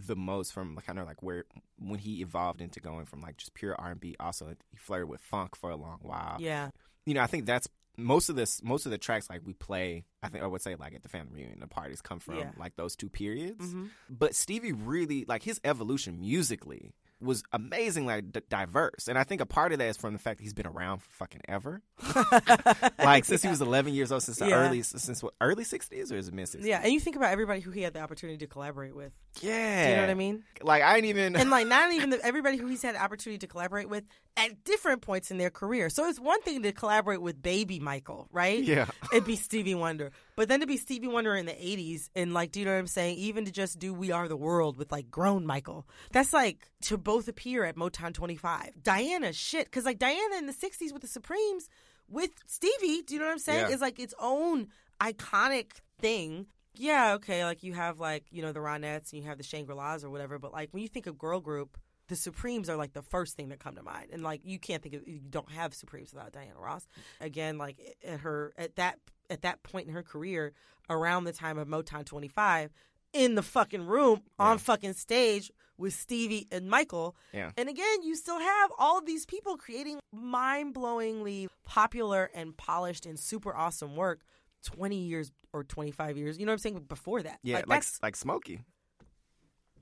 the 0.07 0.17
most 0.17 0.53
from 0.53 0.77
kind 0.87 0.99
of 0.99 1.07
like 1.07 1.23
where 1.23 1.45
when 1.79 1.99
he 1.99 2.21
evolved 2.21 2.61
into 2.61 2.81
going 2.81 3.05
from 3.05 3.21
like 3.21 3.37
just 3.37 3.53
pure 3.55 3.75
R 3.79 3.91
and 3.91 4.01
B. 4.01 4.15
Also, 4.21 4.47
he 4.71 4.77
flirted 4.77 5.09
with 5.09 5.21
funk 5.21 5.57
for 5.57 5.71
a 5.71 5.77
long 5.77 5.99
while. 6.03 6.37
Yeah. 6.39 6.71
You 7.05 7.15
know, 7.15 7.21
I 7.23 7.27
think 7.27 7.47
that's 7.47 7.69
most 7.97 8.29
of 8.29 8.37
this. 8.37 8.63
Most 8.63 8.87
of 8.87 8.93
the 8.93 8.99
tracks 8.99 9.29
like 9.29 9.41
we 9.45 9.55
play, 9.55 10.05
I 10.23 10.29
think 10.29 10.45
I 10.45 10.47
would 10.47 10.63
say 10.63 10.77
like 10.77 10.95
at 10.95 11.03
the 11.03 11.09
family 11.09 11.35
reunion, 11.41 11.59
the 11.61 11.67
parties 11.67 12.01
come 12.01 12.21
from 12.21 12.37
Yeah. 12.37 12.51
like 12.57 12.77
those 12.77 12.95
two 12.95 13.09
periods. 13.09 13.73
hmm 13.73 13.87
But 14.09 14.35
Stevie 14.35 14.73
really 14.73 15.25
like 15.27 15.43
his 15.43 15.61
evolution 15.65 16.21
musically 16.21 16.95
was 17.21 17.43
amazingly 17.53 18.23
d- 18.23 18.41
diverse, 18.49 19.09
and 19.09 19.19
I 19.19 19.25
think 19.25 19.41
a 19.41 19.47
part 19.47 19.73
of 19.73 19.79
that 19.79 19.89
is 19.89 19.97
from 19.97 20.13
the 20.13 20.19
fact 20.19 20.39
that 20.39 20.45
he's 20.45 20.55
been 20.55 20.67
around 20.67 20.99
for 21.03 21.11
fucking 21.11 21.41
ever. 21.49 21.83
like 22.99 23.25
since 23.25 23.43
he 23.43 23.49
was 23.49 23.61
11 23.61 23.93
years 23.95 24.13
old, 24.13 24.23
since 24.23 24.39
the 24.39 24.49
Yeah. 24.49 24.55
early 24.57 24.83
since 24.83 25.23
what 25.23 25.35
early 25.41 25.65
60s 25.65 26.13
or 26.13 26.17
is 26.17 26.29
it 26.29 26.35
mid 26.35 26.47
60s? 26.47 26.65
Yeah, 26.65 26.81
and 26.83 26.93
you 26.93 27.01
think 27.01 27.17
about 27.17 27.33
everybody 27.33 27.61
who 27.61 27.71
he 27.71 27.83
had 27.83 27.95
the 27.95 28.01
opportunity 28.01 28.39
to 28.39 28.47
collaborate 28.47 28.95
with. 28.95 29.13
yeah. 29.41 29.85
Do 29.85 29.91
you 29.91 29.97
know 29.97 30.03
what 30.03 30.11
I 30.11 30.15
mean? 30.15 30.45
Like 30.63 30.83
I 30.83 30.97
ain't 30.97 31.07
even. 31.07 31.35
and 31.37 31.51
like 31.51 31.67
not 31.67 31.93
even 31.93 32.11
the, 32.11 32.25
everybody 32.25 32.57
who 32.57 32.67
he's 32.67 32.83
had 32.83 32.95
the 32.95 33.03
opportunity 33.03 33.39
to 33.39 33.47
collaborate 33.47 33.89
with 33.89 34.05
at 34.39 34.65
different 34.65 35.03
points 35.03 35.31
in 35.31 35.37
their 35.37 35.51
career. 35.51 35.91
So 35.91 36.09
it's 36.09 36.21
one 36.21 36.41
thing 36.43 36.63
to 36.63 36.73
collaborate 36.73 37.21
with 37.21 37.43
Baby 37.43 37.81
Michael, 37.81 38.29
right? 38.33 38.63
yeah, 38.63 38.87
It'd 39.13 39.27
be 39.27 39.37
Stevie 39.37 39.75
Wonder, 39.75 40.13
but 40.37 40.49
then 40.49 40.61
to 40.61 40.67
be 40.67 40.77
Stevie 40.77 41.09
Wonder 41.09 41.35
in 41.35 41.45
the 41.45 41.53
'80s, 41.53 42.09
and 42.15 42.33
like, 42.33 42.53
do 42.53 42.61
you 42.61 42.67
know 42.67 42.73
what 42.73 42.79
I'm 42.79 42.87
saying? 42.87 43.19
Even 43.19 43.45
to 43.45 43.53
just 43.53 43.79
do 43.79 43.93
"We 43.93 44.13
Are 44.13 44.29
the 44.29 44.37
World" 44.37 44.79
with 44.79 44.93
like 44.93 45.11
grown 45.11 45.45
Michael, 45.45 45.87
that's 46.13 46.33
like 46.33 46.71
to 46.83 46.97
both 46.97 47.29
appear 47.29 47.65
at 47.65 47.77
Motown 47.77 48.15
25. 48.15 48.83
Diana, 48.83 49.33
shit, 49.33 49.67
because 49.67 49.85
like 49.85 49.99
Diana 49.99 50.37
in 50.37 50.47
the 50.47 50.53
'60s 50.55 50.93
with 50.93 51.03
the 51.03 51.09
Supremes 51.09 51.69
with 52.09 52.31
Stevie, 52.47 53.03
do 53.03 53.15
you 53.15 53.21
know 53.21 53.27
what 53.27 53.33
I'm 53.33 53.39
saying? 53.39 53.67
Yeah. 53.69 53.75
Is 53.75 53.81
like 53.81 53.99
its 53.99 54.15
own 54.21 54.69
iconic 55.01 55.73
thing. 55.99 56.47
Yeah, 56.75 57.15
okay, 57.15 57.45
like 57.45 57.65
you 57.65 57.73
have 57.73 57.99
like 57.99 58.25
you 58.31 58.41
know 58.43 58.53
the 58.53 58.61
Ronettes 58.61 59.13
and 59.13 59.21
you 59.21 59.29
have 59.29 59.39
the 59.39 59.45
Shangri 59.45 59.75
Las 59.75 60.05
or 60.05 60.11
whatever, 60.11 60.39
but 60.39 60.53
like 60.53 60.69
when 60.73 60.83
you 60.83 60.89
think 60.89 61.07
of 61.07 61.19
girl 61.19 61.41
group. 61.41 61.77
The 62.09 62.17
Supremes 62.17 62.69
are 62.69 62.77
like 62.77 62.93
the 62.95 63.03
first 63.03 63.37
thing 63.37 63.51
that 63.51 63.61
come 63.61 63.77
to 63.77 63.83
mind, 63.83 64.09
and 64.13 64.23
like 64.23 64.41
you 64.45 64.59
can't 64.59 64.83
think 64.83 64.95
of 64.95 65.07
you 65.07 65.21
don't 65.29 65.51
have 65.53 65.75
Supremes 65.75 66.13
without 66.13 66.33
Diana 66.33 66.59
Ross. 66.59 66.87
Again, 67.21 67.59
like 67.59 67.77
at 68.05 68.21
her 68.21 68.53
at 68.57 68.77
that 68.77 68.99
at 69.31 69.43
that 69.43 69.63
point 69.63 69.89
in 69.89 69.95
her 69.95 70.03
career, 70.03 70.53
around 70.89 71.25
the 71.25 71.33
time 71.33 71.59
of 71.59 71.69
Motown 71.69 72.05
25, 72.07 72.71
in 73.13 73.35
the 73.35 73.43
fucking 73.43 73.87
room 73.87 74.23
on 74.39 74.59
fucking 74.59 74.95
stage 74.95 75.51
with 75.77 75.95
Stevie 75.95 76.49
and 76.51 76.69
Michael. 76.69 77.15
yeah. 77.33 77.51
And 77.57 77.69
again, 77.69 78.03
you 78.03 78.17
still 78.17 78.39
have 78.39 78.71
all 78.79 78.99
of 78.99 79.07
these 79.07 79.25
people 79.27 79.57
creating 79.57 80.01
mind 80.13 80.75
blowingly 80.75 81.49
popular 81.65 82.31
and 82.35 82.57
polished 82.57 83.07
and 83.07 83.19
super 83.19 83.55
awesome 83.55 83.95
work 83.95 84.21
20 84.65 84.97
years 84.97 85.31
or 85.53 85.63
25 85.63 86.17
years. 86.17 86.39
You 86.39 86.47
know 86.47 86.51
what 86.51 86.55
I'm 86.55 86.59
saying? 86.59 86.85
Before 86.89 87.23
that. 87.23 87.39
Yeah, 87.43 87.57
Like, 87.57 87.69
like 87.69 87.85
like 88.03 88.17
Smokey. 88.17 88.61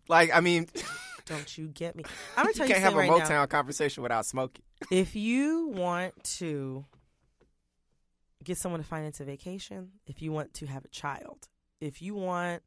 Like 0.09 0.31
I 0.35 0.41
mean, 0.41 0.69
don't 1.27 1.59
you 1.59 1.69
get 1.69 1.97
me? 1.97 2.05
I'm 2.37 2.45
going 2.45 2.53
to 2.55 2.59
tell 2.59 2.67
you 2.67 2.75
you, 2.75 2.81
can't 2.81 2.85
have 2.85 2.95
a 2.95 2.99
right 2.99 3.11
Motown 3.11 3.29
now. 3.31 3.47
conversation 3.47 4.03
without 4.03 4.27
Smokey. 4.27 4.63
If 4.91 5.17
you 5.17 5.69
want 5.69 6.23
to 6.39 6.85
get 8.45 8.59
someone 8.59 8.81
to 8.81 8.87
finance 8.87 9.21
a 9.21 9.25
vacation, 9.25 9.91
if 10.07 10.23
you 10.23 10.33
want 10.33 10.55
to 10.55 10.67
have 10.67 10.85
a 10.85 10.89
child, 10.89 11.49
if 11.81 12.01
you 12.01 12.15
want 12.15 12.63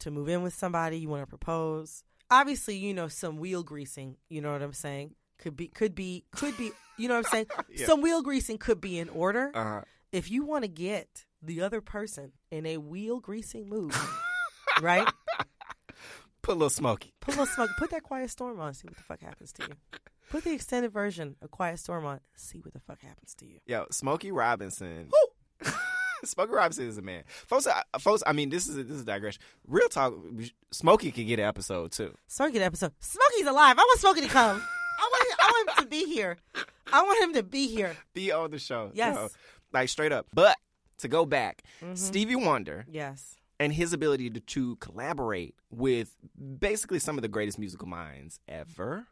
to 0.00 0.10
move 0.10 0.28
in 0.28 0.42
with 0.42 0.54
somebody, 0.54 0.98
you 0.98 1.08
want 1.08 1.22
to 1.22 1.26
propose, 1.26 2.02
obviously, 2.30 2.76
you 2.76 2.94
know, 2.94 3.08
some 3.08 3.36
wheel 3.38 3.62
greasing. 3.62 4.16
You 4.28 4.40
know 4.40 4.52
what 4.52 4.62
I'm 4.62 4.72
saying? 4.72 5.14
Could 5.38 5.56
be, 5.56 5.68
could 5.68 5.94
be, 5.94 6.24
could 6.32 6.56
be. 6.56 6.70
You 6.98 7.08
know 7.08 7.16
what 7.16 7.26
I'm 7.26 7.30
saying? 7.30 7.46
Yeah. 7.72 7.86
Some 7.86 8.02
wheel 8.02 8.22
greasing 8.22 8.58
could 8.58 8.80
be 8.80 8.98
in 8.98 9.08
order. 9.08 9.50
Uh, 9.54 9.82
if 10.12 10.30
you 10.30 10.44
want 10.44 10.64
to 10.64 10.68
get 10.68 11.24
the 11.40 11.60
other 11.62 11.80
person 11.80 12.32
in 12.50 12.66
a 12.66 12.78
wheel 12.78 13.20
greasing 13.20 13.68
mood, 13.68 13.94
right? 14.82 15.08
Put 16.42 16.52
a 16.52 16.54
little 16.54 16.70
Smokey. 16.70 17.12
Put 17.20 17.34
a 17.36 17.38
little 17.40 17.54
smoke. 17.54 17.70
Put 17.78 17.90
that 17.90 18.02
Quiet 18.02 18.30
Storm 18.30 18.60
on. 18.60 18.74
See 18.74 18.86
what 18.88 18.96
the 18.96 19.02
fuck 19.02 19.20
happens 19.20 19.52
to 19.54 19.62
you. 19.68 19.74
Put 20.30 20.44
the 20.44 20.52
extended 20.52 20.92
version 20.92 21.36
of 21.42 21.50
Quiet 21.50 21.78
Storm 21.78 22.06
on. 22.06 22.20
See 22.36 22.60
what 22.60 22.72
the 22.72 22.80
fuck 22.80 23.00
happens 23.02 23.34
to 23.36 23.46
you. 23.46 23.58
Yo, 23.66 23.86
Smokey 23.90 24.30
Robinson. 24.32 25.10
Smokey 26.24 26.52
Robinson 26.52 26.86
is 26.86 26.98
a 26.98 27.02
man. 27.02 27.22
Folks, 27.26 27.66
I, 27.66 27.82
folks. 27.98 28.22
I 28.26 28.32
mean, 28.32 28.50
this 28.50 28.68
is 28.68 28.76
a, 28.76 28.82
this 28.84 28.96
is 28.96 29.02
a 29.02 29.06
digression. 29.06 29.40
Real 29.66 29.88
talk. 29.88 30.14
Smokey 30.70 31.10
could 31.12 31.26
get 31.26 31.38
an 31.38 31.46
episode 31.46 31.92
too. 31.92 32.14
Smokey 32.28 32.58
the 32.58 32.64
episode. 32.64 32.92
Smokey's 33.00 33.46
alive. 33.46 33.76
I 33.78 33.82
want 33.82 34.00
Smokey 34.00 34.20
to 34.22 34.28
come. 34.28 34.62
I 34.98 35.08
want, 35.12 35.40
I 35.40 35.50
want 35.50 35.78
him 35.78 35.84
to 35.84 35.88
be 35.90 36.04
here. 36.06 36.36
I 36.92 37.02
want 37.02 37.22
him 37.24 37.32
to 37.34 37.42
be 37.42 37.68
here. 37.68 37.96
Be 38.12 38.32
on 38.32 38.50
the 38.50 38.58
show. 38.58 38.90
Yes. 38.94 39.34
Like 39.72 39.88
straight 39.88 40.12
up. 40.12 40.26
But 40.34 40.56
to 40.98 41.08
go 41.08 41.24
back, 41.24 41.62
Mhm. 41.82 41.96
Stevie 41.96 42.36
Wonder 42.36 42.84
Yes. 42.90 43.36
And 43.60 43.72
his 43.72 43.92
ability 43.92 44.30
to, 44.30 44.40
to 44.40 44.74
collaborate 44.76 45.54
with 45.70 46.16
basically 46.58 46.98
some 46.98 47.16
of 47.16 47.22
the 47.22 47.28
greatest 47.28 47.58
musical 47.60 47.86
minds 47.86 48.40
ever. 48.48 49.06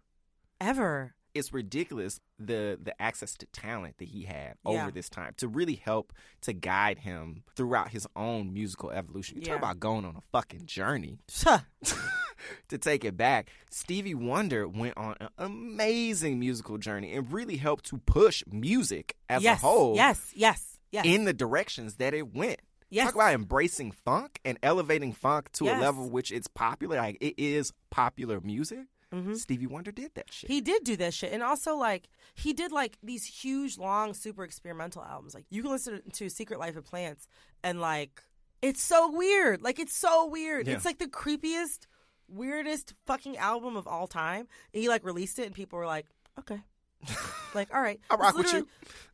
Ever. 0.61 1.15
It's 1.35 1.53
ridiculous 1.53 2.19
the 2.41 2.79
the 2.83 3.01
access 3.01 3.35
to 3.37 3.47
talent 3.47 3.99
that 3.99 4.09
he 4.09 4.23
had 4.23 4.55
Yeah. 4.67 4.83
over 4.83 4.91
this 4.91 5.09
time 5.09 5.35
to 5.37 5.47
really 5.47 5.75
help 5.77 6.13
to 6.41 6.53
guide 6.53 6.99
him 7.01 7.45
throughout 7.55 7.91
his 7.91 8.09
own 8.17 8.53
musical 8.53 8.91
evolution. 8.91 9.37
You 9.37 9.43
Yeah. 9.45 9.53
talk 9.53 9.59
about 9.59 9.79
going 9.79 10.05
on 10.05 10.17
a 10.17 10.23
fucking 10.33 10.67
journey 10.67 11.21
to 12.69 12.79
take 12.79 13.05
it 13.05 13.17
back. 13.17 13.51
Stevie 13.71 14.15
Wonder 14.15 14.67
went 14.67 14.97
on 14.97 15.15
an 15.21 15.29
amazing 15.39 16.41
musical 16.41 16.79
journey 16.79 17.13
and 17.13 17.31
really 17.33 17.57
helped 17.57 17.85
to 17.87 17.99
push 17.99 18.43
music 18.51 19.15
as 19.29 19.43
yes. 19.43 19.59
a 19.59 19.67
whole 19.67 19.95
Yes. 19.97 20.33
Yes. 20.35 20.79
Yes. 20.91 21.05
in 21.05 21.25
the 21.25 21.35
directions 21.35 21.97
that 21.97 22.15
it 22.15 22.35
went. 22.35 22.61
Yes. 22.91 23.07
Talk 23.07 23.15
about 23.15 23.35
embracing 23.35 23.93
funk 23.93 24.41
and 24.45 24.59
elevating 24.63 25.13
funk 25.13 25.51
to 25.53 25.65
Yes. 25.67 25.79
a 25.79 25.81
level 25.81 26.09
which 26.11 26.31
it's 26.33 26.49
popular. 26.49 26.97
Like 26.97 27.19
it 27.21 27.35
is 27.39 27.73
popular 27.91 28.41
music. 28.41 28.87
Mhm. 29.13 29.39
Stevie 29.39 29.67
Wonder 29.67 29.91
did 29.91 30.13
that 30.17 30.31
shit. 30.33 30.51
He 30.51 30.61
did 30.61 30.85
do 30.85 30.95
that 30.97 31.15
shit, 31.15 31.33
and 31.33 31.43
also 31.43 31.75
like 31.77 32.09
he 32.35 32.53
did 32.53 32.73
like 32.73 32.99
these 33.03 33.25
huge, 33.25 33.79
long, 33.79 34.13
super 34.13 34.45
experimental 34.45 35.03
albums. 35.03 35.35
Like 35.35 35.47
you 35.49 35.63
can 35.63 35.71
listen 35.71 36.03
to 36.13 36.29
"Secret 36.29 36.59
Life 36.61 36.77
of 36.77 36.85
Plants" 36.85 37.27
and 37.63 37.81
like 37.81 38.23
it's 38.61 38.83
so 38.83 39.11
weird. 39.11 39.63
Like 39.63 39.79
it's 39.79 39.97
so 39.97 40.27
weird. 40.27 40.67
Yeah. 40.67 40.75
It's 40.75 40.85
like 40.85 40.99
the 40.99 41.07
creepiest, 41.07 41.87
weirdest 42.29 42.93
fucking 43.07 43.39
album 43.39 43.77
of 43.77 43.87
all 43.87 44.07
time. 44.09 44.47
And 44.75 44.83
he 44.83 44.89
like 44.91 45.05
released 45.05 45.39
it, 45.39 45.47
and 45.47 45.55
people 45.55 45.79
were 45.79 45.87
like, 45.87 46.07
"Okay, 46.39 46.61
like 47.55 47.73
all 47.75 47.81
right." 47.81 48.01
I 48.11 48.17
rock 48.17 48.37
with 48.37 48.45
literally 48.47 48.67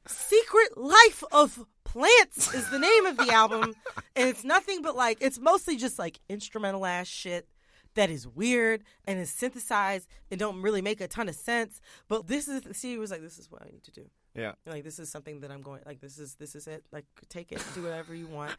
Secret 0.07 0.77
Life 0.77 1.23
of 1.31 1.65
Plants 1.95 2.53
is 2.53 2.69
the 2.71 2.79
name 2.81 3.07
of 3.07 3.17
the 3.17 3.33
album, 3.33 3.73
and 4.17 4.29
it's 4.29 4.43
nothing 4.43 4.83
but 4.83 4.97
like 4.97 5.17
it's 5.21 5.39
mostly 5.39 5.77
just 5.77 5.97
like 5.97 6.19
instrumental 6.29 6.85
ass 6.85 7.07
shit 7.07 7.47
that 7.95 8.11
is 8.11 8.27
weird 8.27 8.83
and 9.05 9.21
is 9.21 9.31
synthesized 9.31 10.09
and 10.29 10.41
don't 10.41 10.61
really 10.61 10.83
make 10.83 11.01
a 11.01 11.07
ton 11.07 11.29
of 11.29 11.37
sense. 11.37 11.81
But 12.09 12.27
this 12.27 12.49
is 12.49 12.77
see, 12.77 12.99
was 12.99 13.13
like, 13.13 13.23
this 13.23 13.39
is 13.39 13.49
what 13.49 13.63
I 13.63 13.67
need 13.67 13.85
to 13.85 13.93
do. 13.93 14.07
Yeah. 14.35 14.55
Like 14.67 14.83
this 14.83 14.99
is 14.99 15.09
something 15.09 15.39
that 15.39 15.53
I'm 15.53 15.63
going 15.63 15.83
like 15.87 16.01
this 16.01 16.19
is 16.19 16.35
this 16.35 16.57
is 16.57 16.67
it. 16.67 16.85
Like 16.91 17.05
take 17.29 17.53
it, 17.53 17.65
do 17.77 17.85
whatever 17.85 18.13
you 18.13 18.27
want. 18.27 18.51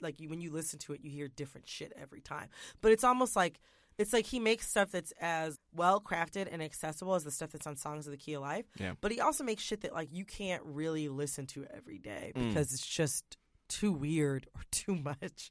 Like 0.00 0.20
you, 0.20 0.28
when 0.28 0.40
you 0.40 0.52
listen 0.52 0.78
to 0.78 0.92
it, 0.92 1.00
you 1.02 1.10
hear 1.10 1.26
different 1.26 1.66
shit 1.66 1.92
every 2.00 2.20
time. 2.20 2.46
But 2.80 2.92
it's 2.92 3.02
almost 3.02 3.34
like 3.34 3.58
it's 3.98 4.12
like 4.12 4.26
he 4.26 4.40
makes 4.40 4.68
stuff 4.68 4.90
that's 4.90 5.12
as 5.20 5.58
well 5.74 6.00
crafted 6.00 6.48
and 6.50 6.62
accessible 6.62 7.14
as 7.14 7.24
the 7.24 7.30
stuff 7.30 7.50
that's 7.52 7.66
on 7.66 7.76
Songs 7.76 8.06
of 8.06 8.10
the 8.10 8.16
Key 8.16 8.34
of 8.34 8.42
Life. 8.42 8.66
Yeah. 8.78 8.94
But 9.00 9.12
he 9.12 9.20
also 9.20 9.44
makes 9.44 9.62
shit 9.62 9.82
that 9.82 9.92
like 9.94 10.08
you 10.12 10.24
can't 10.24 10.62
really 10.64 11.08
listen 11.08 11.46
to 11.48 11.66
every 11.74 11.98
day 11.98 12.32
Mm. 12.34 12.48
because 12.48 12.72
it's 12.72 12.86
just 12.86 13.36
too 13.68 13.92
weird 13.92 14.46
or 14.54 14.62
too 14.70 14.94
much. 15.04 15.50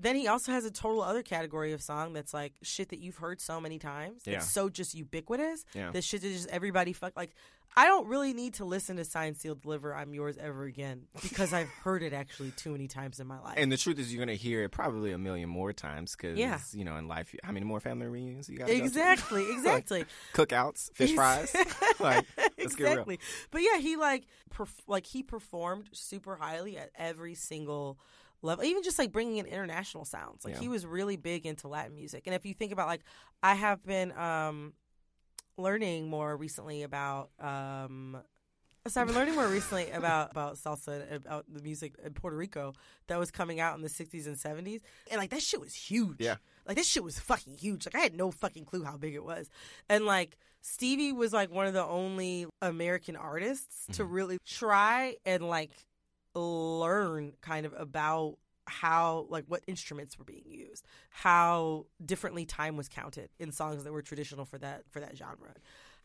Then 0.00 0.16
he 0.16 0.26
also 0.26 0.52
has 0.52 0.64
a 0.64 0.70
total 0.70 1.02
other 1.02 1.22
category 1.22 1.72
of 1.72 1.80
song 1.82 2.12
that's 2.12 2.34
like 2.34 2.52
shit 2.62 2.88
that 2.90 2.98
you've 2.98 3.16
heard 3.16 3.40
so 3.40 3.60
many 3.60 3.78
times. 3.78 4.22
Yeah. 4.26 4.36
It's 4.36 4.50
so 4.50 4.68
just 4.68 4.94
ubiquitous. 4.94 5.64
Yeah. 5.74 5.90
That 5.92 6.02
shit 6.04 6.22
that 6.22 6.28
just 6.32 6.48
everybody 6.48 6.92
fuck 6.92 7.12
like 7.16 7.30
I 7.76 7.86
don't 7.86 8.06
really 8.06 8.32
need 8.34 8.54
to 8.54 8.64
listen 8.64 8.96
to 8.98 9.04
Sign 9.04 9.34
Seal 9.34 9.56
Deliver 9.56 9.96
I'm 9.96 10.14
Yours 10.14 10.36
ever 10.38 10.62
again 10.62 11.06
because 11.22 11.52
I've 11.52 11.68
heard 11.82 12.04
it 12.04 12.12
actually 12.12 12.52
too 12.52 12.70
many 12.70 12.86
times 12.86 13.18
in 13.18 13.26
my 13.26 13.40
life. 13.40 13.54
And 13.56 13.70
the 13.72 13.76
truth 13.76 13.98
is, 13.98 14.12
you're 14.14 14.24
gonna 14.24 14.36
hear 14.36 14.62
it 14.62 14.70
probably 14.70 15.10
a 15.10 15.18
million 15.18 15.48
more 15.48 15.72
times 15.72 16.14
because 16.16 16.38
Yeah. 16.38 16.60
you 16.72 16.84
know 16.84 16.96
in 16.96 17.08
life, 17.08 17.34
how 17.42 17.50
many 17.50 17.66
more 17.66 17.80
family 17.80 18.06
reunions 18.06 18.48
you 18.48 18.58
got? 18.58 18.70
exactly, 18.70 19.50
exactly. 19.52 20.04
Cookouts, 20.34 20.92
fish 20.94 21.14
fries. 21.14 21.52
like, 21.98 22.24
let's 22.58 22.76
get 22.76 22.84
real. 22.84 22.92
exactly. 22.92 23.18
But 23.50 23.62
yeah, 23.62 23.78
he 23.78 23.96
like 23.96 24.24
perf- 24.54 24.68
like 24.86 25.06
he 25.06 25.22
performed 25.24 25.88
super 25.92 26.36
highly 26.36 26.78
at 26.78 26.90
every 26.96 27.34
single 27.34 27.98
level, 28.44 28.64
even 28.64 28.82
just 28.82 28.98
like 28.98 29.10
bringing 29.10 29.38
in 29.38 29.46
international 29.46 30.04
sounds. 30.04 30.44
Like 30.44 30.54
Yeah. 30.54 30.60
he 30.60 30.68
was 30.68 30.84
really 30.86 31.16
big 31.16 31.46
into 31.46 31.66
Latin 31.68 31.94
music. 31.94 32.24
And 32.26 32.34
if 32.34 32.44
you 32.46 32.54
think 32.54 32.72
about 32.72 32.86
like, 32.88 33.02
I 33.42 33.54
have 33.54 33.84
been 33.84 34.12
um 34.16 34.74
learning 35.56 36.08
more 36.08 36.36
recently 36.36 36.82
about 36.82 37.30
um. 37.40 38.18
So 38.86 39.00
I've 39.00 39.06
been 39.06 39.16
learning 39.16 39.34
more 39.34 39.48
recently 39.48 39.90
about 39.92 40.30
about 40.32 40.56
salsa 40.56 41.10
and 41.10 41.24
about 41.24 41.46
the 41.50 41.62
music 41.62 41.94
in 42.04 42.12
Puerto 42.12 42.36
Rico 42.36 42.74
that 43.06 43.18
was 43.18 43.30
coming 43.30 43.58
out 43.58 43.74
in 43.76 43.82
the 43.82 43.88
'60s 43.88 44.26
and 44.26 44.36
'70s, 44.36 44.82
and 45.10 45.18
like 45.18 45.30
that 45.30 45.40
shit 45.42 45.58
was 45.60 45.74
huge. 45.74 46.16
Yeah. 46.20 46.36
like 46.66 46.76
this 46.76 46.86
shit 46.86 47.02
was 47.02 47.18
fucking 47.18 47.56
huge. 47.56 47.86
Like 47.86 47.94
I 47.94 48.00
had 48.00 48.14
no 48.14 48.30
fucking 48.30 48.66
clue 48.66 48.84
how 48.84 48.98
big 48.98 49.14
it 49.14 49.24
was, 49.24 49.48
and 49.88 50.04
like 50.04 50.36
Stevie 50.60 51.12
was 51.12 51.32
like 51.32 51.50
one 51.50 51.66
of 51.66 51.72
the 51.72 51.84
only 51.84 52.46
American 52.60 53.16
artists 53.16 53.86
to 53.96 54.04
really 54.04 54.36
try 54.46 55.16
and 55.24 55.48
like 55.48 55.70
learn 56.34 57.32
kind 57.40 57.66
of 57.66 57.74
about 57.76 58.36
how 58.66 59.26
like 59.28 59.44
what 59.46 59.62
instruments 59.66 60.18
were 60.18 60.24
being 60.24 60.44
used, 60.46 60.86
how 61.10 61.86
differently 62.04 62.46
time 62.46 62.76
was 62.76 62.88
counted 62.88 63.28
in 63.38 63.52
songs 63.52 63.84
that 63.84 63.92
were 63.92 64.02
traditional 64.02 64.44
for 64.44 64.58
that 64.58 64.84
for 64.90 65.00
that 65.00 65.16
genre. 65.16 65.54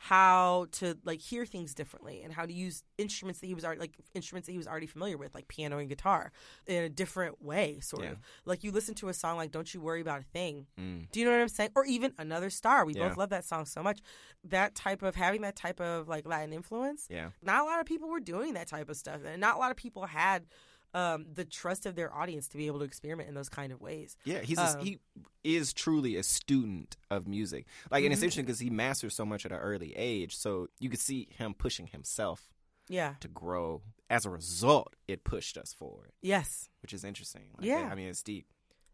How 0.02 0.68
to 0.74 0.98
like 1.04 1.20
hear 1.20 1.46
things 1.46 1.74
differently 1.76 2.22
and 2.24 2.32
how 2.34 2.46
to 2.46 2.54
use 2.54 2.84
instruments 2.98 3.42
that 3.42 3.48
he 3.48 3.54
was 3.54 3.66
already 3.66 3.82
like 3.82 3.96
instruments 4.14 4.46
that 4.48 4.54
he 4.54 4.58
was 4.58 4.66
already 4.68 4.88
familiar 4.88 5.18
with, 5.18 5.36
like 5.36 5.50
piano 5.50 5.78
and 5.78 5.90
guitar, 5.90 6.32
in 6.68 6.84
a 6.84 6.90
different 6.90 7.44
way, 7.44 7.82
sort 7.82 8.04
Yeah. 8.04 8.12
of. 8.12 8.20
Like 8.46 8.64
you 8.64 8.72
listen 8.72 8.96
to 8.96 9.10
a 9.10 9.14
song 9.14 9.36
like 9.36 9.52
"Don't 9.52 9.72
You 9.74 9.82
Worry 9.82 10.00
About 10.00 10.22
a 10.22 10.24
Thing," 10.24 10.68
Mm. 10.78 11.12
Do 11.12 11.20
you 11.20 11.26
know 11.26 11.32
what 11.34 11.42
I'm 11.42 11.50
saying? 11.50 11.72
Or 11.76 11.86
even 11.86 12.14
Another 12.18 12.50
Star. 12.50 12.86
We 12.86 12.94
Yeah. 12.96 13.10
both 13.10 13.18
love 13.18 13.30
that 13.32 13.44
song 13.44 13.66
so 13.66 13.84
much. 13.84 14.00
That 14.46 14.74
type 14.74 15.04
of 15.04 15.16
having 15.16 15.42
that 15.42 15.58
type 15.58 15.82
of 15.82 16.08
like 16.08 16.26
Latin 16.26 16.54
influence. 16.54 17.06
Yeah. 17.10 17.32
Not 17.42 17.62
a 17.62 17.66
lot 17.66 17.82
of 17.82 17.86
people 17.86 18.08
were 18.08 18.22
doing 18.22 18.54
that 18.54 18.68
type 18.68 18.88
of 18.90 18.96
stuff, 18.96 19.20
and 19.26 19.42
not 19.42 19.58
a 19.58 19.60
lot 19.60 19.70
of 19.72 19.76
people 19.76 20.06
had 20.06 20.48
um, 20.94 21.26
the 21.34 21.46
trust 21.46 21.86
of 21.86 21.96
their 21.96 22.14
audience 22.14 22.48
to 22.50 22.58
be 22.58 22.68
able 22.68 22.80
to 22.80 22.86
experiment 22.86 23.30
in 23.30 23.36
those 23.36 23.50
kind 23.50 23.72
of 23.72 23.80
ways. 23.82 24.18
Yeah, 24.26 24.40
he's 24.42 24.58
a, 24.58 24.80
Um, 24.80 24.86
he 24.86 25.00
is 25.44 25.72
truly 25.74 26.16
a 26.16 26.24
student 26.24 26.98
of 27.10 27.28
music. 27.28 27.66
Like, 27.92 28.04
and 28.04 28.12
it's 28.12 28.22
Mhm. 28.22 28.24
interesting 28.26 28.46
because 28.46 28.60
he 28.60 28.70
masters 28.70 29.16
so 29.16 29.26
much 29.26 29.46
at 29.46 29.52
an 29.52 29.60
early 29.60 29.96
age. 29.96 30.36
So 30.36 30.68
you 30.80 30.90
could 30.90 31.00
see 31.00 31.28
him 31.32 31.54
pushing 31.54 31.88
himself 31.88 32.50
Yeah. 32.88 33.16
to 33.20 33.28
grow. 33.28 33.84
As 34.10 34.26
a 34.26 34.30
result, 34.32 34.96
it 35.08 35.24
pushed 35.24 35.58
us 35.58 35.72
forward, 35.74 36.12
Yes. 36.22 36.70
which 36.82 36.94
is 36.94 37.04
interesting. 37.04 37.50
Like, 37.58 37.68
Yeah. 37.68 37.88
I 37.92 37.96
mean, 37.96 38.08
it's 38.08 38.24
deep. 38.24 38.48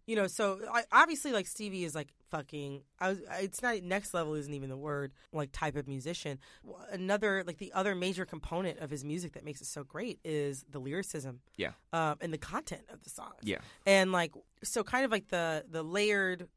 You 0.05 0.15
know, 0.15 0.27
so 0.27 0.59
I, 0.71 0.83
obviously, 0.91 1.31
like 1.31 1.47
Stevie 1.47 1.83
is 1.83 1.95
like 1.95 2.09
fucking. 2.29 2.81
I 2.99 3.09
was. 3.09 3.19
It's 3.39 3.61
not 3.61 3.81
next 3.81 4.13
level. 4.13 4.35
Isn't 4.35 4.53
even 4.53 4.69
the 4.69 4.77
word. 4.77 5.13
Like 5.33 5.51
type 5.51 5.75
of 5.75 5.87
musician. 5.87 6.39
Another 6.91 7.43
like 7.45 7.57
the 7.57 7.71
other 7.73 7.95
major 7.95 8.25
component 8.25 8.79
of 8.79 8.89
his 8.89 9.03
music 9.03 9.33
that 9.33 9.43
makes 9.43 9.61
it 9.61 9.67
so 9.67 9.83
great 9.83 10.19
is 10.23 10.63
the 10.69 10.79
lyricism. 10.79 11.39
Yeah. 11.57 11.71
Um, 11.93 12.17
and 12.21 12.31
the 12.31 12.37
content 12.37 12.83
of 12.91 13.03
the 13.03 13.09
songs. 13.09 13.35
Yeah. 13.41 13.59
and 13.85 14.11
like 14.11 14.33
so 14.63 14.83
kind 14.83 15.05
of 15.05 15.11
like 15.11 15.29
the 15.29 15.65
the 15.69 15.83
layered 15.83 16.47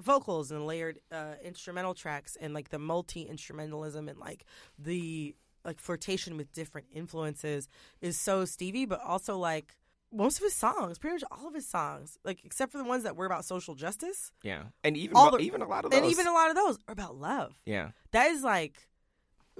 vocals 0.00 0.50
and 0.50 0.66
layered 0.66 0.98
uh, 1.12 1.34
instrumental 1.42 1.94
tracks 1.94 2.36
and 2.40 2.54
like 2.54 2.70
the 2.70 2.78
multi 2.78 3.26
instrumentalism 3.26 4.08
and 4.08 4.18
like 4.18 4.44
the 4.78 5.34
like 5.64 5.80
flirtation 5.80 6.36
with 6.36 6.52
different 6.52 6.86
influences 6.92 7.68
is 8.00 8.18
so 8.18 8.44
Stevie, 8.44 8.86
but 8.86 9.00
also 9.00 9.38
like 9.38 9.76
most 10.14 10.38
of 10.38 10.44
his 10.44 10.54
songs, 10.54 10.98
pretty 10.98 11.14
much 11.14 11.24
all 11.30 11.48
of 11.48 11.54
his 11.54 11.66
songs, 11.68 12.16
like 12.24 12.44
except 12.44 12.72
for 12.72 12.78
the 12.78 12.84
ones 12.84 13.02
that 13.04 13.16
were 13.16 13.26
about 13.26 13.44
social 13.44 13.74
justice, 13.74 14.30
Yeah. 14.42 14.64
And 14.82 14.96
even 14.96 15.16
All 15.16 15.30
the- 15.32 15.38
even 15.38 15.60
a 15.62 15.68
lot 15.68 15.84
of 15.84 15.90
those. 15.90 16.00
and 16.00 16.10
even 16.10 16.26
a 16.26 16.32
lot 16.32 16.50
of 16.50 16.56
those 16.56 16.78
are 16.88 16.92
about 16.92 17.16
love. 17.16 17.60
yeah. 17.66 17.90
That 18.12 18.30
is 18.30 18.42
like 18.42 18.88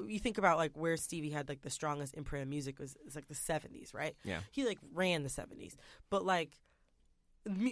you 0.09 0.19
think 0.19 0.39
about 0.39 0.57
like 0.59 0.77
where 0.77 0.97
Stevie 0.97 1.31
had 1.31 1.49
like 1.49 1.63
the 1.63 1.71
strongest 1.71 2.15
imprint 2.15 2.43
of 2.43 2.49
music 2.49 2.81
was, 2.81 2.97
it's 3.07 3.15
like 3.15 3.29
the 3.29 3.35
seventies, 3.35 3.95
right? 3.95 4.17
Yeah. 4.25 4.41
He 4.51 4.65
like 4.67 4.79
ran 4.93 5.23
the 5.23 5.29
seventies, 5.29 5.77
but 6.11 6.25
like 6.25 6.59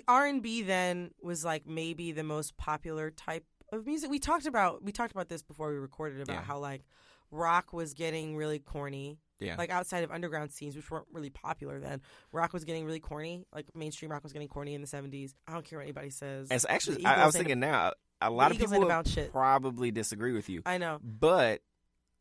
R 0.06 0.26
and 0.26 0.42
B 0.42 0.62
then 0.62 1.12
was 1.22 1.44
like 1.44 1.66
maybe 1.66 2.12
the 2.12 2.22
most 2.24 2.56
popular 2.56 3.10
type 3.10 3.44
of 3.72 3.86
music. 3.86 4.10
We 4.10 4.18
talked 4.18 4.46
about 4.46 4.82
we 4.84 4.92
talked 4.92 5.12
about 5.12 5.28
this 5.28 5.42
before 5.42 5.70
we 5.70 5.76
recorded 5.78 6.20
about 6.20 6.34
Yeah. 6.34 6.42
how 6.42 6.58
like 6.58 6.82
rock 7.30 7.72
was 7.72 7.94
getting 7.94 8.36
really 8.36 8.58
corny. 8.58 9.18
Yeah. 9.42 9.56
Like 9.56 9.70
outside 9.70 10.04
of 10.04 10.10
underground 10.10 10.52
scenes, 10.52 10.76
which 10.76 10.90
weren't 10.90 11.06
really 11.12 11.30
popular 11.30 11.80
then, 11.80 12.00
rock 12.32 12.52
was 12.52 12.64
getting 12.64 12.84
really 12.84 13.00
corny. 13.00 13.44
Like 13.54 13.66
mainstream 13.74 14.10
rock 14.10 14.22
was 14.22 14.32
getting 14.32 14.48
corny 14.48 14.74
in 14.74 14.80
the 14.80 14.86
seventies. 14.86 15.34
I 15.46 15.52
don't 15.52 15.64
care 15.64 15.78
what 15.78 15.84
anybody 15.84 16.10
says. 16.10 16.50
As 16.50 16.66
actually, 16.68 17.04
I, 17.04 17.22
I 17.22 17.26
was 17.26 17.36
thinking 17.36 17.60
now. 17.60 17.92
a 18.20 18.30
lot 18.30 18.50
of 18.50 18.58
people 18.58 18.84
about 18.84 19.08
shit. 19.08 19.32
probably 19.32 19.90
disagree 19.90 20.32
with 20.32 20.48
you, 20.48 20.62
I 20.64 20.78
know. 20.78 20.98
but 21.02 21.62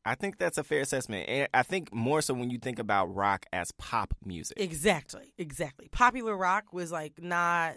I 0.04 0.16
think 0.16 0.38
that's 0.38 0.58
a 0.58 0.64
fair 0.64 0.82
assessment. 0.82 1.30
And 1.30 1.48
I 1.54 1.64
think 1.64 1.94
more 1.94 2.22
so 2.22 2.34
when 2.34 2.50
you 2.50 2.58
think 2.58 2.80
about 2.80 3.14
rock 3.14 3.46
as 3.54 3.72
pop 3.74 4.14
music. 4.26 4.60
Exactly, 4.60 5.34
exactly. 5.38 5.90
Popular 5.92 6.36
rock 6.36 6.74
was 6.74 6.92
like 6.92 7.22
not 7.22 7.76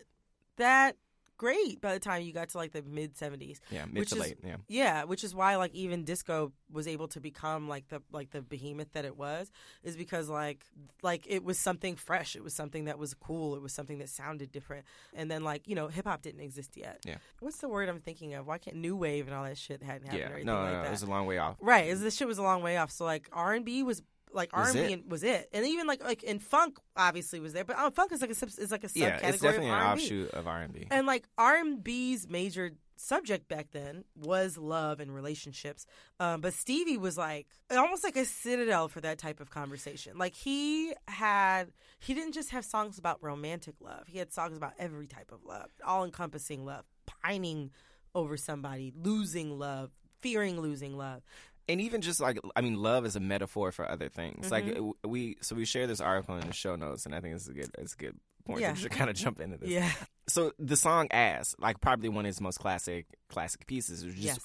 that 0.57 0.97
great 1.37 1.81
by 1.81 1.93
the 1.95 2.01
time 2.01 2.23
you 2.23 2.33
got 2.33 2.49
to 2.51 2.59
like 2.59 2.73
the 2.73 2.83
mid 2.83 3.17
seventies. 3.17 3.61
yeah, 3.71 3.85
mid 3.87 4.01
which 4.01 4.11
to 4.11 4.15
is- 4.17 4.21
late. 4.21 4.39
Yeah. 4.45 4.57
Yeah, 4.69 5.05
which 5.05 5.25
is 5.25 5.35
why 5.35 5.57
like 5.57 5.75
even 5.75 6.05
disco 6.05 6.53
was 6.71 6.87
able 6.89 7.09
to 7.09 7.21
become 7.21 7.69
like 7.69 7.89
the 7.89 8.03
like 8.13 8.31
the 8.31 8.43
behemoth 8.43 8.93
that 8.93 9.05
it 9.05 9.17
was 9.17 9.51
is 9.83 9.97
because 9.97 10.29
like 10.29 10.65
like 11.03 11.25
it 11.29 11.45
was 11.45 11.59
something 11.59 11.97
fresh. 11.97 12.37
It 12.37 12.43
was 12.45 12.55
something 12.55 12.85
that 12.87 12.99
was 12.99 13.15
cool. 13.15 13.55
It 13.57 13.63
was 13.63 13.73
something 13.73 13.99
that 13.99 14.09
sounded 14.09 14.53
different. 14.53 14.85
And 15.15 15.31
then 15.31 15.43
like, 15.45 15.67
you 15.69 15.75
know, 15.75 15.89
hip 15.89 16.07
hop 16.07 16.23
didn't 16.23 16.41
exist 16.41 16.77
yet. 16.77 17.01
Yeah. 17.05 17.17
What's 17.41 17.59
the 17.59 17.69
word 17.69 17.89
I'm 17.89 18.01
thinking 18.01 18.35
of? 18.35 18.47
Why 18.47 18.59
can't 18.59 18.77
new 18.77 18.97
wave 18.97 19.27
and 19.27 19.35
all 19.37 19.45
that 19.45 19.59
shit 19.59 19.83
hadn't 19.83 20.05
happened 20.07 20.21
Yeah. 20.21 20.27
or 20.27 20.35
anything 20.35 20.47
No, 20.47 20.57
no, 20.57 20.63
like 20.63 20.73
no, 20.73 20.83
that? 20.83 20.89
it 20.89 20.91
was 20.91 21.03
a 21.03 21.07
long 21.11 21.27
way 21.27 21.39
off. 21.39 21.57
Right, 21.61 21.87
is 21.89 22.01
this 22.01 22.17
shit 22.17 22.27
was 22.29 22.39
a 22.39 22.43
long 22.43 22.63
way 22.63 22.77
off. 22.77 22.91
So 22.91 23.05
like 23.05 23.29
R 23.33 23.53
and 23.55 23.65
B 23.65 23.83
was 23.83 24.03
like 24.35 24.51
R 24.53 24.69
and 24.69 24.75
B 24.75 25.05
was 25.09 25.23
it, 25.23 25.49
and 25.53 25.65
even 25.67 25.87
like 25.87 26.03
like 26.03 26.25
and 26.27 26.43
funk 26.43 26.79
obviously 26.97 27.41
was 27.41 27.53
there, 27.53 27.65
but 27.65 27.77
uh, 27.79 27.91
funk 27.91 28.13
is 28.13 28.21
like 28.21 28.31
a 28.31 28.35
sub- 28.35 28.49
is 28.59 28.71
like 28.71 28.85
a 28.85 28.89
subcategory 28.89 29.01
Yeah, 29.01 29.29
it's 29.29 29.41
definitely 29.41 29.69
of 29.69 29.75
an 29.75 29.81
R&B. 29.81 30.03
offshoot 30.03 30.31
of 30.33 30.47
R 30.47 30.61
and 30.61 30.73
B. 30.73 30.87
And 30.91 31.07
like 31.07 31.25
R 31.39 31.57
and 31.57 31.83
B's 31.83 32.29
major 32.29 32.73
subject 32.97 33.49
back 33.49 33.69
then 33.73 34.05
was 34.15 34.57
love 34.57 35.01
and 35.01 35.13
relationships, 35.15 35.85
um, 36.21 36.41
but 36.41 36.53
Stevie 36.55 36.97
was 36.97 37.19
like 37.19 37.47
almost 37.71 38.05
like 38.05 38.17
a 38.17 38.25
citadel 38.25 38.89
for 38.89 39.01
that 39.01 39.19
type 39.19 39.41
of 39.41 39.51
conversation. 39.51 40.17
Like 40.17 40.35
he 40.35 40.93
had, 41.09 41.73
he 41.99 42.15
didn't 42.15 42.33
just 42.35 42.51
have 42.51 42.65
songs 42.65 42.99
about 42.99 43.23
romantic 43.23 43.75
love; 43.81 44.05
he 44.07 44.19
had 44.19 44.33
songs 44.33 44.57
about 44.57 44.75
every 44.79 45.07
type 45.07 45.33
of 45.33 45.45
love, 45.45 45.71
all 45.85 46.05
encompassing 46.05 46.65
love, 46.65 46.85
pining 47.23 47.71
over 48.15 48.37
somebody, 48.37 48.93
losing 48.97 49.59
love, 49.59 49.91
fearing 50.21 50.61
losing 50.61 50.97
love. 50.97 51.23
And 51.69 51.81
even 51.81 52.01
just 52.03 52.21
like 52.21 52.39
I 52.57 52.61
mean, 52.61 52.75
love 52.83 53.07
is 53.07 53.17
a 53.17 53.21
metaphor 53.21 53.73
for 53.73 53.91
other 53.91 54.09
things. 54.09 54.51
Like 54.51 54.65
Mm-hmm. 54.67 54.91
it- 55.05 55.09
we, 55.09 55.37
so 55.41 55.55
we 55.57 55.65
share 55.65 55.87
this 55.87 56.01
article 56.01 56.37
in 56.37 56.47
the 56.47 56.53
show 56.53 56.77
notes, 56.77 57.07
and 57.07 57.15
I 57.15 57.21
think 57.21 57.35
it's 57.37 57.49
a 57.49 57.53
good, 57.53 57.71
it's 57.79 57.95
a 57.95 57.97
good 57.97 58.17
point 58.45 58.61
Yeah. 58.61 58.75
to 58.75 58.89
kind 58.91 59.09
of 59.09 59.17
jump 59.17 59.41
into 59.41 59.57
this. 59.57 59.71
Yeah. 59.71 59.91
So 60.29 60.53
the 60.59 60.77
song 60.77 61.09
"As," 61.11 61.55
like 61.59 61.81
probably 61.81 62.09
one 62.11 62.25
of 62.25 62.29
his 62.29 62.41
most 62.41 62.59
classic, 62.59 63.07
classic 63.29 63.67
pieces, 63.67 64.03
is 64.03 64.13
just 64.15 64.25
Yes. 64.25 64.39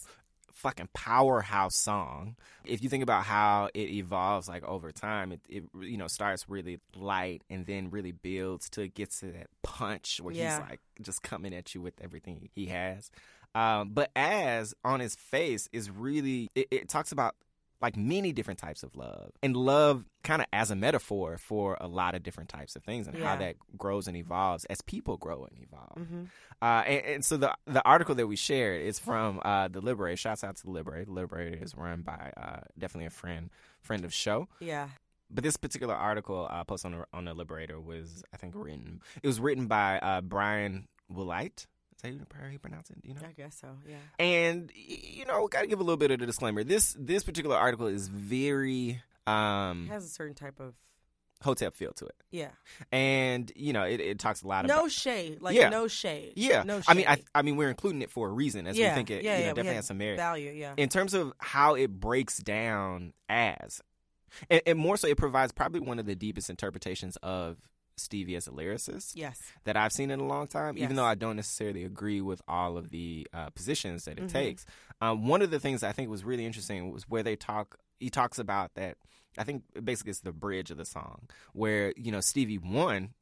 fucking 0.53 0.89
powerhouse 0.93 1.75
song. 1.75 2.35
If 2.65 2.83
you 2.83 2.89
think 2.89 3.03
about 3.03 3.23
how 3.25 3.69
it 3.73 3.89
evolves, 3.89 4.47
like 4.49 4.63
over 4.63 4.91
time, 4.91 5.31
it, 5.33 5.41
it 5.49 5.63
you 5.81 5.97
know 5.97 6.07
starts 6.07 6.47
really 6.49 6.79
light 6.95 7.43
and 7.49 7.65
then 7.65 7.89
really 7.91 8.11
builds 8.13 8.69
till 8.69 8.83
it 8.85 8.93
gets 8.93 9.19
to 9.21 9.27
that 9.33 9.47
punch 9.63 10.19
where 10.21 10.33
Yeah. 10.33 10.59
he's 10.61 10.69
like 10.69 10.79
just 11.01 11.21
coming 11.21 11.53
at 11.53 11.73
you 11.75 11.81
with 11.81 11.93
everything 12.01 12.49
he 12.55 12.67
has. 12.67 13.09
Um, 13.55 13.89
but 13.93 14.11
as 14.15 14.73
on 14.83 14.99
his 14.99 15.15
face 15.15 15.67
is 15.71 15.89
really 15.89 16.49
it, 16.55 16.67
it 16.71 16.89
talks 16.89 17.11
about 17.11 17.35
like 17.81 17.95
many 17.95 18.33
different 18.33 18.59
types 18.59 18.83
of 18.83 18.93
love 18.95 19.31
and 19.41 19.55
love 19.55 20.03
kind 20.23 20.41
of 20.41 20.47
as 20.51 20.69
a 20.69 20.75
metaphor 20.75 21.37
for 21.37 21.77
a 21.79 21.87
lot 21.87 22.13
of 22.13 22.21
different 22.21 22.49
types 22.49 22.75
of 22.75 22.83
things 22.83 23.07
and 23.07 23.17
how 23.17 23.37
that 23.37 23.55
grows 23.77 24.05
and 24.07 24.17
evolves 24.17 24.65
as 24.65 24.81
people 24.81 25.15
grow 25.15 25.45
and 25.45 25.63
evolve. 25.63 26.07
hmm 26.07 26.23
Uh, 26.61 26.83
and, 26.85 27.05
and 27.05 27.25
so 27.25 27.37
the 27.37 27.55
the 27.67 27.81
article 27.85 28.13
that 28.15 28.27
we 28.27 28.35
shared 28.35 28.81
is 28.81 28.99
from 28.99 29.39
uh, 29.45 29.69
the 29.69 29.79
Liberator. 29.79 30.17
Shouts 30.17 30.43
out 30.43 30.57
to 30.57 30.63
the 30.63 30.71
Liberator. 30.71 31.05
The 31.05 31.13
Liberator 31.13 31.63
is 31.63 31.73
run 31.73 32.01
by 32.01 32.33
uh, 32.35 32.59
definitely 32.77 33.05
a 33.05 33.11
friend 33.11 33.49
friend 33.81 34.03
of 34.03 34.13
show. 34.13 34.49
Yeah. 34.59 34.89
But 35.31 35.43
this 35.45 35.55
particular 35.55 35.95
article 35.95 36.47
uh, 36.51 36.63
posted 36.65 36.91
on 36.91 36.99
the, 36.99 37.05
on 37.13 37.25
the 37.25 37.33
Liberator 37.33 37.79
was 37.79 38.23
I 38.33 38.37
think 38.37 38.55
written. 38.57 38.99
It 39.23 39.27
was 39.27 39.39
written 39.39 39.67
by 39.67 39.99
uh, 39.99 40.19
Brian 40.19 40.89
Willite. 41.09 41.65
How 42.03 42.09
you 42.49 42.59
pronounce 42.59 42.89
it? 42.89 42.97
You 43.03 43.13
know? 43.13 43.21
I 43.27 43.31
guess 43.31 43.57
so. 43.59 43.67
Yeah. 43.87 43.95
And 44.17 44.71
you 44.75 45.25
know, 45.25 45.47
got 45.47 45.61
to 45.61 45.67
give 45.67 45.79
a 45.79 45.83
little 45.83 45.97
bit 45.97 46.11
of 46.11 46.21
a 46.21 46.25
disclaimer. 46.25 46.63
This 46.63 46.95
this 46.97 47.23
particular 47.23 47.55
article 47.55 47.87
is 47.87 48.07
very 48.07 49.01
It 49.27 49.31
um, 49.31 49.87
has 49.87 50.05
a 50.05 50.09
certain 50.09 50.35
type 50.35 50.59
of 50.59 50.73
hotep 51.41 51.73
feel 51.73 51.93
to 51.93 52.05
it, 52.05 52.15
yeah. 52.31 52.49
and 52.91 53.49
you 53.55 53.71
know, 53.71 53.83
it, 53.83 54.01
it 54.01 54.19
talks 54.19 54.41
a 54.41 54.47
lot 54.47 54.65
about 54.65 54.75
No 54.75 54.87
shade. 54.89 55.41
Like 55.41 55.55
Yeah. 55.55 55.69
no 55.69 55.87
shade. 55.87 56.33
Yeah, 56.35 56.63
No 56.63 56.81
shade. 56.81 56.85
I 56.87 56.93
mean, 56.93 57.05
I 57.07 57.23
I 57.33 57.41
mean, 57.43 57.55
we're 57.55 57.69
including 57.69 58.01
it 58.01 58.11
for 58.11 58.27
a 58.27 58.31
reason, 58.31 58.67
as 58.67 58.77
yeah. 58.77 58.89
we 58.89 58.95
think 58.95 59.11
it 59.11 59.23
yeah, 59.23 59.33
you 59.33 59.39
know, 59.39 59.47
yeah, 59.47 59.53
definitely 59.53 59.75
has 59.75 59.87
some 59.87 59.97
merit. 59.97 60.17
Value. 60.17 60.51
Yeah. 60.51 60.73
In 60.77 60.89
terms 60.89 61.13
of 61.13 61.33
how 61.37 61.75
it 61.75 61.91
breaks 61.91 62.39
down 62.39 63.13
as, 63.29 63.81
and, 64.49 64.61
and 64.65 64.79
more 64.79 64.97
so, 64.97 65.07
it 65.07 65.17
provides 65.17 65.51
probably 65.51 65.79
one 65.79 65.99
of 65.99 66.05
the 66.05 66.15
deepest 66.15 66.49
interpretations 66.49 67.17
of 67.23 67.57
Stevie 67.99 68.35
as 68.35 68.47
a 68.47 68.51
lyricist 68.51 69.11
yes. 69.15 69.39
that 69.65 69.77
I've 69.77 69.91
seen 69.91 70.09
in 70.11 70.19
a 70.19 70.25
long 70.25 70.47
time. 70.47 70.77
Yes. 70.77 70.85
Even 70.85 70.95
though 70.95 71.05
I 71.05 71.15
don't 71.15 71.35
necessarily 71.35 71.83
agree 71.83 72.21
with 72.21 72.41
all 72.47 72.77
of 72.77 72.89
the 72.89 73.27
uh, 73.33 73.49
positions 73.51 74.05
that 74.05 74.17
it 74.17 74.25
Mhm. 74.25 74.31
takes, 74.31 74.65
um, 75.01 75.27
one 75.27 75.41
of 75.41 75.51
the 75.51 75.59
things 75.59 75.83
I 75.83 75.91
think 75.91 76.09
was 76.09 76.23
really 76.23 76.45
interesting 76.45 76.91
was 76.91 77.03
where 77.09 77.23
they 77.23 77.35
talk. 77.35 77.77
He 77.99 78.09
talks 78.09 78.39
about 78.39 78.73
that. 78.75 78.97
I 79.37 79.43
think 79.43 79.63
basically 79.83 80.09
it's 80.11 80.21
the 80.21 80.31
bridge 80.33 80.71
of 80.71 80.77
the 80.77 80.85
song 80.85 81.29
where 81.53 81.93
you 81.95 82.11
know 82.11 82.19
Stevie 82.19 82.57
one 82.57 83.13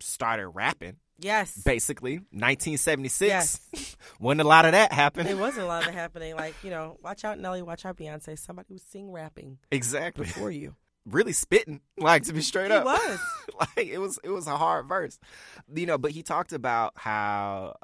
started 0.00 0.48
rapping 0.48 0.96
Yes. 1.18 1.62
basically 1.62 2.16
1976 2.32 3.28
Yes. 3.72 3.96
wasn't 4.20 4.40
a 4.40 4.44
lot 4.44 4.64
of 4.64 4.72
that 4.72 4.92
happening 4.92 5.32
It 5.32 5.38
wasn't 5.38 5.64
a 5.64 5.66
lot 5.68 5.82
of 5.82 5.88
it 5.90 5.94
happening. 5.94 6.34
Like 6.34 6.54
you 6.64 6.70
know, 6.70 6.96
watch 7.02 7.24
out 7.24 7.38
Nelly, 7.38 7.62
watch 7.62 7.84
out 7.84 7.96
Beyonce. 7.96 8.38
Somebody 8.38 8.72
was 8.74 8.82
sing 8.82 9.12
rapping 9.12 9.58
exactly 9.70 10.24
before 10.24 10.50
you. 10.50 10.74
Really 11.06 11.32
spitting 11.32 11.80
like 11.98 12.22
to 12.24 12.32
be 12.32 12.40
straight 12.40 12.70
He 12.70 12.76
up 12.76 12.84
was. 12.84 13.18
like 13.76 13.86
it 13.88 13.98
was 13.98 14.18
it 14.22 14.30
was 14.30 14.46
a 14.46 14.56
hard 14.56 14.86
verse 14.88 15.18
you 15.74 15.86
know 15.86 15.98
but 15.98 16.12
he 16.12 16.22
talked 16.22 16.52
about 16.52 16.92
how 16.96 17.74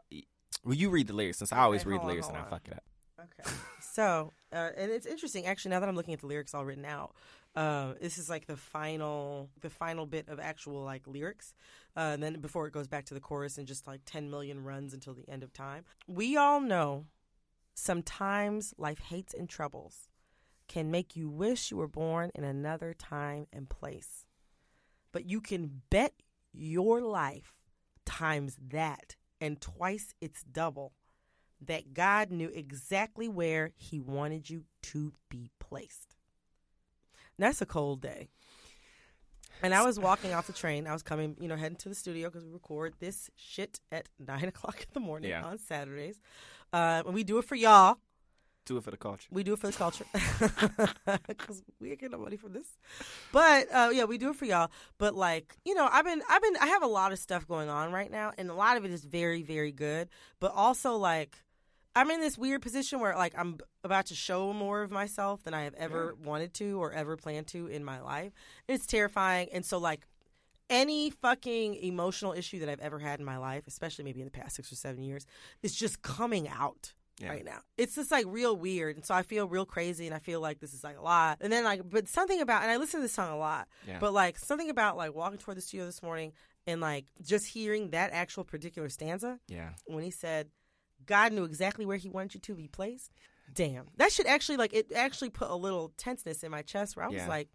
well 0.65 0.75
you 0.75 0.89
read 0.91 1.07
the 1.09 1.13
lyrics 1.13 1.39
since 1.39 1.53
i 1.53 1.59
always 1.59 1.81
Okay, 1.83 1.91
read 1.91 1.99
the 2.01 2.03
on, 2.05 2.09
lyrics 2.09 2.29
and 2.29 2.37
i 2.37 2.41
on. 2.41 2.49
fuck 2.49 2.67
it 2.69 2.75
up 2.75 2.83
Okay. 3.21 3.51
So, 3.81 4.33
uh, 4.53 4.71
and 4.77 4.93
it's 4.93 5.05
interesting 5.05 5.45
actually. 5.47 5.71
Now 5.73 5.81
that 5.81 5.89
I'm 5.89 5.97
looking 5.97 6.15
at 6.15 6.21
the 6.21 6.29
lyrics 6.29 6.55
all 6.55 6.65
written 6.65 6.85
out, 6.85 7.17
uh, 7.57 7.95
this 8.01 8.17
is 8.17 8.31
like 8.31 8.47
the 8.47 8.57
final, 8.57 9.51
the 9.61 9.71
final 9.71 10.07
bit 10.07 10.29
of 10.29 10.39
actual 10.39 10.85
like 10.85 11.05
lyrics. 11.09 11.53
Uh, 11.97 12.11
and 12.15 12.23
then 12.23 12.35
before 12.41 12.69
it 12.69 12.73
goes 12.73 12.87
back 12.87 13.07
to 13.07 13.15
the 13.15 13.21
chorus 13.21 13.59
and 13.59 13.67
just 13.67 13.89
like 13.89 14.03
10 14.07 14.31
million 14.31 14.63
runs 14.63 14.95
until 14.95 15.15
the 15.15 15.29
end 15.29 15.43
of 15.43 15.53
time. 15.53 15.85
We 16.07 16.37
all 16.37 16.61
know 16.61 17.07
sometimes 17.75 18.73
life 18.79 18.99
hates 19.01 19.35
and 19.35 19.49
troubles 19.49 20.08
can 20.69 20.91
make 20.91 21.17
you 21.17 21.29
wish 21.29 21.71
you 21.71 21.77
were 21.79 21.89
born 21.89 22.31
in 22.35 22.45
another 22.45 22.95
time 22.95 23.47
and 23.53 23.69
place. 23.69 24.27
But 25.13 25.29
you 25.29 25.41
can 25.41 25.83
bet 25.91 26.13
your 26.53 27.01
life 27.01 27.55
times 28.05 28.57
that 28.71 29.17
and 29.41 29.61
twice 29.61 30.15
its 30.21 30.43
double 30.43 30.93
that 31.61 31.95
God 31.95 32.31
knew 32.31 32.49
exactly 32.49 33.29
where 33.29 33.73
He 33.77 33.99
wanted 33.99 34.49
you 34.51 34.65
to 34.85 35.13
be 35.29 35.51
placed. 35.59 36.17
That's 37.39 37.63
a 37.63 37.67
cold 37.67 38.01
day. 38.03 38.29
And 39.63 39.75
I 39.75 39.85
was 39.85 39.99
walking 39.99 40.33
off 40.33 40.47
the 40.47 40.53
train. 40.53 40.87
I 40.87 40.93
was 40.93 41.03
coming, 41.03 41.37
you 41.41 41.49
know, 41.49 41.57
heading 41.57 41.79
to 41.79 41.89
the 41.89 41.95
studio 41.95 42.29
because 42.29 42.45
we 42.45 42.53
record 42.53 42.95
this 43.01 43.29
shit 43.37 43.81
at 43.91 44.09
nine 44.19 44.45
o'clock 44.49 44.81
in 44.81 44.87
the 44.93 45.01
morning 45.01 45.31
Yeah. 45.31 45.45
on 45.45 45.59
Saturdays. 45.59 46.21
Uh, 46.73 47.03
and 47.07 47.15
we 47.15 47.25
do 47.25 47.39
it 47.39 47.45
for 47.45 47.55
y'all. 47.57 47.99
Do 48.69 48.77
it 48.77 48.85
for 48.85 48.91
the 48.91 48.97
culture 48.97 49.29
We 49.33 49.43
do 49.43 49.55
it 49.55 49.59
for 49.59 49.69
the 49.69 49.73
culture 49.73 50.05
because 51.27 51.63
we 51.81 51.91
ain't 51.91 52.01
getting 52.01 52.19
no 52.19 52.23
money 52.23 52.37
from 52.37 52.53
this. 52.53 52.67
But 53.33 53.67
uh, 53.73 53.91
yeah, 53.93 54.05
we 54.05 54.19
do 54.19 54.31
it 54.31 54.37
for 54.37 54.45
y'all. 54.45 54.71
But 54.99 55.15
like 55.15 55.57
you 55.65 55.75
know, 55.75 55.89
I've 55.91 56.05
been, 56.05 56.23
I've 56.29 56.43
been, 56.43 56.57
I 56.61 56.67
have 56.67 56.83
a 56.83 56.87
lot 56.87 57.13
of 57.13 57.19
stuff 57.19 57.49
going 57.49 57.69
on 57.69 57.93
right 57.93 58.11
now, 58.11 58.33
and 58.37 58.51
a 58.51 58.55
lot 58.55 58.77
of 58.77 58.85
it 58.85 58.91
is 58.91 59.05
very, 59.05 59.43
very 59.43 59.73
good. 59.73 60.09
But 60.39 60.53
also 60.55 60.97
like, 60.97 61.39
I'm 61.97 62.11
in 62.11 62.21
this 62.21 62.37
weird 62.37 62.61
position 62.63 63.01
where 63.01 63.17
like 63.17 63.35
I'm 63.37 63.59
about 63.83 64.07
to 64.07 64.15
show 64.15 64.53
more 64.53 64.83
of 64.83 64.91
myself 64.91 65.43
than 65.43 65.55
I 65.55 65.63
have 65.63 65.75
ever 65.75 66.15
wanted 66.23 66.53
to 66.55 66.81
or 66.81 66.93
ever 66.93 67.17
planned 67.17 67.47
to 67.49 67.67
in 67.67 67.85
my 67.85 68.01
life. 68.01 68.33
It's 68.69 68.87
terrifying, 68.87 69.49
and 69.53 69.65
so 69.65 69.79
like. 69.79 70.07
Any 70.71 71.09
fucking 71.09 71.77
emotional 71.77 72.35
issue 72.35 72.59
that 72.59 72.69
I've 72.69 72.81
ever 72.81 72.99
had 72.99 73.21
in 73.21 73.25
my 73.25 73.39
life, 73.39 73.63
especially 73.67 74.05
maybe 74.05 74.21
in 74.21 74.27
the 74.27 74.31
past 74.31 74.55
six 74.55 74.71
or 74.71 74.75
seven 74.75 75.03
years, 75.03 75.25
is 75.63 75.75
just 75.75 76.03
coming 76.03 76.47
out 76.47 76.93
Yeah. 77.21 77.31
right 77.31 77.45
now. 77.45 77.59
It's 77.77 77.95
just 77.97 78.11
like 78.11 78.27
real 78.29 78.57
weird. 78.57 78.97
And 78.97 79.05
so 79.05 79.15
I 79.15 79.23
feel 79.23 79.49
real 79.49 79.67
crazy 79.67 80.07
and 80.07 80.15
I 80.15 80.19
feel 80.21 80.41
like 80.41 80.61
this 80.61 80.73
is 80.73 80.85
like 80.85 80.97
a 80.99 81.03
lot. 81.03 81.39
And 81.41 81.53
then 81.53 81.65
like 81.65 81.83
but 81.89 82.07
something 82.09 82.41
about 82.41 82.63
and 82.63 82.71
I 82.71 82.77
listen 82.77 83.01
to 83.01 83.03
this 83.03 83.13
song 83.13 83.31
a 83.33 83.37
lot. 83.39 83.67
Yeah. 83.87 83.99
But 83.99 84.13
like 84.13 84.39
something 84.39 84.71
about 84.71 84.97
like 84.97 85.15
walking 85.15 85.39
toward 85.39 85.57
the 85.57 85.61
studio 85.63 85.85
this 85.87 86.03
morning 86.03 86.33
and 86.67 86.81
like 86.81 87.07
just 87.23 87.47
hearing 87.47 87.91
that 87.91 88.11
actual 88.13 88.45
particular 88.45 88.89
stanza 88.91 89.39
yeah 89.49 89.71
when 89.87 90.05
he 90.05 90.11
said 90.11 90.49
God 91.07 91.33
knew 91.33 91.45
exactly 91.45 91.87
where 91.87 91.97
he 91.97 92.09
wanted 92.09 92.35
you 92.35 92.41
to 92.41 92.55
be 92.55 92.69
placed. 92.69 93.13
Damn. 93.55 93.87
That 93.97 94.13
should 94.13 94.27
actually 94.27 94.59
like 94.59 94.73
it 94.75 94.93
actually 94.95 95.31
put 95.31 95.51
a 95.51 95.55
little 95.57 95.93
tenseness 95.97 96.43
in 96.45 96.51
my 96.51 96.63
chest 96.63 96.97
where 96.97 97.05
I 97.07 97.09
was 97.09 97.17
Yeah. 97.17 97.29
like, 97.29 97.49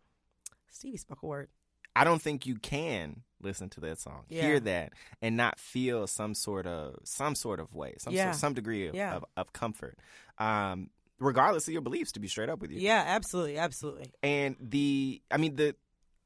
Stevie 0.71 0.97
spoke 0.97 1.21
a 1.23 1.25
word. 1.25 1.49
i 1.95 2.03
don't 2.03 2.21
think 2.21 2.45
you 2.47 2.55
can 2.55 3.21
listen 3.43 3.69
to 3.69 3.79
that 3.81 3.99
song 3.99 4.23
Yeah. 4.29 4.41
hear 4.43 4.59
that 4.61 4.93
and 5.21 5.35
not 5.37 5.59
feel 5.59 6.07
some 6.07 6.33
sort 6.33 6.65
of 6.65 6.95
some 7.03 7.35
sort 7.35 7.59
of 7.59 7.73
way 7.75 7.95
some 7.99 8.13
Yeah. 8.13 8.31
sort, 8.31 8.35
some 8.41 8.53
degree 8.53 8.87
of, 8.87 8.95
Yeah. 8.95 9.15
of, 9.15 9.25
of 9.37 9.53
comfort 9.53 9.97
um 10.39 10.89
regardless 11.19 11.67
of 11.67 11.73
your 11.73 11.81
beliefs 11.81 12.11
to 12.13 12.19
be 12.19 12.27
straight 12.27 12.49
up 12.49 12.59
with 12.59 12.71
you 12.71 12.79
Yeah, 12.79 13.03
absolutely, 13.05 13.57
absolutely. 13.57 14.11
And 14.23 14.55
the, 14.59 15.21
I 15.31 15.37
mean, 15.37 15.55
the, 15.55 15.75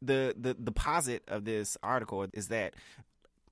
the, 0.02 0.34
the, 0.38 0.56
the 0.58 0.72
posit 0.72 1.24
of 1.28 1.44
this 1.46 1.78
article 1.84 2.26
is 2.34 2.48
that 2.48 2.74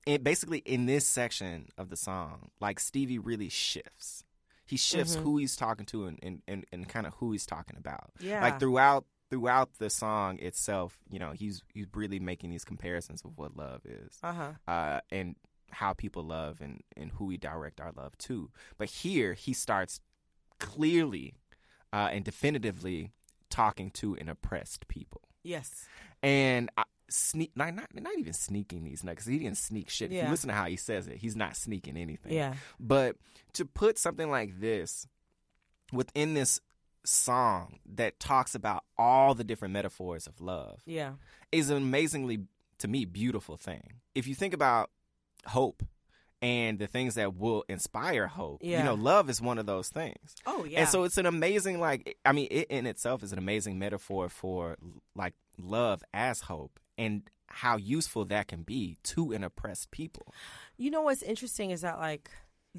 it 0.06 0.24
basically 0.24 0.58
in 0.58 0.86
this 0.86 1.06
section 1.06 1.68
of 1.78 1.88
the 1.90 1.96
song, 1.96 2.50
like 2.60 2.80
Stevie 2.80 3.18
really 3.18 3.48
shifts. 3.48 4.24
He 4.64 4.76
shifts 4.76 5.14
Mhm. 5.16 5.22
who 5.22 5.36
he's 5.38 5.54
talking 5.56 5.86
to 5.86 6.06
and, 6.06 6.18
and, 6.22 6.42
and, 6.48 6.64
and 6.72 6.88
kind 6.88 7.06
of 7.06 7.14
who 7.14 7.30
he's 7.32 7.46
talking 7.46 7.76
about. 7.76 8.10
Yeah. 8.18 8.40
Like 8.42 8.58
throughout 8.58 9.04
throughout 9.30 9.70
the 9.78 9.90
song 9.90 10.38
itself, 10.38 10.98
you 11.10 11.18
know, 11.18 11.32
he's 11.32 11.62
he's 11.72 11.86
really 11.94 12.20
making 12.20 12.50
these 12.50 12.64
comparisons 12.64 13.22
of 13.24 13.36
what 13.36 13.56
love 13.56 13.82
is. 13.84 14.18
Uh 14.22 14.32
huh. 14.32 14.52
uh, 14.68 15.00
and 15.10 15.36
how 15.70 15.92
people 15.92 16.22
love 16.22 16.60
and, 16.60 16.80
and 16.96 17.10
who 17.12 17.26
we 17.26 17.36
direct 17.36 17.80
our 17.80 17.92
love 17.96 18.16
to. 18.18 18.50
But 18.78 18.88
here 18.88 19.34
he 19.34 19.52
starts 19.52 20.00
clearly 20.58 21.34
uh, 21.92 22.08
and 22.12 22.24
definitively 22.24 23.12
talking 23.50 23.90
to 23.90 24.14
an 24.14 24.28
oppressed 24.28 24.88
people. 24.88 25.22
Yes. 25.42 25.86
And 26.22 26.70
I, 26.76 26.84
sneak, 27.08 27.52
not, 27.56 27.74
not 27.74 27.88
not 27.94 28.18
even 28.18 28.32
sneaking 28.32 28.84
these 28.84 29.04
nuggets. 29.04 29.26
He 29.26 29.38
didn't 29.38 29.58
sneak 29.58 29.90
shit. 29.90 30.12
If 30.12 30.24
you 30.24 30.30
listen 30.30 30.48
to 30.48 30.54
how 30.54 30.66
he 30.66 30.76
says 30.76 31.06
it, 31.06 31.18
he's 31.18 31.36
not 31.36 31.56
sneaking 31.56 31.96
anything. 31.96 32.32
Yeah. 32.32 32.54
But 32.80 33.16
to 33.54 33.64
put 33.64 33.98
something 33.98 34.30
like 34.30 34.60
this 34.60 35.06
within 35.92 36.34
this 36.34 36.60
song 37.06 37.78
that 37.94 38.18
talks 38.20 38.54
about 38.54 38.84
all 38.98 39.34
the 39.34 39.44
different 39.44 39.72
metaphors 39.72 40.26
of 40.26 40.40
love 40.40 40.80
Yeah. 40.86 41.12
is 41.52 41.70
an 41.70 41.76
amazingly 41.76 42.40
to 42.78 42.88
me 42.88 43.04
beautiful 43.04 43.56
thing. 43.56 43.94
If 44.14 44.26
you 44.26 44.34
think 44.34 44.52
about 44.54 44.90
hope 45.46 45.82
and 46.42 46.78
the 46.78 46.86
things 46.86 47.14
that 47.14 47.34
will 47.36 47.64
inspire 47.68 48.26
hope, 48.26 48.62
you 48.62 48.82
know, 48.82 48.94
love 48.94 49.30
is 49.30 49.40
one 49.40 49.58
of 49.58 49.64
those 49.66 49.88
things. 49.88 50.34
Oh 50.44 50.64
yeah. 50.64 50.80
And 50.80 50.88
so 50.88 51.04
it's 51.04 51.16
an 51.16 51.26
amazing 51.26 51.80
like 51.80 52.18
I 52.24 52.32
mean 52.32 52.48
it 52.50 52.66
in 52.68 52.86
itself 52.86 53.22
is 53.22 53.32
an 53.32 53.38
amazing 53.38 53.78
metaphor 53.78 54.28
for 54.28 54.76
like 55.14 55.34
love 55.58 56.02
as 56.12 56.42
hope 56.42 56.78
and 56.98 57.22
how 57.48 57.76
useful 57.76 58.24
that 58.26 58.48
can 58.48 58.62
be 58.62 58.96
to 59.04 59.32
an 59.32 59.44
oppressed 59.44 59.90
people. 59.90 60.34
You 60.76 60.90
know 60.90 61.02
what's 61.02 61.22
interesting 61.22 61.70
is 61.70 61.80
that 61.82 61.98
like 61.98 62.30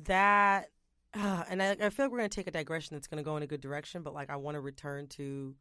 that, 0.05 0.69
uh, 1.13 1.43
and 1.49 1.61
I, 1.61 1.71
I 1.71 1.89
feel 1.89 2.05
like 2.05 2.11
we're 2.11 2.17
gonna 2.19 2.29
take 2.29 2.47
a 2.47 2.51
digression 2.51 2.95
that's 2.95 3.07
gonna 3.07 3.23
go 3.23 3.37
in 3.37 3.43
a 3.43 3.47
good 3.47 3.61
direction, 3.61 4.03
but 4.03 4.13
like 4.13 4.29
I 4.29 4.35
want 4.35 4.55
to 4.55 4.61
return 4.61 5.07
to 5.09 5.55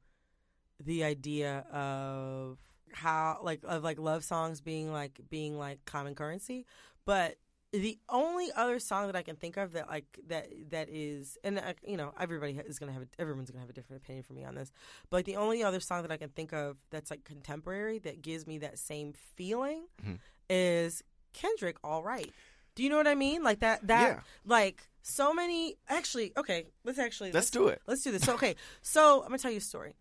the 0.82 1.04
idea 1.04 1.64
of 1.72 2.58
how 2.92 3.40
like 3.42 3.60
of 3.64 3.82
like 3.82 3.98
love 3.98 4.24
songs 4.24 4.60
being 4.60 4.92
like 4.92 5.20
being 5.30 5.56
like 5.58 5.84
common 5.84 6.14
currency, 6.14 6.66
but 7.04 7.36
the 7.72 7.98
only 8.08 8.50
other 8.52 8.78
song 8.78 9.06
that 9.06 9.16
I 9.16 9.22
can 9.22 9.36
think 9.36 9.56
of 9.56 9.72
that 9.72 9.88
like 9.88 10.04
that 10.28 10.48
that 10.70 10.88
is 10.88 11.36
and 11.44 11.58
uh, 11.58 11.72
you 11.86 11.96
know 11.96 12.12
everybody 12.18 12.52
is 12.66 12.78
gonna 12.78 12.92
have 12.92 13.02
a, 13.02 13.06
everyone's 13.18 13.50
gonna 13.50 13.60
have 13.60 13.70
a 13.70 13.72
different 13.74 14.02
opinion 14.02 14.22
from 14.22 14.36
me 14.36 14.44
on 14.44 14.54
this, 14.54 14.70
but 15.10 15.24
the 15.24 15.36
only 15.36 15.62
other 15.62 15.80
song 15.80 16.02
that 16.02 16.12
I 16.12 16.16
can 16.16 16.28
think 16.30 16.52
of 16.52 16.76
that's 16.90 17.10
like 17.10 17.24
contemporary 17.24 17.98
that 18.00 18.22
gives 18.22 18.46
me 18.46 18.58
that 18.58 18.78
same 18.78 19.12
feeling 19.34 19.86
Mhm. 20.04 20.18
is 20.48 21.02
Kendrick. 21.32 21.76
All 21.82 22.02
right, 22.02 22.32
do 22.76 22.84
you 22.84 22.88
know 22.90 22.96
what 22.96 23.08
I 23.08 23.16
mean? 23.16 23.42
Like 23.42 23.58
that 23.60 23.84
that 23.88 24.08
Yeah. 24.08 24.20
like 24.44 24.86
so 25.02 25.34
many. 25.34 25.76
Actually, 25.88 26.32
okay, 26.36 26.66
let's 26.84 26.98
actually 27.00 27.32
Let's 27.32 27.50
do 27.50 27.66
it. 27.68 27.82
Let's 27.88 28.02
do 28.02 28.12
this. 28.12 28.22
So, 28.22 28.34
okay, 28.34 28.54
so 28.82 29.22
I'm 29.22 29.28
gonna 29.28 29.38
tell 29.38 29.50
you 29.50 29.58
a 29.58 29.60
story. 29.60 29.94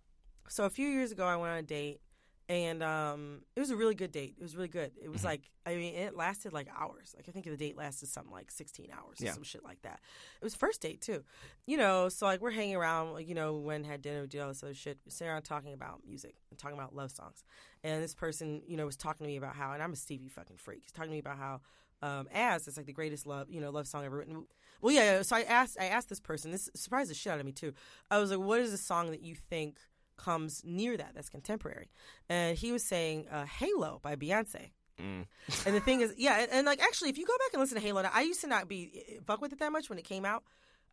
So 0.47 0.65
a 0.65 0.69
few 0.69 0.87
years 0.87 1.11
ago, 1.11 1.25
I 1.25 1.35
went 1.37 1.51
on 1.53 1.57
a 1.57 1.63
date, 1.63 2.01
and 2.49 2.83
um, 2.83 3.41
it 3.55 3.59
was 3.59 3.71
a 3.71 3.75
really 3.75 3.95
good 3.95 4.11
date. 4.11 4.35
It 4.37 4.43
was 4.43 4.55
really 4.55 4.67
good. 4.67 4.91
It 5.01 5.09
was 5.09 5.21
Mhm. 5.21 5.25
like, 5.25 5.49
I 5.65 5.75
mean, 5.75 5.95
it 5.95 6.15
lasted 6.15 6.53
like 6.53 6.67
hours. 6.75 7.13
Like 7.15 7.27
I 7.27 7.31
think 7.31 7.45
the 7.45 7.57
date 7.57 7.75
lasted 7.77 8.09
something 8.09 8.31
like 8.31 8.51
16 8.51 8.91
hours 8.91 9.19
or 9.21 9.25
Yeah. 9.25 9.33
some 9.33 9.41
shit 9.43 9.63
like 9.63 9.81
that. 9.81 9.99
It 10.39 10.43
was 10.43 10.53
first 10.53 10.81
date 10.81 11.01
too, 11.01 11.23
you 11.65 11.77
know. 11.77 12.09
So 12.09 12.25
like 12.27 12.41
we're 12.41 12.51
hanging 12.51 12.75
around, 12.75 13.13
like, 13.13 13.27
you 13.27 13.33
know, 13.35 13.53
we 13.53 13.63
went 13.63 13.85
had 13.87 14.01
dinner, 14.03 14.21
we 14.21 14.27
did 14.27 14.41
all 14.41 14.49
this 14.49 14.61
other 14.63 14.73
shit, 14.75 14.99
We're 15.05 15.11
sitting 15.11 15.31
around 15.31 15.43
talking 15.43 15.73
about 15.73 16.01
music 16.05 16.35
and 16.51 16.59
talking 16.59 16.77
about 16.77 16.93
love 16.95 17.09
songs. 17.11 17.43
And 17.83 18.03
this 18.03 18.13
person, 18.13 18.61
you 18.67 18.75
know, 18.77 18.85
was 18.85 18.97
talking 18.97 19.25
to 19.25 19.27
me 19.31 19.37
about 19.37 19.55
how, 19.55 19.71
and 19.71 19.81
I'm 19.81 19.93
a 19.93 19.95
Stevie 19.95 20.29
fucking 20.29 20.57
freak. 20.57 20.81
He's 20.83 20.91
talking 20.91 21.09
to 21.09 21.13
me 21.13 21.19
about 21.19 21.37
how 21.37 21.61
um, 22.01 22.27
"As" 22.33 22.67
it's 22.67 22.77
like 22.77 22.85
the 22.85 22.93
greatest 22.93 23.25
love, 23.25 23.49
you 23.49 23.61
know, 23.61 23.69
love 23.69 23.87
song 23.87 24.05
ever 24.05 24.17
written. 24.17 24.45
Well, 24.81 24.93
yeah. 24.93 25.21
So 25.21 25.35
I 25.35 25.41
asked, 25.43 25.77
I 25.79 25.85
asked 25.85 26.09
this 26.09 26.19
person. 26.19 26.51
This 26.51 26.69
surprised 26.75 27.09
the 27.09 27.15
shit 27.15 27.31
out 27.33 27.39
of 27.39 27.45
me 27.45 27.51
too. 27.51 27.73
I 28.11 28.19
was 28.19 28.31
like, 28.31 28.39
"What 28.39 28.59
is 28.59 28.73
a 28.73 28.77
song 28.77 29.11
that 29.11 29.21
you 29.21 29.35
think 29.35 29.77
comes 30.17 30.61
near 30.63 30.97
that? 30.97 31.11
That's 31.15 31.29
contemporary?" 31.29 31.89
And 32.29 32.57
he 32.57 32.71
was 32.71 32.83
saying 32.83 33.27
uh, 33.29 33.45
"Halo" 33.45 33.99
by 34.01 34.15
Beyonce. 34.15 34.71
Mm. 35.01 35.25
And 35.65 35.75
the 35.75 35.81
thing 35.81 36.01
is, 36.01 36.13
yeah, 36.17 36.39
and, 36.39 36.51
and 36.51 36.65
like 36.65 36.81
actually, 36.81 37.09
if 37.09 37.17
you 37.17 37.25
go 37.25 37.33
back 37.37 37.53
and 37.53 37.61
listen 37.61 37.75
to 37.75 37.83
Halo, 37.83 38.03
I 38.13 38.21
used 38.21 38.41
to 38.41 38.47
not 38.47 38.67
be 38.67 39.03
fuck 39.25 39.41
with 39.41 39.51
it 39.51 39.59
that 39.59 39.71
much 39.71 39.89
when 39.89 39.99
it 39.99 40.05
came 40.05 40.25
out. 40.25 40.43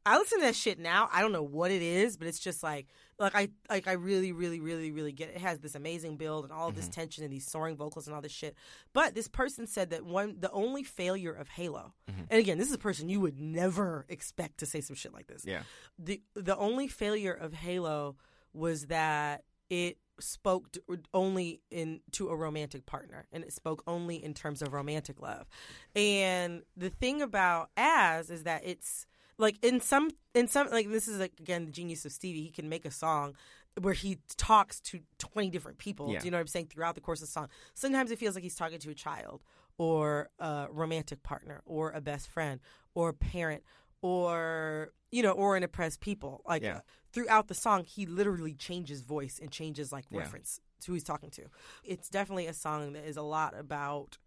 I 0.05 0.19
listen 0.19 0.41
to 0.41 0.47
that 0.47 0.57
shit 0.57 0.79
now. 0.79 1.09
I 1.13 1.21
don't 1.21 1.33
know 1.33 1.43
what 1.43 1.71
it 1.71 1.83
is, 1.83 2.17
but 2.17 2.27
it's 2.27 2.39
just 2.39 2.63
like, 2.63 2.89
like 3.19 3.35
I, 3.35 3.49
like 3.71 3.87
I 3.87 3.93
really, 3.93 4.33
really, 4.33 4.61
really, 4.61 4.91
really 4.91 5.13
get 5.13 5.29
it. 5.29 5.37
It 5.37 5.41
has 5.43 5.61
this 5.61 5.75
amazing 5.75 6.17
build 6.17 6.45
and 6.45 6.53
all 6.53 6.69
of 6.69 6.75
this 6.75 6.87
mm-hmm. 6.87 7.01
tension 7.01 7.25
and 7.25 7.33
these 7.33 7.47
soaring 7.47 7.77
vocals 7.77 8.07
and 8.07 8.15
all 8.15 8.23
this 8.23 8.33
shit. 8.33 8.57
But 8.93 9.15
this 9.15 9.29
person 9.29 9.67
said 9.67 9.91
that 9.91 10.05
one, 10.05 10.37
the 10.41 10.51
only 10.51 10.83
failure 10.83 11.33
of 11.33 11.49
Halo, 11.49 11.95
mm-hmm. 12.11 12.23
and 12.31 12.41
again, 12.41 12.59
this 12.59 12.69
is 12.69 12.75
a 12.75 12.79
person 12.79 13.09
you 13.09 13.21
would 13.21 13.39
never 13.39 14.05
expect 14.09 14.59
to 14.59 14.67
say 14.67 14.81
some 14.81 14.97
shit 14.97 15.13
like 15.13 15.29
this. 15.29 15.45
Yeah. 15.45 15.63
The 15.99 16.21
the 16.35 16.57
only 16.57 16.89
failure 16.89 17.33
of 17.33 17.53
Halo 17.53 18.17
was 18.53 18.87
that 18.87 19.45
it 19.71 19.99
spoke 20.21 20.77
only 21.15 21.63
in 21.71 22.01
to 22.13 22.29
a 22.29 22.37
romantic 22.37 22.87
partner 22.87 23.27
and 23.33 23.43
it 23.43 23.53
spoke 23.53 23.83
only 23.87 24.23
in 24.23 24.35
terms 24.35 24.63
of 24.63 24.73
romantic 24.73 25.21
love 25.21 25.49
and 25.97 26.63
the 26.77 26.91
thing 26.91 27.23
about 27.23 27.71
as 27.77 28.31
is 28.31 28.45
that 28.45 28.63
it's 28.65 29.07
like 29.43 29.63
in 29.63 29.81
some 29.81 30.11
in 30.35 30.47
some 30.49 30.69
like 30.71 30.89
this 30.91 31.07
is 31.09 31.19
like 31.19 31.33
again 31.39 31.67
the 31.67 31.73
genius 31.73 32.05
of 32.07 32.13
stevie 32.13 32.43
he 32.43 32.51
can 32.51 32.69
make 32.69 32.85
a 32.87 32.91
song 32.91 33.35
where 33.81 33.95
he 33.95 34.19
talks 34.37 34.81
to 34.81 35.01
20 35.19 35.51
different 35.51 35.79
people 35.79 36.11
Yeah. 36.11 36.21
do 36.21 36.25
you 36.27 36.31
know 36.31 36.39
what 36.39 36.43
i'm 36.43 36.47
saying 36.57 36.67
throughout 36.67 36.95
the 36.95 37.01
course 37.01 37.21
of 37.21 37.27
the 37.29 37.33
song 37.33 37.49
sometimes 37.75 38.11
it 38.11 38.19
feels 38.19 38.35
like 38.35 38.45
he's 38.45 38.55
talking 38.57 38.79
to 38.79 38.91
a 38.91 38.95
child 38.95 39.43
or 39.79 40.29
a 40.39 40.67
romantic 40.71 41.23
partner 41.23 41.61
or 41.67 41.91
a 41.91 42.01
best 42.01 42.29
friend 42.29 42.61
or 42.95 43.09
a 43.11 43.15
parent 43.15 43.63
or 44.03 44.93
you 45.11 45.23
know 45.23 45.33
or 45.33 45.57
an 45.57 45.63
oppressed 45.63 46.01
people 46.01 46.43
like 46.47 46.63
Yeah. 46.63 46.81
throughout 47.13 47.49
the 47.49 47.55
song 47.55 47.85
he 47.85 48.07
literally 48.07 48.55
changes 48.55 49.01
voice 49.01 49.39
and 49.41 49.51
changes 49.51 49.93
like 49.93 50.05
Yeah. 50.11 50.19
reference 50.21 50.61
to 50.81 50.87
who 50.89 50.95
he's 50.95 51.05
talking 51.05 51.31
to 51.31 51.45
it's 51.85 52.09
definitely 52.09 52.47
a 52.47 52.55
song 52.55 52.93
that 52.95 53.05
is 53.05 53.17
a 53.17 53.23
lot 53.23 53.55
about 53.59 54.19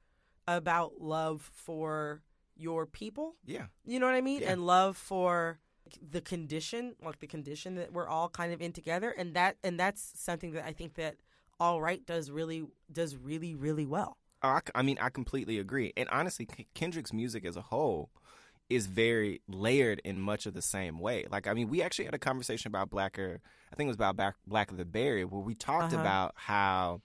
about 0.47 1.01
love 1.01 1.49
for 1.53 2.21
your 2.57 2.85
people 2.85 3.35
Yeah. 3.45 3.65
you 3.85 3.99
know 3.99 4.05
what 4.05 4.15
i 4.15 4.21
mean 4.21 4.41
Yeah. 4.41 4.51
and 4.51 4.65
love 4.65 4.97
for 4.97 5.59
the 6.11 6.21
condition 6.21 6.95
like 7.03 7.19
the 7.19 7.27
condition 7.27 7.75
that 7.75 7.93
we're 7.93 8.07
all 8.07 8.29
kind 8.29 8.51
of 8.53 8.61
in 8.61 8.71
together 8.71 9.11
and 9.11 9.33
that 9.35 9.57
and 9.63 9.79
that's 9.79 10.11
something 10.15 10.51
that 10.53 10.65
i 10.65 10.71
think 10.73 10.95
that 10.95 11.17
all 11.59 11.81
right 11.81 12.05
does 12.05 12.31
really 12.31 12.65
does 12.91 13.15
really 13.15 13.55
really 13.55 13.85
well 13.85 14.17
Oh, 14.43 14.49
I, 14.49 14.59
I 14.75 14.81
mean, 14.83 14.99
I 15.01 15.09
completely 15.09 15.57
agree. 15.57 15.91
And 15.97 16.07
honestly, 16.09 16.45
K- 16.45 16.67
Kendrick's 16.75 17.11
music 17.11 17.45
as 17.45 17.55
a 17.55 17.61
whole 17.63 18.11
is 18.69 18.85
very 18.85 19.41
layered 19.47 19.99
in 20.03 20.19
much 20.19 20.45
of 20.45 20.53
the 20.53 20.61
same 20.61 20.99
way. 20.99 21.25
Like, 21.31 21.47
I 21.47 21.53
mean, 21.53 21.67
we 21.67 21.81
actually 21.81 22.05
had 22.05 22.13
a 22.13 22.19
conversation 22.19 22.67
about 22.69 22.91
Blacker. 22.91 23.39
I 23.71 23.75
think 23.75 23.87
it 23.87 23.91
was 23.91 23.95
about 23.95 24.17
Black, 24.17 24.35
Blacker 24.45 24.75
the 24.75 24.85
Berry, 24.85 25.25
where 25.25 25.41
we 25.41 25.55
talked 25.55 25.93
Uh-huh. 25.93 26.01
about 26.01 26.33
how 26.35 27.01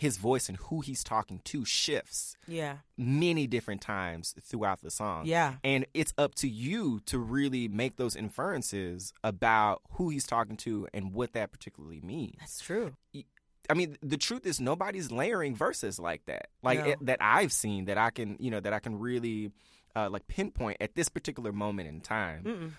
his 0.00 0.16
voice 0.16 0.48
and 0.48 0.56
who 0.58 0.80
he's 0.80 1.04
talking 1.04 1.40
to 1.44 1.64
shifts 1.64 2.34
yeah 2.48 2.76
many 2.96 3.46
different 3.46 3.82
times 3.82 4.34
throughout 4.42 4.80
the 4.80 4.90
song. 4.90 5.26
yeah 5.26 5.54
And 5.62 5.84
it's 5.92 6.14
up 6.16 6.34
to 6.36 6.48
you 6.48 7.00
to 7.06 7.18
really 7.18 7.68
make 7.68 7.96
those 7.96 8.16
inferences 8.16 9.12
about 9.22 9.82
who 9.92 10.08
he's 10.08 10.26
talking 10.26 10.56
to 10.58 10.88
and 10.94 11.12
what 11.12 11.32
that 11.34 11.52
particularly 11.52 12.00
means. 12.00 12.36
that's 12.40 12.60
true 12.60 12.94
I 13.68 13.74
mean, 13.74 13.98
the 14.02 14.16
truth 14.16 14.46
is 14.46 14.60
nobody's 14.60 15.12
layering 15.12 15.54
verses 15.54 16.00
like 16.00 16.24
that, 16.26 16.48
like 16.62 16.80
No. 16.80 16.86
it, 16.86 16.98
that 17.06 17.18
I've 17.20 17.52
seen 17.52 17.84
that 17.84 17.98
I 17.98 18.10
can, 18.10 18.36
you 18.40 18.50
know, 18.50 18.58
that 18.58 18.72
I 18.72 18.80
can 18.80 18.98
really 18.98 19.52
uh, 19.94 20.08
like 20.10 20.26
pinpoint 20.26 20.78
at 20.80 20.94
this 20.96 21.08
particular 21.08 21.52
moment 21.52 21.88
in 21.88 22.00
time, 22.00 22.42
Mm-mm. 22.44 22.70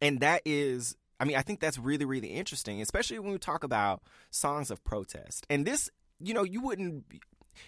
and 0.00 0.20
that 0.20 0.42
is. 0.44 0.96
I 1.18 1.24
mean, 1.24 1.36
I 1.36 1.42
think 1.42 1.58
that's 1.60 1.78
really, 1.78 2.04
really 2.04 2.28
interesting, 2.28 2.80
especially 2.82 3.18
when 3.20 3.32
we 3.32 3.38
talk 3.38 3.62
about 3.64 4.02
songs 4.30 4.70
of 4.72 4.82
protest. 4.84 5.46
And 5.48 5.64
this, 5.64 5.88
you 6.22 6.34
know, 6.34 6.42
you 6.42 6.60
wouldn't, 6.60 7.04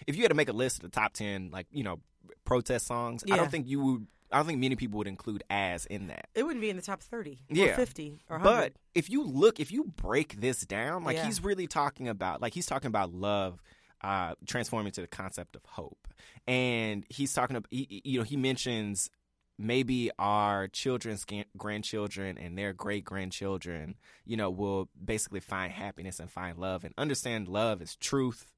if 0.07 0.15
you 0.15 0.21
had 0.23 0.29
to 0.29 0.35
make 0.35 0.49
a 0.49 0.53
list 0.53 0.77
of 0.77 0.83
the 0.83 0.89
top 0.89 1.13
10, 1.13 1.49
like, 1.51 1.67
you 1.71 1.83
know, 1.83 1.99
protest 2.43 2.87
songs, 2.87 3.23
I 3.31 3.35
don't 3.35 3.51
think 3.51 3.67
you 3.67 3.79
would, 3.81 4.07
I 4.31 4.37
don't 4.37 4.47
think 4.47 4.59
many 4.59 4.75
people 4.75 4.97
would 4.97 5.07
include 5.07 5.43
as 5.49 5.85
in 5.85 6.07
that. 6.07 6.27
it 6.33 6.43
wouldn't 6.43 6.61
be 6.61 6.69
in 6.69 6.75
the 6.75 6.81
top 6.81 7.01
30 7.01 7.39
or 7.51 7.55
Yeah. 7.55 7.75
50 7.75 8.19
or 8.29 8.37
100 8.37 8.43
But 8.43 8.73
if 8.93 9.09
you 9.09 9.23
look, 9.23 9.59
if 9.59 9.71
you 9.71 9.83
break 9.85 10.39
this 10.41 10.61
down, 10.65 11.03
like 11.03 11.17
Yeah. 11.17 11.25
he's 11.25 11.43
really 11.43 11.67
talking 11.67 12.07
about, 12.07 12.41
like 12.41 12.53
he's 12.53 12.65
talking 12.65 12.87
about 12.87 13.13
love 13.13 13.61
uh, 14.01 14.35
transforming 14.45 14.91
to 14.91 15.01
the 15.01 15.07
concept 15.07 15.55
of 15.55 15.63
hope, 15.65 16.07
and 16.47 17.05
he's 17.09 17.33
talking 17.33 17.55
about, 17.55 17.67
he, 17.71 18.01
you 18.03 18.19
know, 18.19 18.23
he 18.23 18.37
mentions 18.37 19.09
maybe 19.57 20.11
our 20.19 20.67
children's 20.67 21.25
grandchildren 21.57 22.37
and 22.37 22.57
their 22.57 22.73
great 22.73 23.03
grandchildren, 23.05 23.95
you 24.25 24.35
know, 24.37 24.49
will 24.49 24.89
basically 25.03 25.39
find 25.39 25.71
happiness 25.71 26.19
and 26.19 26.29
find 26.29 26.57
love 26.57 26.83
and 26.83 26.93
understand 26.97 27.47
love 27.47 27.81
is 27.81 27.95
truth. 27.95 28.51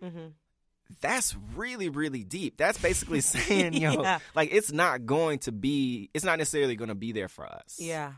hmm 0.00 0.28
That's 1.00 1.34
really, 1.56 1.88
really 1.88 2.22
deep. 2.22 2.56
That's 2.56 2.78
basically 2.78 3.20
saying, 3.32 3.72
yo, 3.74 4.02
Yeah. 4.02 4.18
like 4.34 4.50
it's 4.52 4.70
not 4.72 5.04
going 5.06 5.40
to 5.40 5.52
be, 5.52 6.10
it's 6.14 6.24
not 6.24 6.38
necessarily 6.38 6.76
going 6.76 6.88
to 6.88 6.94
be 6.94 7.12
there 7.12 7.28
for 7.28 7.44
us. 7.46 7.76
yeah 7.80 8.12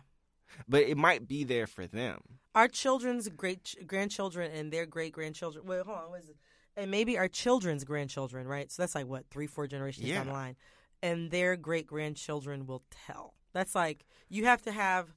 But 0.69 0.83
it 0.83 0.97
might 0.99 1.27
be 1.27 1.45
there 1.45 1.67
for 1.67 1.87
them. 1.87 2.21
our 2.55 2.69
children's 2.69 3.29
great 3.29 3.75
grandchildren 3.87 4.51
and 4.53 4.73
their 4.73 4.85
great 4.87 5.13
grandchildren. 5.13 5.65
Wait, 5.65 5.81
hold 5.87 5.97
on, 5.99 6.11
what 6.11 6.21
is 6.21 6.29
it? 6.29 6.37
And 6.77 6.91
maybe 6.91 7.17
our 7.19 7.29
children's 7.29 7.85
grandchildren, 7.85 8.47
right? 8.47 8.71
So 8.71 8.83
that's 8.83 8.95
like 8.95 9.07
what 9.07 9.25
three, 9.31 9.47
four 9.47 9.67
generations 9.67 10.07
Yeah. 10.07 10.17
down 10.17 10.27
the 10.27 10.33
line, 10.33 10.57
and 11.03 11.31
their 11.31 11.57
great 11.57 11.87
grandchildren 11.87 12.67
will 12.67 12.83
tell. 13.07 13.35
That's 13.53 13.75
like 13.75 14.05
you 14.29 14.45
have 14.47 14.63
to 14.63 14.73
have 14.73 15.09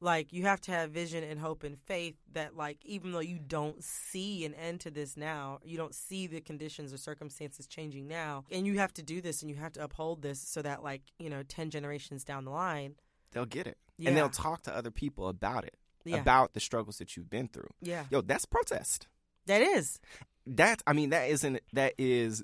like 0.00 0.32
you 0.32 0.42
have 0.42 0.60
to 0.62 0.72
have 0.72 0.90
vision 0.90 1.22
and 1.22 1.38
hope 1.38 1.62
and 1.62 1.78
faith 1.78 2.16
that 2.32 2.56
like 2.56 2.78
even 2.84 3.12
though 3.12 3.20
you 3.20 3.38
don't 3.38 3.82
see 3.84 4.44
an 4.44 4.52
end 4.54 4.80
to 4.80 4.90
this 4.90 5.16
now 5.16 5.58
you 5.64 5.76
don't 5.76 5.94
see 5.94 6.26
the 6.26 6.40
conditions 6.40 6.92
or 6.92 6.96
circumstances 6.96 7.68
changing 7.68 8.08
now 8.08 8.42
and 8.50 8.66
you 8.66 8.78
have 8.78 8.92
to 8.92 9.02
do 9.02 9.20
this 9.20 9.42
and 9.42 9.50
you 9.50 9.56
have 9.56 9.72
to 9.72 9.82
uphold 9.84 10.20
this 10.20 10.40
so 10.40 10.60
that 10.60 10.82
like 10.82 11.02
you 11.20 11.30
know 11.30 11.44
10 11.44 11.70
generations 11.70 12.24
down 12.24 12.44
the 12.44 12.50
line 12.50 12.96
They'll 13.30 13.46
get 13.46 13.66
it. 13.66 13.78
Yeah. 13.96 14.08
And 14.08 14.16
they'll 14.18 14.28
talk 14.28 14.62
to 14.64 14.76
other 14.76 14.90
people 14.90 15.28
about 15.28 15.64
it, 15.64 15.76
yeah 16.04 16.18
about 16.20 16.52
the 16.52 16.60
struggles 16.60 16.96
that 16.98 17.16
you've 17.16 17.30
been 17.30 17.46
through. 17.48 17.70
yeah 17.80 18.04
Yo, 18.10 18.20
that's 18.22 18.44
protest. 18.44 19.06
that 19.46 19.62
is 19.62 20.00
That 20.46 20.82
I 20.86 20.92
mean, 20.94 21.10
that 21.10 21.30
isn't 21.30 21.60
that 21.74 21.94
is 21.96 22.42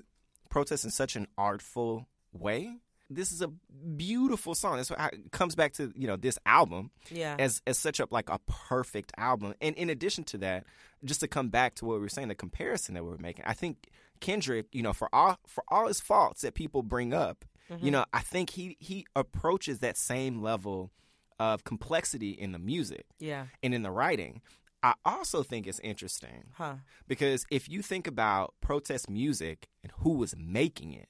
protest 0.49 0.85
in 0.85 0.91
such 0.91 1.15
an 1.17 1.27
artful 1.37 2.07
way. 2.33 2.77
This 3.09 3.31
is 3.31 3.41
a 3.41 3.47
beautiful 3.47 4.53
song. 4.53 4.77
That's 4.77 4.89
what 4.91 5.13
it 5.13 5.31
comes 5.31 5.55
back 5.55 5.73
to 5.73 5.91
you 5.95 6.07
know 6.07 6.15
this 6.15 6.37
album 6.45 6.91
yeah 7.11 7.35
as 7.39 7.61
as 7.65 7.77
such 7.77 7.99
a 7.99 8.07
like 8.11 8.29
a 8.29 8.39
perfect 8.45 9.11
album. 9.17 9.55
And 9.61 9.75
in 9.75 9.89
addition 9.89 10.23
to 10.25 10.37
that, 10.39 10.65
just 11.03 11.19
to 11.21 11.27
come 11.27 11.49
back 11.49 11.75
to 11.75 11.85
what 11.85 11.95
we 11.95 12.01
were 12.01 12.09
saying, 12.09 12.27
the 12.27 12.35
comparison 12.35 12.93
that 12.95 13.03
we 13.03 13.09
were 13.09 13.17
making, 13.17 13.45
I 13.47 13.53
think 13.53 13.87
Kendrick, 14.19 14.67
you 14.71 14.83
know, 14.83 14.93
for 14.93 15.09
all 15.13 15.37
for 15.47 15.63
all 15.69 15.87
his 15.87 15.99
faults 15.99 16.41
that 16.41 16.53
people 16.53 16.83
bring 16.83 17.13
up, 17.13 17.45
Mm-hmm. 17.71 17.85
you 17.85 17.91
know, 17.91 18.03
I 18.11 18.21
think 18.21 18.49
he 18.51 18.77
he 18.79 19.05
approaches 19.15 19.77
that 19.79 19.95
same 19.95 20.41
level 20.41 20.91
of 21.39 21.63
complexity 21.63 22.31
in 22.31 22.51
the 22.51 22.57
music 22.59 23.05
yeah 23.19 23.45
and 23.61 23.73
in 23.75 23.83
the 23.83 23.91
writing. 23.91 24.41
I 24.81 24.93
also 25.05 25.43
think 25.43 25.67
it's 25.67 25.79
interesting 25.81 26.45
huh 26.53 26.75
because 27.07 27.45
if 27.51 27.69
you 27.69 27.81
think 27.83 28.07
about 28.07 28.55
protest 28.61 29.07
music 29.09 29.67
and 29.83 29.91
who 29.99 30.13
was 30.13 30.33
making 30.37 30.93
it, 30.93 31.09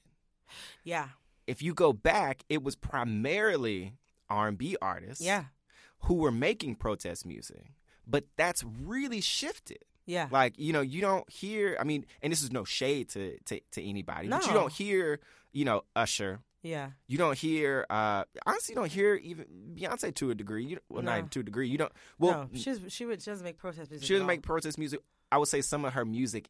yeah 0.84 1.08
if 1.46 1.62
you 1.62 1.74
go 1.74 1.92
back, 1.92 2.44
it 2.48 2.62
was 2.62 2.76
primarily 2.76 3.94
R&B 4.28 4.76
artists 4.80 5.24
yeah 5.24 5.44
who 6.04 6.14
were 6.14 6.30
making 6.32 6.76
protest 6.76 7.26
music. 7.26 7.72
But 8.06 8.24
that's 8.36 8.64
really 8.64 9.20
shifted. 9.20 9.78
yeah 10.06 10.28
Like, 10.30 10.54
you 10.58 10.72
know, 10.72 10.80
you 10.80 11.00
don't 11.00 11.28
hear 11.30 11.76
I 11.80 11.84
mean, 11.84 12.06
and 12.22 12.32
this 12.32 12.42
is 12.42 12.50
no 12.52 12.64
shade 12.64 13.08
to 13.10 13.38
to, 13.46 13.60
to 13.72 13.82
anybody, 13.82 14.28
but 14.28 14.46
you 14.46 14.52
don't 14.52 14.72
hear, 14.72 15.20
you 15.52 15.64
know, 15.64 15.82
Usher. 15.96 16.40
yeah 16.62 16.90
You 17.08 17.18
don't 17.18 17.36
hear 17.38 17.84
uh 17.90 18.24
honestly 18.46 18.72
you 18.74 18.76
don't 18.80 18.92
hear 18.92 19.14
even 19.16 19.44
Beyonce 19.74 20.14
to 20.16 20.30
a 20.30 20.34
degree. 20.34 20.64
You 20.64 20.78
well 20.88 21.02
No. 21.02 21.20
not 21.20 21.30
to 21.32 21.40
a 21.40 21.42
degree. 21.42 21.68
You 21.68 21.78
don't 21.78 21.92
well 22.18 22.48
no 22.52 22.58
she's 22.58 22.80
she 22.88 23.04
would 23.06 23.20
she 23.22 23.30
doesn't 23.30 23.44
make 23.44 23.58
protest 23.58 23.90
music 23.90 24.06
she 24.06 24.14
doesn't 24.14 24.26
make 24.26 24.42
protest 24.42 24.78
music. 24.78 25.00
I 25.32 25.38
would 25.38 25.48
say 25.48 25.60
some 25.60 25.84
of 25.84 25.92
her 25.94 26.04
music, 26.04 26.48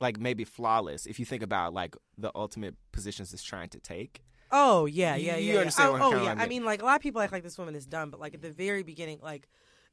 like 0.00 0.18
maybe 0.18 0.44
flawless. 0.44 1.06
If 1.06 1.18
you 1.18 1.24
think 1.24 1.42
about 1.42 1.72
like 1.72 1.96
the 2.18 2.30
ultimate 2.34 2.74
positions 2.92 3.32
it's 3.32 3.42
trying 3.42 3.68
to 3.70 3.80
take. 3.80 4.22
Oh 4.52 4.86
yeah, 4.86 5.16
You- 5.16 5.26
yeah, 5.26 5.36
you 5.36 5.52
yeah. 5.54 5.60
understand 5.60 5.88
oh, 5.90 5.92
yeah. 5.96 6.04
what 6.06 6.14
oh, 6.14 6.18
oh 6.18 6.22
yeah. 6.22 6.34
I 6.38 6.46
mean, 6.46 6.64
like 6.64 6.82
a 6.82 6.84
lot 6.84 6.96
of 6.96 7.02
people 7.02 7.20
act 7.20 7.32
like 7.32 7.42
this 7.42 7.58
woman 7.58 7.74
is 7.74 7.86
dumb, 7.86 8.10
but 8.10 8.20
like 8.20 8.34
at 8.34 8.42
the 8.42 8.50
very 8.50 8.82
beginning, 8.82 9.18
like 9.22 9.48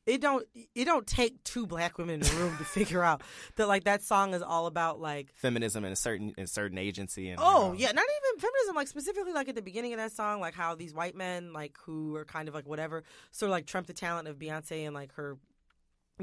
it 0.05 0.19
don't 0.19 0.45
it 0.75 0.85
don't 0.85 1.07
take 1.07 1.41
two 1.43 1.65
black 1.65 1.97
women 1.97 2.21
in 2.21 2.27
a 2.27 2.35
room 2.35 2.57
to 2.57 2.63
figure 2.65 3.03
out 3.03 3.23
that 3.55 3.67
like 3.67 3.85
that 3.85 4.03
song 4.03 4.33
is 4.33 4.41
all 4.41 4.67
about 4.67 4.99
like 4.99 5.31
Feminism 5.33 5.85
and 5.85 5.93
a 5.93 5.95
certain 5.95 6.33
and 6.37 6.49
certain 6.49 6.77
agency 6.77 7.29
and 7.29 7.39
oh 7.41 7.67
you 7.67 7.69
know, 7.69 7.73
yeah, 7.79 7.91
not 7.93 8.03
even 8.05 8.39
feminism. 8.39 8.75
Like 8.75 8.87
specifically 8.87 9.33
like 9.33 9.47
at 9.47 9.55
the 9.55 9.61
beginning 9.61 9.93
of 9.93 9.97
that 9.99 10.11
song, 10.11 10.39
like 10.41 10.53
how 10.53 10.75
these 10.75 10.93
white 10.93 11.15
men 11.15 11.53
like 11.53 11.77
who 11.85 12.15
are 12.15 12.25
kind 12.25 12.47
of 12.47 12.53
like 12.53 12.67
whatever 12.67 13.03
sort 13.31 13.49
of 13.49 13.51
like 13.51 13.65
trump 13.65 13.87
the 13.87 13.93
talent 13.93 14.27
of 14.27 14.37
Beyonce 14.37 14.85
and 14.85 14.93
like 14.93 15.13
her 15.13 15.37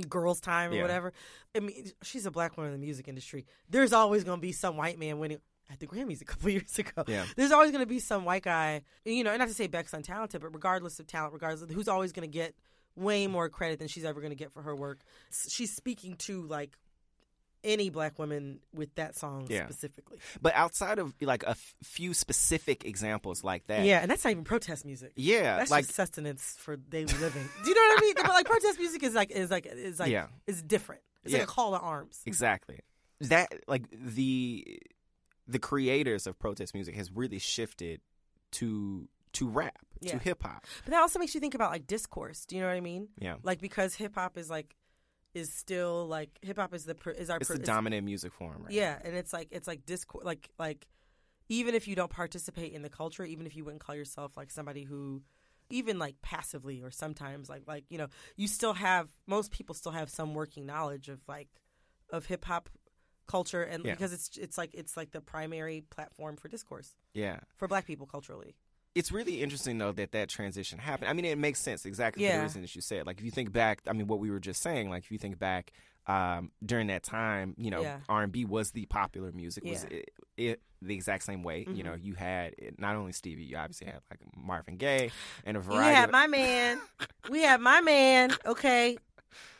girls 0.08 0.40
time 0.40 0.70
or 0.70 0.74
Yeah. 0.76 0.82
whatever. 0.82 1.12
I 1.54 1.60
mean, 1.60 1.90
she's 2.02 2.26
a 2.26 2.30
black 2.30 2.56
woman 2.56 2.72
in 2.72 2.80
the 2.80 2.84
music 2.84 3.08
industry. 3.08 3.46
There's 3.68 3.92
always 3.92 4.24
gonna 4.24 4.40
be 4.40 4.52
some 4.52 4.76
white 4.76 4.98
man 4.98 5.18
winning. 5.18 5.38
At 5.72 5.78
the 5.78 5.86
Grammys 5.86 6.20
a 6.20 6.24
couple 6.24 6.50
years 6.50 6.76
ago, 6.80 7.04
Yeah. 7.06 7.24
there's 7.36 7.52
always 7.52 7.70
going 7.70 7.80
to 7.82 7.86
be 7.86 8.00
some 8.00 8.24
white 8.24 8.42
guy, 8.42 8.82
you 9.04 9.22
know, 9.22 9.30
and 9.30 9.38
not 9.38 9.46
to 9.46 9.54
say 9.54 9.68
Beck's 9.68 9.92
untalented, 9.92 10.40
but 10.40 10.52
regardless 10.52 10.98
of 10.98 11.06
talent, 11.06 11.32
regardless 11.32 11.62
of 11.62 11.70
who's 11.70 11.86
always 11.86 12.10
going 12.10 12.28
to 12.28 12.32
get 12.32 12.56
way 12.96 13.28
more 13.28 13.48
credit 13.48 13.78
than 13.78 13.86
she's 13.86 14.04
ever 14.04 14.20
going 14.20 14.32
to 14.32 14.36
get 14.36 14.50
for 14.50 14.62
her 14.62 14.74
work. 14.74 15.02
She's 15.48 15.72
speaking 15.76 16.16
to 16.16 16.42
like 16.42 16.76
any 17.64 17.90
black 17.90 18.18
woman 18.18 18.60
with 18.74 18.94
that 18.94 19.16
song 19.16 19.46
Yeah. 19.48 19.66
specifically. 19.66 20.18
But 20.40 20.54
outside 20.54 20.98
of 20.98 21.14
like 21.20 21.42
a 21.42 21.50
f- 21.50 21.74
few 21.82 22.14
specific 22.14 22.84
examples 22.84 23.44
like 23.44 23.66
that, 23.66 23.84
Yeah, 23.84 24.00
and 24.00 24.10
that's 24.10 24.24
not 24.24 24.30
even 24.30 24.44
protest 24.44 24.84
music. 24.84 25.12
yeah, 25.16 25.58
That's 25.58 25.70
like 25.70 25.84
just 25.84 25.94
sustenance 25.96 26.56
for 26.58 26.76
daily 26.76 27.12
living. 27.14 27.48
Do 27.62 27.68
you 27.68 27.74
know 27.74 27.80
what 27.94 27.98
I 27.98 28.00
mean? 28.00 28.14
But 28.16 28.28
like 28.28 28.46
protest 28.46 28.78
music 28.78 29.02
is 29.02 29.14
like 29.14 29.30
is 29.30 29.50
like 29.50 29.66
is 29.66 29.98
like 30.00 30.10
Yeah. 30.10 30.28
is 30.46 30.62
different. 30.62 31.02
It's 31.24 31.32
Yeah. 31.32 31.40
like 31.40 31.48
a 31.48 31.50
call 31.50 31.72
to 31.72 31.78
arms. 31.78 32.20
exactly 32.26 32.80
that 33.20 33.52
like 33.68 33.84
the 33.92 34.80
the 35.46 35.58
creators 35.58 36.26
of 36.26 36.38
protest 36.38 36.74
music 36.74 36.94
has 36.94 37.10
really 37.12 37.38
shifted 37.38 38.00
to 38.52 39.08
to 39.32 39.48
rap 39.48 39.84
Yeah. 40.00 40.12
to 40.12 40.18
hip 40.18 40.42
hop. 40.42 40.66
But 40.84 40.92
that 40.92 41.00
also 41.00 41.18
makes 41.18 41.34
you 41.34 41.40
think 41.40 41.54
about 41.54 41.70
like 41.70 41.86
discourse. 41.86 42.46
Do 42.46 42.56
you 42.56 42.62
know 42.62 42.68
what 42.68 42.76
I 42.76 42.80
mean? 42.80 43.08
Yeah, 43.18 43.36
Like 43.42 43.60
because 43.60 43.94
hip 43.94 44.14
hop 44.14 44.36
is 44.38 44.48
like 44.50 44.74
is 45.34 45.52
still 45.52 46.06
like 46.06 46.30
hip 46.42 46.58
hop 46.58 46.74
is 46.74 46.84
the 46.84 46.96
is 47.16 47.30
our 47.30 47.38
it's 47.38 47.48
the 47.48 47.58
dominant 47.58 48.04
music 48.04 48.32
form. 48.32 48.62
Right 48.64 48.72
Yeah, 48.72 48.98
and 49.04 49.14
it's 49.14 49.32
like 49.32 49.48
it's 49.50 49.68
like 49.68 49.86
discourse 49.86 50.24
like 50.24 50.50
like 50.58 50.86
even 51.48 51.74
if 51.74 51.88
you 51.88 51.96
don't 51.96 52.10
participate 52.10 52.72
in 52.72 52.82
the 52.82 52.88
culture, 52.88 53.24
even 53.24 53.46
if 53.46 53.56
you 53.56 53.64
wouldn't 53.64 53.82
call 53.82 53.94
yourself 53.94 54.36
like 54.36 54.50
somebody 54.50 54.84
who 54.84 55.22
even 55.68 55.98
like 55.98 56.20
passively 56.22 56.82
or 56.82 56.90
sometimes 56.90 57.48
like 57.48 57.62
like 57.66 57.84
you 57.90 57.98
know, 57.98 58.08
you 58.36 58.48
still 58.48 58.74
have 58.74 59.08
most 59.26 59.50
people 59.52 59.74
still 59.74 59.92
have 59.92 60.10
some 60.10 60.34
working 60.34 60.66
knowledge 60.66 61.08
of 61.08 61.20
like 61.28 61.48
of 62.10 62.26
hip 62.26 62.44
hop 62.44 62.68
culture 63.26 63.62
and 63.62 63.84
Yeah. 63.84 63.92
because 63.92 64.12
it's 64.12 64.36
it's 64.36 64.58
like 64.58 64.74
it's 64.74 64.96
like 64.96 65.12
the 65.12 65.20
primary 65.20 65.82
platform 65.90 66.36
for 66.36 66.48
discourse 66.48 66.96
yeah. 67.14 67.38
for 67.56 67.68
black 67.68 67.86
people 67.86 68.06
culturally. 68.06 68.56
It's 68.94 69.12
really 69.12 69.40
interesting 69.42 69.78
though 69.78 69.92
that 69.92 70.12
that 70.12 70.28
transition 70.28 70.78
happened. 70.78 71.08
I 71.10 71.12
mean, 71.12 71.24
it 71.24 71.38
makes 71.38 71.60
sense 71.60 71.86
exactly 71.86 72.24
for 72.26 72.32
the 72.32 72.42
reason 72.42 72.62
that 72.62 72.74
you 72.74 72.80
said. 72.82 73.06
Like 73.06 73.18
if 73.18 73.24
you 73.24 73.30
think 73.30 73.52
back, 73.52 73.82
I 73.86 73.92
mean, 73.92 74.06
what 74.08 74.18
we 74.18 74.30
were 74.30 74.40
just 74.40 74.62
saying. 74.62 74.90
Like 74.90 75.04
if 75.04 75.12
you 75.12 75.18
think 75.18 75.38
back 75.38 75.72
um, 76.06 76.50
during 76.64 76.88
that 76.88 77.02
time, 77.04 77.54
you 77.56 77.70
know, 77.70 77.82
Yeah. 77.82 78.00
R 78.08 78.22
and 78.24 78.32
B 78.32 78.44
was 78.44 78.72
the 78.72 78.86
popular 78.86 79.30
music. 79.32 79.64
Was 79.64 79.84
it, 79.84 80.10
it 80.36 80.60
the 80.82 80.94
exact 80.94 81.22
same 81.24 81.42
way? 81.44 81.66
You 81.68 81.82
Mhm. 81.82 81.84
know, 81.84 81.94
you 81.94 82.14
had 82.14 82.54
not 82.78 82.96
only 82.96 83.12
Stevie, 83.12 83.44
you 83.44 83.56
obviously 83.56 83.86
had 83.86 84.00
like 84.10 84.18
Marvin 84.36 84.76
Gaye 84.76 85.12
and 85.44 85.56
a 85.56 85.60
We 85.60 85.66
variety. 85.66 85.94
have 85.94 86.08
of, 86.08 86.12
my 86.12 86.26
man. 86.26 86.80
we 87.28 87.42
have 87.42 87.60
my 87.60 87.80
man. 87.82 88.32
Okay. 88.44 88.98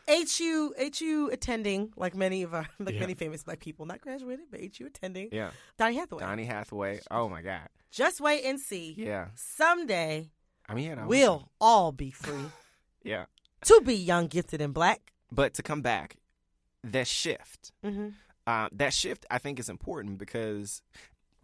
HU 0.09 0.75
HU 0.99 1.29
attending 1.33 1.93
like 1.97 2.14
many 2.14 2.43
of 2.43 2.55
our 2.55 2.66
like 2.79 2.95
Yeah. 2.95 3.01
many 3.01 3.14
famous 3.14 3.43
black 3.45 3.61
people 3.61 3.87
not 3.87 4.01
graduated 4.01 4.47
but 4.51 4.61
HU 4.61 4.87
attending 4.87 5.29
yeah, 5.33 5.51
Donny 5.79 5.97
Hathaway. 5.97 6.21
Donny 6.21 6.45
Hathaway. 6.45 7.01
Oh 7.11 7.29
my 7.29 7.43
God. 7.43 7.68
Just 7.91 8.21
wait 8.21 8.45
and 8.45 8.59
see. 8.61 8.95
Yeah. 8.97 9.29
Someday 9.35 10.31
I 10.68 10.75
mean, 10.75 10.87
yeah, 10.91 11.07
we'll 11.07 11.49
all 11.61 11.93
be 11.93 12.11
free 12.11 12.47
Yeah. 13.05 13.25
to 13.64 13.81
be 13.85 13.95
young, 13.95 14.27
gifted, 14.29 14.61
and 14.61 14.73
black. 14.75 15.12
But 15.33 15.55
to 15.55 15.62
come 15.62 15.83
back, 15.83 16.16
that 16.85 17.07
shift, 17.07 17.73
Mm-hmm. 17.85 18.09
uh, 18.47 18.68
that 18.73 18.93
shift, 18.93 19.27
I 19.31 19.39
think 19.39 19.59
is 19.59 19.68
important 19.68 20.18
because 20.18 20.83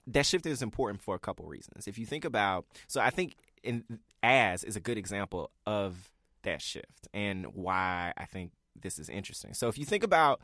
that 0.06 0.24
shift 0.26 0.46
is 0.46 0.62
important 0.62 1.02
for 1.02 1.14
a 1.14 1.18
couple 1.18 1.46
reasons. 1.46 1.88
If 1.88 1.98
you 1.98 2.06
think 2.06 2.24
about, 2.24 2.66
so 2.88 3.00
I 3.00 3.10
think 3.10 3.34
in 3.62 3.84
as 4.22 4.62
is 4.64 4.76
a 4.76 4.80
good 4.80 4.96
example 4.98 5.50
of 5.66 6.10
that 6.46 6.60
shift 6.62 7.06
and 7.14 7.46
why 7.54 8.12
I 8.16 8.24
think 8.24 8.50
this 8.80 8.98
is 8.98 9.08
interesting. 9.08 9.54
So 9.54 9.68
if 9.68 9.78
you 9.78 9.84
think 9.84 10.02
about 10.02 10.40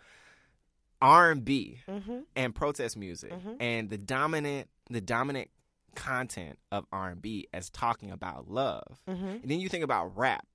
R 1.01 1.31
and 1.31 1.45
B 1.45 1.81
Mm-hmm. 1.89 2.21
and 2.37 2.55
protest 2.55 2.97
music 2.97 3.33
Mhm. 3.33 3.57
and 3.61 3.91
the 3.91 3.99
dominant 3.99 4.69
the 4.91 5.01
dominant 5.01 5.51
content 5.95 6.59
of 6.71 6.85
R 6.93 7.11
and 7.11 7.23
B 7.23 7.49
as 7.53 7.71
talking 7.71 8.11
about 8.11 8.49
love, 8.49 9.01
Mm-hmm. 9.09 9.25
and 9.27 9.45
then 9.51 9.59
you 9.61 9.69
think 9.69 9.85
about 9.85 10.17
rap. 10.17 10.47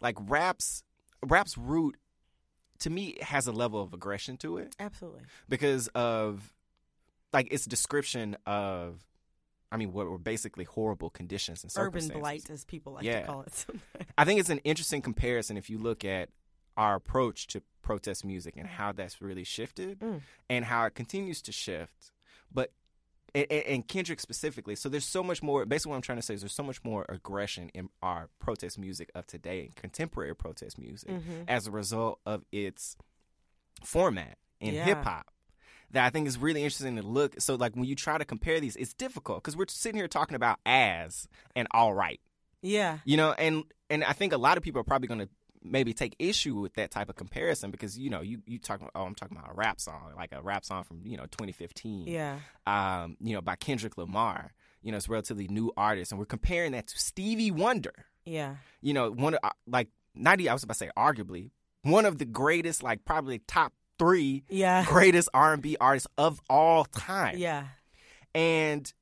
Like 0.00 0.16
rap's 0.20 0.82
rap's 1.26 1.58
root 1.58 1.96
to 2.80 2.88
me 2.90 3.18
has 3.20 3.46
a 3.46 3.52
level 3.52 3.82
of 3.82 3.92
aggression 3.92 4.36
to 4.38 4.56
it 4.56 4.74
Absolutely. 4.78 5.22
because 5.48 5.88
of 5.88 6.52
like 7.32 7.52
its 7.52 7.66
description 7.66 8.36
of 8.46 9.04
I 9.72 9.76
mean 9.76 9.92
what 9.92 10.06
were 10.08 10.18
basically 10.18 10.64
horrible 10.64 11.10
conditions 11.10 11.62
and 11.62 11.72
Urban 11.76 12.08
blight, 12.08 12.50
as 12.50 12.64
people 12.64 12.94
like 12.94 13.04
Yeah. 13.04 13.20
to 13.20 13.26
call 13.26 13.42
it. 13.42 13.66
I 14.18 14.24
think 14.24 14.40
it's 14.40 14.50
an 14.50 14.58
interesting 14.64 15.00
comparison 15.02 15.56
if 15.56 15.70
you 15.70 15.78
look 15.78 16.04
at 16.04 16.28
our 16.76 16.96
approach 16.96 17.46
to 17.48 17.62
protest 17.82 18.24
music 18.24 18.56
and 18.56 18.66
how 18.66 18.92
that's 18.92 19.20
really 19.20 19.44
shifted 19.44 19.98
Mm. 20.00 20.20
and 20.48 20.64
how 20.64 20.84
it 20.86 20.94
continues 20.94 21.40
to 21.42 21.52
shift. 21.52 22.12
But 22.52 22.72
and, 23.32 23.46
and- 23.48 23.64
and 23.66 23.86
Kendrick 23.88 24.18
specifically, 24.18 24.74
so 24.74 24.88
there's 24.88 25.04
so 25.04 25.22
much 25.22 25.40
more. 25.40 25.64
Basically, 25.64 25.90
what 25.90 25.96
I'm 25.96 26.02
trying 26.02 26.18
to 26.18 26.22
say 26.22 26.34
is 26.34 26.40
there's 26.40 26.52
so 26.52 26.64
much 26.64 26.82
more 26.82 27.06
aggression 27.08 27.68
in 27.74 27.88
our 28.02 28.28
protest 28.40 28.76
music 28.76 29.08
of 29.14 29.24
today, 29.28 29.70
contemporary 29.76 30.34
protest 30.34 30.78
music, 30.78 31.08
Mhm. 31.10 31.44
as 31.46 31.68
a 31.68 31.70
result 31.70 32.18
of 32.26 32.44
its 32.50 32.96
format 33.84 34.36
in 34.58 34.74
Yeah. 34.74 34.84
hip 34.84 35.04
hop. 35.04 35.32
That 35.92 36.04
I 36.06 36.10
think 36.10 36.28
is 36.28 36.38
really 36.38 36.62
interesting 36.62 36.96
to 36.96 37.02
look. 37.02 37.40
So, 37.40 37.56
like 37.56 37.74
when 37.74 37.84
you 37.84 37.94
try 37.96 38.16
to 38.18 38.24
compare 38.24 38.60
these, 38.60 38.76
it's 38.76 38.94
difficult 38.94 39.42
because 39.42 39.56
we're 39.56 39.66
sitting 39.68 39.96
here 39.98 40.08
talking 40.08 40.36
about 40.36 40.58
as 40.64 41.26
and 41.56 41.66
all 41.72 41.92
right 41.94 42.20
Yeah. 42.62 42.98
you 43.04 43.16
know 43.16 43.32
and 43.32 43.64
and 43.88 44.04
i 44.04 44.12
think 44.12 44.32
a 44.32 44.36
lot 44.38 44.56
of 44.56 44.62
people 44.62 44.80
are 44.80 44.84
probably 44.84 45.08
going 45.08 45.20
to 45.20 45.28
maybe 45.62 45.92
take 45.92 46.14
issue 46.18 46.54
with 46.60 46.74
that 46.74 46.90
type 46.90 47.08
of 47.10 47.16
comparison 47.16 47.70
because 47.70 47.98
you 47.98 48.08
know 48.08 48.20
you 48.22 48.40
you 48.46 48.58
talking 48.58 48.88
oh 48.94 49.02
i'm 49.02 49.14
talking 49.14 49.36
about 49.36 49.50
a 49.50 49.54
rap 49.54 49.80
song 49.80 50.12
like 50.16 50.32
a 50.32 50.40
rap 50.40 50.64
song 50.64 50.84
from 50.84 51.00
you 51.04 51.16
know 51.16 51.24
2015 51.24 52.06
Yeah. 52.06 52.38
um 52.66 53.16
you 53.20 53.34
know 53.34 53.40
by 53.42 53.56
kendrick 53.56 53.98
lamar 53.98 54.52
you 54.82 54.90
know 54.90 54.96
it's 54.96 55.08
a 55.08 55.10
relatively 55.10 55.48
new 55.48 55.70
artist 55.76 56.12
and 56.12 56.18
we're 56.18 56.24
comparing 56.24 56.72
that 56.72 56.86
to 56.86 56.98
stevie 56.98 57.50
wonder 57.50 57.92
Yeah. 58.24 58.56
You 58.80 58.94
know, 58.94 59.10
one 59.10 59.34
of 59.34 59.40
uh, 59.42 59.50
like 59.66 59.88
not 60.14 60.40
I 60.40 60.52
was 60.52 60.62
about 60.62 60.74
to 60.74 60.78
say 60.78 60.90
arguably 60.96 61.50
one 61.82 62.04
of 62.06 62.18
the 62.18 62.26
greatest, 62.26 62.82
like 62.82 63.04
probably 63.04 63.38
top 63.40 63.72
three 64.00 64.42
Yeah. 64.48 64.84
greatest 64.86 65.28
R 65.34 65.52
and 65.52 65.62
B 65.62 65.76
artists 65.80 66.08
of 66.18 66.40
all 66.50 66.84
time. 66.86 67.36
Yeah. 67.38 67.66
and 68.34 68.92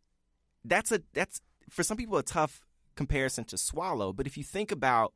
that's 0.65 0.91
a 0.93 1.01
that's 1.15 1.41
for 1.71 1.83
some 1.83 1.97
people 1.97 2.19
a 2.19 2.23
tough 2.23 2.61
comparison 2.97 3.45
to 3.45 3.57
swallow. 3.57 4.13
But 4.13 4.27
if 4.27 4.37
you 4.37 4.45
think 4.45 4.71
about 4.73 5.15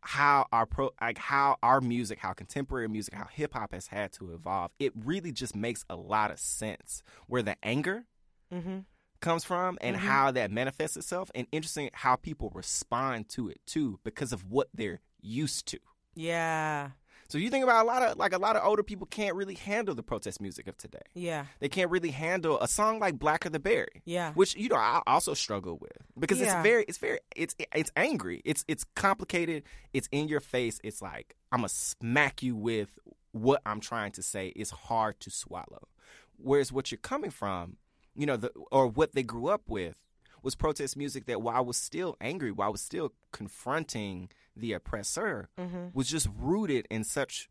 how 0.00 0.46
our 0.52 0.66
pro 0.66 0.90
like 1.00 1.18
how 1.18 1.56
our 1.62 1.80
music, 1.80 2.18
how 2.18 2.32
contemporary 2.32 2.88
music, 2.88 3.14
how 3.14 3.26
hip 3.26 3.54
hop 3.54 3.72
has 3.72 3.88
had 3.88 4.12
to 4.12 4.32
evolve, 4.32 4.70
it 4.78 4.92
really 4.96 5.32
just 5.32 5.54
makes 5.54 5.84
a 5.90 5.96
lot 5.96 6.30
of 6.30 6.38
sense 6.38 7.02
where 7.26 7.42
the 7.42 7.56
anger 7.62 8.04
Mm-hmm. 8.52 8.80
comes 9.20 9.44
from 9.44 9.78
and 9.80 9.96
Mhm. 9.96 10.00
how 10.00 10.30
that 10.32 10.50
manifests 10.50 10.96
itself 10.96 11.30
and 11.34 11.46
interesting 11.52 11.88
how 11.94 12.16
people 12.16 12.50
respond 12.54 13.28
to 13.30 13.48
it 13.48 13.60
too 13.66 13.98
because 14.04 14.32
of 14.32 14.50
what 14.50 14.68
they're 14.74 15.00
used 15.22 15.66
to. 15.68 15.78
Yeah. 16.14 16.90
So 17.28 17.38
you 17.38 17.48
think 17.48 17.64
about 17.64 17.84
a 17.84 17.86
lot 17.86 18.02
of 18.02 18.18
like 18.18 18.32
a 18.34 18.38
lot 18.38 18.56
of 18.56 18.66
older 18.66 18.82
people 18.82 19.06
can't 19.06 19.34
really 19.34 19.54
handle 19.54 19.94
the 19.94 20.02
protest 20.02 20.40
music 20.40 20.66
of 20.66 20.76
today. 20.76 21.00
Yeah. 21.14 21.46
They 21.60 21.68
can't 21.68 21.90
really 21.90 22.10
handle 22.10 22.60
a 22.60 22.68
song 22.68 22.98
like 22.98 23.18
Blacker 23.18 23.48
the 23.48 23.58
Berry 23.58 24.02
Yeah. 24.04 24.32
which 24.34 24.54
you 24.56 24.68
know 24.68 24.76
I 24.76 25.00
also 25.06 25.32
struggle 25.34 25.78
with 25.80 25.96
because 26.18 26.40
Yeah. 26.40 26.56
it's 26.58 26.62
very 26.62 26.84
it's 26.88 26.98
very 26.98 27.18
it's 27.34 27.54
it's 27.74 27.90
angry 27.96 28.42
it's 28.44 28.64
it's 28.68 28.84
complicated 28.94 29.62
it's 29.94 30.08
in 30.12 30.28
your 30.28 30.40
face 30.40 30.78
it's 30.84 31.00
like 31.00 31.34
i'm 31.50 31.60
gonna 31.60 31.68
smack 31.68 32.42
you 32.42 32.54
with 32.54 32.98
what 33.32 33.62
i'm 33.64 33.80
trying 33.80 34.12
to 34.12 34.22
say 34.22 34.48
is 34.48 34.70
hard 34.70 35.18
to 35.20 35.30
swallow 35.30 35.88
whereas 36.36 36.70
what 36.72 36.90
you're 36.90 36.98
coming 36.98 37.30
from 37.30 37.76
you 38.14 38.26
know 38.26 38.36
the 38.36 38.50
or 38.70 38.86
what 38.86 39.14
they 39.14 39.22
grew 39.22 39.48
up 39.48 39.62
with 39.68 39.96
was 40.42 40.54
protest 40.54 40.96
music 40.96 41.26
that 41.26 41.40
while 41.42 41.56
I 41.56 41.60
was 41.60 41.76
still 41.76 42.16
angry 42.20 42.50
while 42.50 42.68
I 42.68 42.70
was 42.70 42.80
still 42.80 43.12
confronting 43.32 44.28
the 44.56 44.72
oppressor 44.72 45.48
Mm-hmm. 45.58 45.88
was 45.94 46.08
just 46.08 46.28
rooted 46.38 46.86
in 46.90 47.04
such 47.04 47.48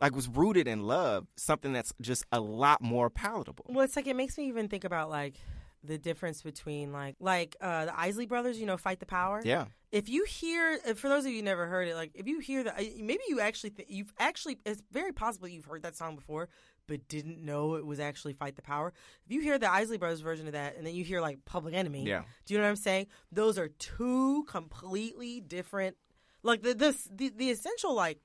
like 0.00 0.14
was 0.14 0.28
rooted 0.28 0.68
in 0.68 0.82
love 0.82 1.26
something 1.36 1.72
that's 1.72 1.92
just 2.00 2.24
a 2.32 2.40
lot 2.40 2.82
more 2.82 3.08
palatable 3.10 3.64
Well, 3.68 3.84
it's 3.84 3.96
like 3.96 4.06
it 4.06 4.16
makes 4.16 4.36
me 4.36 4.46
even 4.48 4.68
think 4.68 4.84
about 4.84 5.08
like 5.10 5.36
the 5.82 5.98
difference 5.98 6.42
between 6.42 6.92
like 6.92 7.16
like 7.20 7.56
uh, 7.60 7.86
the 7.86 7.98
Isley 7.98 8.26
brothers, 8.26 8.58
you 8.58 8.66
know, 8.66 8.76
fight 8.76 8.98
the 9.00 9.06
power. 9.06 9.40
yeah 9.44 9.66
If 9.92 10.08
you 10.08 10.24
hear, 10.24 10.78
if 10.84 10.98
for 10.98 11.08
those 11.08 11.24
of 11.24 11.30
you 11.30 11.38
who 11.38 11.44
never 11.44 11.66
heard 11.66 11.86
it, 11.88 11.94
like 11.94 12.10
if 12.14 12.26
you 12.26 12.40
hear 12.40 12.64
that, 12.64 12.76
maybe 12.98 13.22
you 13.28 13.38
actually 13.40 13.70
th- 13.70 13.88
you've 13.88 14.12
actually 14.18 14.58
it's 14.66 14.82
very 14.90 15.12
possible 15.12 15.46
you've 15.48 15.64
heard 15.64 15.82
that 15.82 15.96
song 15.96 16.16
before, 16.16 16.48
but 16.86 17.08
didn't 17.08 17.44
know 17.44 17.74
it 17.74 17.84
was 17.86 18.00
actually 18.00 18.32
fight 18.32 18.56
the 18.56 18.62
power. 18.62 18.92
If 19.24 19.32
you 19.32 19.40
hear 19.40 19.58
the 19.58 19.70
Isley 19.70 19.98
brothers 19.98 20.20
version 20.20 20.46
of 20.46 20.52
that, 20.52 20.76
and 20.76 20.86
then 20.86 20.94
you 20.94 21.04
hear 21.04 21.20
like 21.20 21.44
Public 21.44 21.74
Enemy, 21.74 22.04
yeah 22.04 22.22
do 22.44 22.54
you 22.54 22.58
know 22.58 22.64
what 22.64 22.70
I'm 22.70 22.76
saying? 22.76 23.06
Those 23.32 23.58
are 23.58 23.68
two 23.68 24.44
completely 24.48 25.40
different. 25.40 25.96
Like 26.42 26.62
the 26.62 26.74
this 26.74 27.08
the, 27.12 27.30
the 27.30 27.50
essential 27.50 27.94
like 27.94 28.20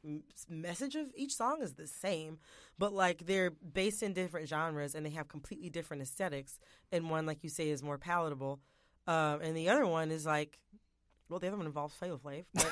message 0.49 0.95
of 0.95 1.07
each 1.15 1.35
song 1.35 1.61
is 1.61 1.73
the 1.73 1.87
same, 1.87 2.37
but 2.77 2.93
like 2.93 3.25
they're 3.25 3.49
based 3.49 4.03
in 4.03 4.13
different 4.13 4.47
genres 4.47 4.93
and 4.93 5.05
they 5.05 5.09
have 5.11 5.27
completely 5.27 5.69
different 5.69 6.03
aesthetics. 6.03 6.59
And 6.91 7.09
one, 7.09 7.25
like 7.25 7.43
you 7.43 7.49
say, 7.49 7.69
is 7.69 7.81
more 7.81 7.97
palatable, 7.97 8.59
um, 9.07 9.41
and 9.41 9.57
the 9.57 9.69
other 9.69 9.87
one 9.87 10.11
is 10.11 10.25
like, 10.25 10.59
well, 11.29 11.39
the 11.39 11.47
other 11.47 11.57
one 11.57 11.65
involves 11.65 11.95
Flavor 11.95 12.17
Flav. 12.17 12.45
But 12.53 12.71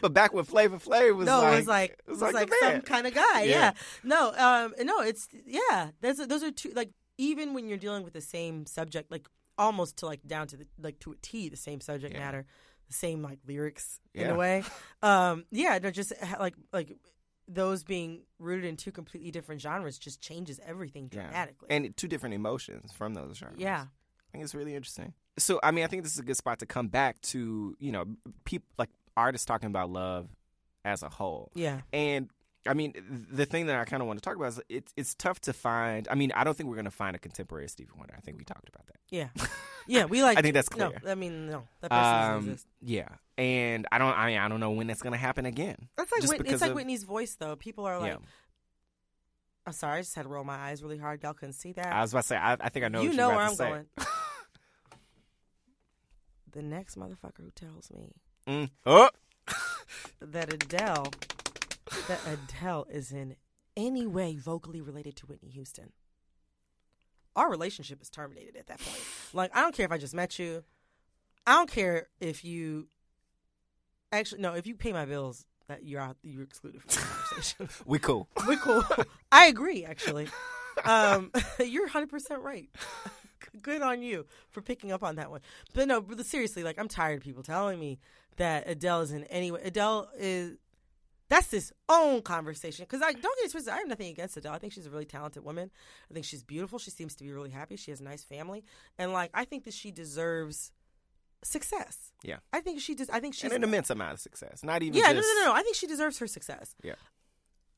But 0.00 0.12
back 0.12 0.32
when 0.32 0.44
Flavor 0.44 0.78
Flav 0.78 1.16
was 1.16 1.26
no, 1.26 1.40
like, 1.40 1.52
it 1.52 1.56
was 1.56 1.66
like 1.66 1.90
it 2.06 2.10
was 2.10 2.20
like, 2.22 2.34
like 2.34 2.50
the 2.50 2.56
some 2.60 2.80
kind 2.82 3.06
of 3.06 3.14
guy. 3.14 3.42
Yeah. 3.42 3.46
Yeah. 3.46 3.72
No, 4.02 4.32
um, 4.36 4.74
no, 4.82 5.00
it's 5.00 5.28
yeah. 5.46 5.90
That's 6.00 6.24
those 6.26 6.42
are 6.42 6.50
two 6.50 6.72
like 6.74 6.90
even 7.18 7.54
when 7.54 7.68
you're 7.68 7.78
dealing 7.78 8.02
with 8.04 8.12
the 8.12 8.20
same 8.20 8.66
subject, 8.66 9.10
like 9.10 9.28
almost 9.56 9.98
to 9.98 10.06
like 10.06 10.20
down 10.26 10.46
to 10.48 10.56
the 10.56 10.66
like 10.80 10.98
to 11.00 11.12
a 11.12 11.16
T, 11.22 11.48
the 11.48 11.56
same 11.56 11.80
subject 11.80 12.12
Yeah. 12.14 12.20
matter, 12.20 12.46
the 12.88 12.92
same 12.94 13.22
like 13.22 13.38
lyrics 13.46 14.00
in 14.14 14.28
a 14.30 14.34
way. 14.34 14.64
Um, 15.02 15.44
yeah, 15.50 15.78
no, 15.82 15.90
just 15.90 16.12
like 16.40 16.54
like 16.72 16.96
those 17.46 17.84
being 17.84 18.22
rooted 18.38 18.64
in 18.64 18.76
two 18.76 18.90
completely 18.90 19.30
different 19.30 19.60
genres 19.60 19.98
just 19.98 20.20
changes 20.20 20.58
everything 20.64 21.10
Yeah. 21.12 21.24
dramatically. 21.24 21.68
and 21.70 21.94
two 21.96 22.08
different 22.08 22.34
emotions 22.34 22.90
from 22.92 23.12
those 23.14 23.36
genres. 23.36 23.58
yeah, 23.60 23.82
I 23.82 24.32
think 24.32 24.44
it's 24.44 24.54
really 24.54 24.74
interesting. 24.74 25.12
So, 25.38 25.60
I 25.62 25.70
mean, 25.72 25.84
I 25.84 25.88
think 25.88 26.04
this 26.04 26.12
is 26.12 26.18
a 26.20 26.22
good 26.22 26.36
spot 26.36 26.60
to 26.60 26.66
come 26.66 26.88
back 26.88 27.20
to, 27.22 27.76
you 27.80 27.92
know, 27.92 28.04
people 28.44 28.66
like 28.78 28.88
artists 29.16 29.44
talking 29.46 29.68
about 29.68 29.90
love 29.90 30.28
as 30.84 31.02
a 31.02 31.08
whole. 31.08 31.50
yeah, 31.54 31.80
And 31.92 32.28
I 32.66 32.72
mean, 32.74 32.94
the 33.30 33.44
thing 33.44 33.66
that 33.66 33.76
I 33.76 33.84
kind 33.84 34.00
of 34.02 34.06
want 34.06 34.18
to 34.18 34.22
talk 34.24 34.36
about 34.36 34.48
is 34.48 34.60
it's 34.70 34.92
it's 34.96 35.14
tough 35.14 35.38
to 35.42 35.52
find. 35.52 36.08
I 36.10 36.14
mean, 36.14 36.32
I 36.34 36.44
don't 36.44 36.56
think 36.56 36.68
we're 36.68 36.76
going 36.76 36.86
to 36.86 36.90
find 36.90 37.14
a 37.14 37.18
contemporary 37.18 37.68
Stevie 37.68 37.90
Wonder. 37.96 38.14
I 38.16 38.20
think 38.20 38.38
we 38.38 38.44
talked 38.44 38.68
about 38.70 38.86
that. 38.86 38.96
yeah, 39.10 39.28
yeah. 39.86 40.04
We 40.06 40.22
like. 40.22 40.38
I 40.38 40.42
think 40.42 40.54
that's 40.54 40.74
no. 40.74 40.90
clear. 40.90 41.12
I 41.12 41.14
mean, 41.14 41.46
no, 41.50 41.64
that 41.82 41.90
person 41.90 42.02
doesn't 42.02 42.34
Um, 42.36 42.44
exist. 42.48 42.66
yeah, 42.80 43.08
and 43.36 43.86
I 43.92 43.98
don't. 43.98 44.16
I 44.16 44.26
mean, 44.28 44.38
I 44.38 44.48
don't 44.48 44.60
know 44.60 44.70
when 44.70 44.86
that's 44.86 45.02
going 45.02 45.12
to 45.12 45.18
happen 45.18 45.44
again. 45.44 45.76
That's 45.96 46.10
like 46.10 46.26
Whit- 46.26 46.46
it's 46.50 46.62
like 46.62 46.70
of- 46.70 46.76
Whitney's 46.76 47.04
voice 47.04 47.34
though. 47.34 47.54
People 47.54 47.84
are 47.84 47.98
like, 47.98 48.12
yeah, 48.12 48.18
I'm 49.66 49.74
sorry, 49.74 49.98
I 49.98 50.00
just 50.00 50.14
had 50.14 50.22
to 50.22 50.28
roll 50.30 50.44
my 50.44 50.56
eyes 50.56 50.82
really 50.82 50.96
hard. 50.98 51.22
Y'all 51.22 51.34
couldn't 51.34 51.52
see 51.52 51.72
that. 51.72 51.92
I 51.92 52.00
was 52.00 52.12
about 52.14 52.22
to 52.22 52.28
say. 52.28 52.36
I, 52.36 52.54
I 52.58 52.68
think 52.70 52.86
I 52.86 52.88
know. 52.88 53.02
you 53.02 53.12
know 53.12 53.28
where 53.28 53.40
I'm 53.40 53.54
say. 53.54 53.68
going. 53.68 53.86
the 56.52 56.62
next 56.62 56.96
motherfucker 56.96 57.38
who 57.42 57.50
tells 57.54 57.90
me 57.90 58.12
Mm. 58.48 58.70
Oh, 58.84 59.10
that 60.20 60.52
Adele, 60.52 61.12
that 62.08 62.20
Adele 62.26 62.86
is 62.90 63.12
in 63.12 63.36
any 63.76 64.06
way 64.06 64.36
vocally 64.36 64.80
related 64.80 65.16
to 65.16 65.26
Whitney 65.26 65.50
Houston, 65.50 65.92
our 67.36 67.50
relationship 67.50 68.00
is 68.02 68.10
terminated 68.10 68.56
at 68.56 68.66
that 68.66 68.78
point. 68.78 69.00
Like, 69.32 69.50
I 69.56 69.60
don't 69.60 69.74
care 69.74 69.86
if 69.86 69.92
I 69.92 69.98
just 69.98 70.14
met 70.14 70.38
you. 70.38 70.62
I 71.46 71.54
don't 71.54 71.70
care 71.70 72.08
if 72.20 72.44
you 72.44 72.88
actually 74.12 74.40
no. 74.40 74.54
If 74.54 74.66
you 74.66 74.74
pay 74.74 74.92
my 74.92 75.04
bills, 75.04 75.44
that 75.68 75.84
you're 75.84 76.00
out, 76.00 76.16
you're 76.22 76.42
excluded 76.42 76.82
from 76.82 76.88
the 76.90 77.00
conversation. 77.00 77.68
we 77.86 77.98
cool. 77.98 78.28
We 78.46 78.56
cool. 78.56 78.84
I 79.32 79.46
agree, 79.46 79.84
actually. 79.84 80.28
Um, 80.84 81.30
you're 81.58 81.84
100 81.84 82.08
percent 82.08 82.42
right. 82.42 82.68
Good 83.62 83.82
on 83.82 84.02
you 84.02 84.26
for 84.50 84.62
picking 84.62 84.90
up 84.90 85.02
on 85.02 85.16
that 85.16 85.30
one. 85.30 85.40
But 85.74 85.86
no, 85.86 86.00
but 86.00 86.24
seriously, 86.26 86.62
like 86.64 86.78
I'm 86.78 86.88
tired 86.88 87.18
of 87.18 87.24
people 87.24 87.42
telling 87.42 87.78
me 87.78 87.98
that 88.36 88.68
Adele 88.68 89.02
is 89.02 89.12
in 89.12 89.24
any 89.24 89.50
way. 89.50 89.60
Adele 89.64 90.08
is. 90.18 90.56
That's 91.30 91.50
his 91.50 91.72
own 91.88 92.20
conversation. 92.20 92.84
Because 92.88 93.02
I 93.02 93.12
don't 93.12 93.22
get 93.22 93.46
it 93.46 93.50
twisted. 93.50 93.72
I 93.72 93.78
have 93.78 93.88
nothing 93.88 94.08
against 94.08 94.36
Adele. 94.36 94.52
I 94.52 94.58
think 94.58 94.74
she's 94.74 94.86
a 94.86 94.90
really 94.90 95.06
talented 95.06 95.42
woman. 95.42 95.70
I 96.10 96.14
think 96.14 96.26
she's 96.26 96.42
beautiful. 96.42 96.78
She 96.78 96.90
seems 96.90 97.14
to 97.16 97.24
be 97.24 97.32
really 97.32 97.50
happy. 97.50 97.76
She 97.76 97.90
has 97.90 98.00
a 98.00 98.04
nice 98.04 98.22
family, 98.22 98.62
and 98.98 99.12
like 99.12 99.30
I 99.32 99.44
think 99.44 99.64
that 99.64 99.74
she 99.74 99.90
deserves 99.90 100.70
success. 101.42 102.12
Yeah. 102.22 102.36
I 102.52 102.60
think 102.60 102.80
she 102.80 102.94
does. 102.94 103.10
I 103.10 103.20
think 103.20 103.34
she's 103.34 103.44
and 103.44 103.52
an 103.52 103.64
immense 103.64 103.90
amount 103.90 104.14
of 104.14 104.20
success. 104.20 104.62
Not 104.62 104.82
even. 104.82 104.98
yeah, 104.98 105.12
just, 105.12 105.26
no, 105.34 105.42
no, 105.42 105.48
no. 105.48 105.54
I 105.54 105.62
think 105.62 105.76
she 105.76 105.86
deserves 105.86 106.18
her 106.18 106.26
success. 106.26 106.74
Yeah. 106.82 106.94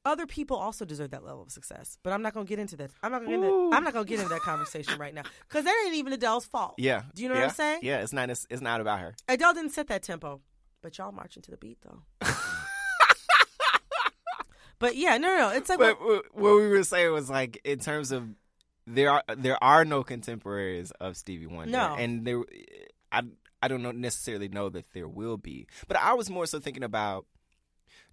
Other 0.07 0.25
people 0.25 0.57
also 0.57 0.85
deserve 0.85 1.11
that 1.11 1.25
level 1.25 1.43
of 1.43 1.51
success, 1.51 1.99
but 2.05 2.13
I'm 2.13 2.23
not 2.23 2.33
going 2.33 2.47
to 2.47 2.49
get 2.49 2.61
into 2.61 2.77
that. 2.77 2.93
I'm 3.03 3.11
not 3.11 3.25
going 3.27 3.41
to. 3.41 3.47
Ooh. 3.49 3.73
I'm 3.73 3.83
not 3.83 3.93
going 3.93 4.05
to 4.05 4.09
get 4.09 4.21
into 4.21 4.33
that 4.33 4.41
conversation 4.41 5.01
right 5.01 5.13
now 5.13 5.25
because 5.49 5.65
that 5.65 5.83
ain't 5.85 5.97
even 5.97 6.13
Adele's 6.13 6.45
fault. 6.47 6.77
Yeah. 6.79 7.03
Do 7.13 7.25
you 7.25 7.29
know 7.29 7.35
what. 7.35 7.43
I'm 7.43 7.51
saying? 7.51 7.81
Yeah, 7.83 8.03
it's 8.03 8.13
not. 8.13 8.31
It's, 8.31 8.47
it's 8.49 8.63
not 8.63 8.81
about 8.81 9.01
her. 9.01 9.17
Adele 9.29 9.55
didn't 9.55 9.73
set 9.73 9.89
that 9.89 10.05
tempo, 10.05 10.43
but 10.81 10.97
y'all 10.97 11.11
marching 11.11 11.43
to 11.43 11.51
the 11.51 11.57
beat 11.57 11.79
though. 11.83 12.03
but 14.79 14.95
yeah, 14.95 15.19
no, 15.19 15.27
no, 15.27 15.37
no. 15.39 15.57
It's 15.57 15.69
like 15.69 15.81
but 15.81 16.01
what, 16.01 16.25
what 16.33 16.55
we 16.55 16.69
were 16.69 16.85
saying 16.85 17.13
was 17.13 17.29
like 17.29 17.61
in 17.65 17.81
terms 17.81 18.13
of 18.13 18.29
there 18.87 19.11
are 19.11 19.25
there 19.37 19.63
are 19.63 19.85
no 19.85 20.05
contemporaries 20.05 20.93
of 21.01 21.17
Stevie 21.17 21.47
Wonder, 21.47 21.73
No. 21.73 21.97
and 21.97 22.25
there 22.25 22.45
I 23.11 23.23
I 23.61 23.67
don't 23.67 23.83
know 23.83 23.91
necessarily 23.91 24.49
know 24.49 24.69
that 24.69 24.93
there 24.93 25.09
will 25.09 25.37
be, 25.37 25.67
but 25.89 25.97
I 25.97 26.15
was 26.15 26.31
more 26.31 26.47
so 26.47 26.61
thinking 26.61 26.85
about 26.85 27.27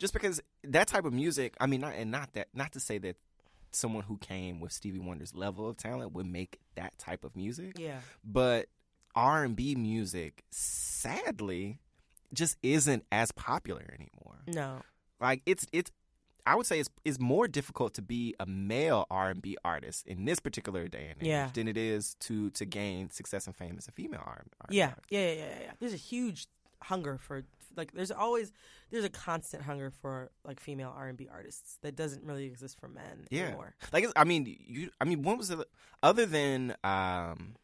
just 0.04 0.14
because 0.14 0.42
that 0.66 0.88
type 0.88 1.06
of 1.06 1.14
music. 1.14 1.56
I 1.62 1.66
mean, 1.66 1.80
not 1.82 1.94
and 1.96 2.12
not 2.12 2.34
that 2.34 2.50
not 2.54 2.74
to 2.74 2.80
say 2.82 2.98
that 3.00 3.16
someone 3.72 4.04
who 4.04 4.18
came 4.18 4.60
with 4.60 4.72
Stevie 4.74 5.00
Wonder's 5.00 5.34
level 5.34 5.68
of 5.70 5.78
talent 5.78 6.12
would 6.12 6.26
make 6.28 6.60
that 6.76 6.98
type 6.98 7.24
of 7.24 7.36
music, 7.36 7.80
yeah, 7.80 8.00
but 8.24 8.68
R 9.16 9.44
and 9.46 9.56
B 9.56 9.76
music, 9.76 10.44
sadly, 10.52 11.80
just 12.34 12.58
isn't 12.64 13.06
as 13.12 13.32
popular 13.32 13.84
anymore 13.94 14.40
no, 14.48 14.82
like 15.22 15.42
it's 15.46 15.66
it's 15.72 15.92
I 16.46 16.56
would 16.56 16.66
say 16.66 16.80
it's 16.80 16.90
it's 17.06 17.20
more 17.20 17.48
difficult 17.48 17.94
to 17.94 18.02
be 18.02 18.36
a 18.40 18.46
male 18.46 19.06
R 19.10 19.30
and 19.30 19.42
B 19.42 19.56
artist 19.64 20.06
in 20.08 20.26
this 20.26 20.40
particular 20.40 20.88
day 20.90 21.08
and 21.12 21.22
age 21.22 21.28
Yeah. 21.28 21.50
than 21.54 21.68
it 21.70 21.78
is 21.78 22.16
to 22.22 22.50
to 22.52 22.66
gain 22.66 23.10
success 23.12 23.48
and 23.48 23.56
fame 23.56 23.76
as 23.78 23.88
a 23.88 23.92
female 23.92 24.24
R 24.26 24.40
and 24.42 24.50
B 24.70 24.78
yeah, 24.78 24.88
artist. 24.90 25.06
yeah, 25.10 25.20
yeah, 25.20 25.34
yeah, 25.34 25.60
yeah. 25.66 25.72
There's 25.80 25.94
a 25.94 25.98
huge 26.12 26.48
hunger 26.82 27.18
for 27.18 27.44
like. 27.76 27.92
There's 27.92 28.12
always 28.12 28.52
there's 28.92 29.04
a 29.06 29.10
constant 29.10 29.64
hunger 29.64 29.92
for 30.02 30.32
like 30.46 30.60
female 30.60 30.94
R 30.96 31.08
and 31.08 31.18
B 31.18 31.28
artists 31.32 31.78
that 31.82 31.96
doesn't 31.96 32.24
really 32.24 32.46
exist 32.46 32.80
for 32.80 32.88
men 32.88 33.28
Yeah. 33.30 33.48
anymore. 33.48 33.76
Like 33.92 34.06
I 34.16 34.24
mean 34.24 34.46
you 34.66 34.90
I 35.00 35.06
mean 35.06 35.22
when 35.24 35.38
was 35.38 35.50
it 35.50 35.60
other 36.02 36.26
than 36.26 36.76
um 36.84 37.56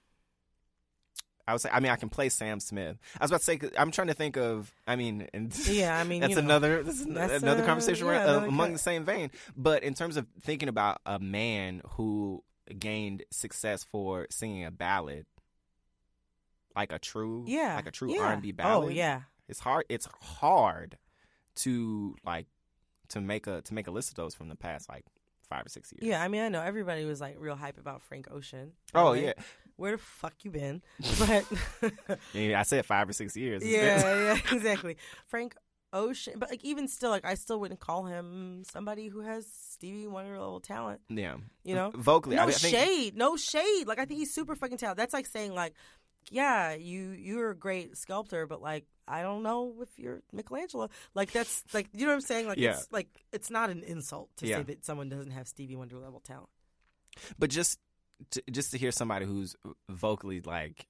I 1.47 1.53
would 1.53 1.61
say 1.61 1.69
I 1.73 1.79
mean 1.79 1.91
I 1.91 1.95
can 1.95 2.09
play 2.09 2.29
Sam 2.29 2.59
Smith. 2.59 2.97
I 3.19 3.23
was 3.23 3.31
about 3.31 3.39
to 3.39 3.45
say, 3.45 3.59
I'm 3.77 3.89
trying 3.91 4.07
to 4.07 4.13
think 4.13 4.37
of 4.37 4.71
I 4.87 4.95
mean 4.95 5.27
and 5.33 5.55
Yeah, 5.67 5.97
I 5.97 6.03
mean 6.03 6.21
that's 6.21 6.31
you 6.31 6.35
know, 6.37 6.41
another 6.43 6.83
this 6.83 6.99
is 6.99 7.07
That's, 7.07 7.41
another 7.41 7.63
uh, 7.63 7.65
conversation 7.65 8.05
yeah, 8.05 8.13
right, 8.13 8.27
uh, 8.27 8.45
among 8.45 8.73
the 8.73 8.79
same 8.79 9.03
vein. 9.03 9.31
But 9.57 9.83
in 9.83 9.93
terms 9.95 10.15
of 10.17 10.27
thinking 10.41 10.69
about 10.69 11.01
a 11.05 11.17
man 11.19 11.81
who 11.91 12.43
gained 12.77 13.23
success 13.31 13.83
for 13.83 14.27
singing 14.29 14.63
a 14.63 14.69
ballad, 14.69 15.25
like 16.75 16.91
a 16.93 16.99
true 16.99 17.45
Yeah, 17.47 17.75
like 17.75 17.87
a 17.87 17.91
true 17.91 18.13
yeah. 18.13 18.21
R 18.21 18.33
and 18.33 18.41
B 18.43 18.51
ballad. 18.51 18.85
Oh 18.89 18.89
yeah, 18.89 19.21
It's 19.49 19.59
hard. 19.59 19.85
It's 19.89 20.07
hard 20.21 20.97
to 21.57 22.15
like 22.25 22.47
to 23.09 23.19
make 23.21 23.47
a 23.47 23.61
to 23.63 23.73
make 23.73 23.87
a 23.87 23.91
list 23.91 24.09
of 24.09 24.15
those 24.15 24.33
from 24.35 24.47
the 24.49 24.55
past 24.55 24.87
like 24.89 25.05
five 25.49 25.65
or 25.65 25.69
six 25.69 25.91
years. 25.91 26.03
yeah. 26.07 26.21
I 26.23 26.27
mean, 26.27 26.41
I 26.41 26.49
know 26.49 26.61
everybody 26.61 27.05
was 27.05 27.19
like 27.19 27.35
real 27.39 27.55
hype 27.55 27.77
about 27.79 28.01
Frank 28.03 28.27
Ocean. 28.31 28.73
Oh 28.93 29.11
Like, 29.11 29.23
yeah. 29.23 29.33
where 29.77 29.93
the 29.93 29.97
fuck 29.97 30.33
you 30.43 30.51
been? 30.51 30.81
But 31.19 31.45
yeah. 32.33 32.59
I 32.59 32.63
said 32.63 32.85
five 32.85 33.09
or 33.09 33.13
six 33.13 33.35
years. 33.35 33.63
It's 33.63 33.71
yeah, 33.71 34.01
been- 34.03 34.25
yeah, 34.47 34.55
exactly. 34.55 34.97
Frank 35.27 35.55
Ocean, 35.91 36.35
but 36.37 36.51
like 36.51 36.63
even 36.63 36.87
still, 36.87 37.09
like 37.09 37.25
I 37.25 37.33
still 37.33 37.59
wouldn't 37.59 37.79
call 37.79 38.05
him 38.05 38.61
somebody 38.69 39.07
who 39.07 39.21
has 39.21 39.47
Stevie 39.71 40.05
Wonder 40.05 40.33
level 40.37 40.59
talent. 40.59 41.01
yeah. 41.09 41.37
You 41.63 41.73
know, 41.73 41.89
vocally. 41.95 42.35
no 42.35 42.43
I, 42.43 42.45
I 42.45 42.51
think, 42.51 42.75
shade, 42.75 43.17
no 43.17 43.35
shade. 43.35 43.85
Like 43.87 43.97
I 43.97 44.05
think 44.05 44.19
he's 44.19 44.31
super 44.31 44.55
fucking 44.55 44.77
talented. 44.77 45.01
That's 45.01 45.13
like 45.15 45.25
saying 45.25 45.55
like, 45.55 45.73
yeah, 46.29 46.75
you 46.75 47.09
you're 47.09 47.49
a 47.49 47.55
great 47.55 47.97
sculptor, 47.97 48.45
but 48.45 48.61
like 48.61 48.85
I 49.09 49.21
don't 49.23 49.43
know 49.43 49.73
if 49.81 49.89
you're 49.97 50.21
Michelangelo. 50.31 50.89
Like 51.15 51.31
that's 51.31 51.63
like 51.73 51.87
you 51.93 52.01
know 52.05 52.11
what 52.11 52.15
I'm 52.15 52.21
saying. 52.21 52.47
Like 52.47 52.57
Yeah. 52.59 52.71
it's 52.75 52.87
like 52.91 53.07
it's 53.33 53.49
not 53.49 53.69
an 53.69 53.83
insult 53.83 54.29
to 54.37 54.47
Yeah. 54.47 54.57
say 54.57 54.63
that 54.63 54.85
someone 54.85 55.09
doesn't 55.09 55.31
have 55.31 55.47
Stevie 55.47 55.75
Wonder 55.75 55.97
level 55.97 56.19
talent. 56.19 56.49
But 57.37 57.49
just 57.49 57.79
to, 58.31 58.43
just 58.51 58.71
to 58.71 58.77
hear 58.77 58.91
somebody 58.91 59.25
who's 59.25 59.55
vocally 59.89 60.41
like 60.41 60.87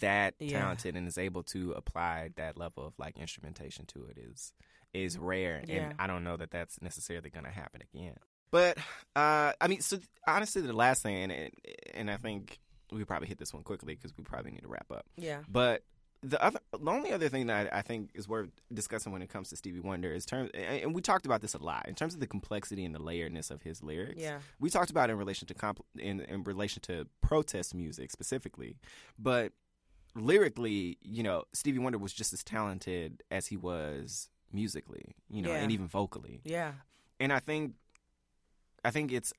that 0.00 0.34
Yeah. 0.38 0.60
talented 0.60 0.96
and 0.96 1.08
is 1.08 1.18
able 1.18 1.42
to 1.44 1.72
apply 1.72 2.30
that 2.36 2.56
level 2.56 2.86
of 2.86 2.94
like 2.98 3.18
instrumentation 3.18 3.86
to 3.86 4.06
it 4.06 4.18
is 4.18 4.52
is 4.92 5.16
rare, 5.18 5.64
Yeah. 5.66 5.74
and 5.90 5.94
I 5.98 6.06
don't 6.06 6.22
know 6.22 6.36
that 6.36 6.50
that's 6.50 6.80
necessarily 6.82 7.30
going 7.30 7.44
to 7.46 7.50
happen 7.50 7.80
again. 7.94 8.16
But 8.50 8.76
uh, 9.16 9.52
I 9.60 9.66
mean, 9.68 9.80
so 9.80 9.98
honestly, 10.26 10.60
the 10.62 10.74
last 10.74 11.02
thing, 11.02 11.16
and 11.16 11.32
and, 11.32 11.50
and 11.94 12.10
I 12.10 12.18
think 12.18 12.60
we 12.90 13.02
probably 13.04 13.28
hit 13.28 13.38
this 13.38 13.54
one 13.54 13.62
quickly 13.62 13.94
because 13.94 14.14
we 14.18 14.22
probably 14.22 14.50
need 14.50 14.60
to 14.62 14.68
wrap 14.68 14.90
up. 14.92 15.06
Yeah, 15.16 15.42
But 15.48 15.82
the 16.24 16.40
other, 16.42 16.60
the 16.72 16.90
only 16.90 17.12
other 17.12 17.28
thing 17.28 17.48
that 17.48 17.72
I, 17.72 17.78
I 17.78 17.82
think 17.82 18.10
is 18.14 18.28
worth 18.28 18.50
discussing 18.72 19.12
when 19.12 19.22
it 19.22 19.28
comes 19.28 19.48
to 19.50 19.56
Stevie 19.56 19.80
Wonder 19.80 20.12
is 20.12 20.24
terms, 20.24 20.50
and 20.54 20.82
and 20.82 20.94
we 20.94 21.02
talked 21.02 21.26
about 21.26 21.40
this 21.40 21.54
a 21.54 21.58
lot 21.62 21.88
in 21.88 21.94
terms 21.96 22.14
of 22.14 22.20
the 22.20 22.26
complexity 22.28 22.84
and 22.84 22.94
the 22.94 23.00
layeredness 23.00 23.50
of 23.50 23.62
his 23.62 23.82
lyrics. 23.82 24.20
yeah, 24.22 24.38
We 24.60 24.70
talked 24.70 24.90
about 24.90 25.10
it 25.10 25.14
in 25.14 25.18
relation 25.18 25.48
to 25.48 25.54
compl- 25.54 25.84
in, 25.98 26.20
in 26.20 26.44
relation 26.44 26.80
to 26.82 27.06
protest 27.22 27.74
music 27.74 28.10
specifically, 28.12 28.76
but 29.18 29.52
lyrically, 30.14 30.98
you 31.02 31.22
know, 31.22 31.44
Stevie 31.52 31.78
Wonder 31.78 31.98
was 31.98 32.12
just 32.12 32.32
as 32.32 32.44
talented 32.44 33.22
as 33.30 33.46
he 33.48 33.56
was 33.56 34.28
musically, 34.52 35.16
you 35.30 35.42
know, 35.42 35.50
Yeah. 35.50 35.56
and 35.56 35.72
even 35.72 35.88
vocally. 35.88 36.40
yeah, 36.44 36.72
And 37.18 37.32
I 37.32 37.38
think, 37.40 37.74
I 38.84 38.90
think 38.90 39.10
it's 39.12 39.32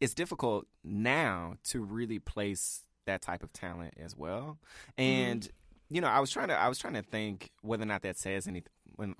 it's 0.00 0.14
difficult 0.14 0.66
now 0.84 1.56
to 1.64 1.80
really 1.82 2.18
place 2.20 2.82
that 3.06 3.20
type 3.22 3.42
of 3.42 3.52
talent 3.52 3.94
as 3.98 4.16
well. 4.16 4.58
And 4.96 5.42
mm-hmm. 5.42 5.50
You 5.90 6.00
know, 6.00 6.08
I 6.08 6.20
was 6.20 6.30
trying 6.30 6.48
to 6.48 6.54
I 6.54 6.68
was 6.68 6.78
trying 6.78 6.94
to 6.94 7.02
think 7.02 7.50
whether 7.62 7.82
or 7.82 7.86
not 7.86 8.02
that 8.02 8.16
says 8.16 8.46
anything 8.46 8.72
when. 8.96 9.14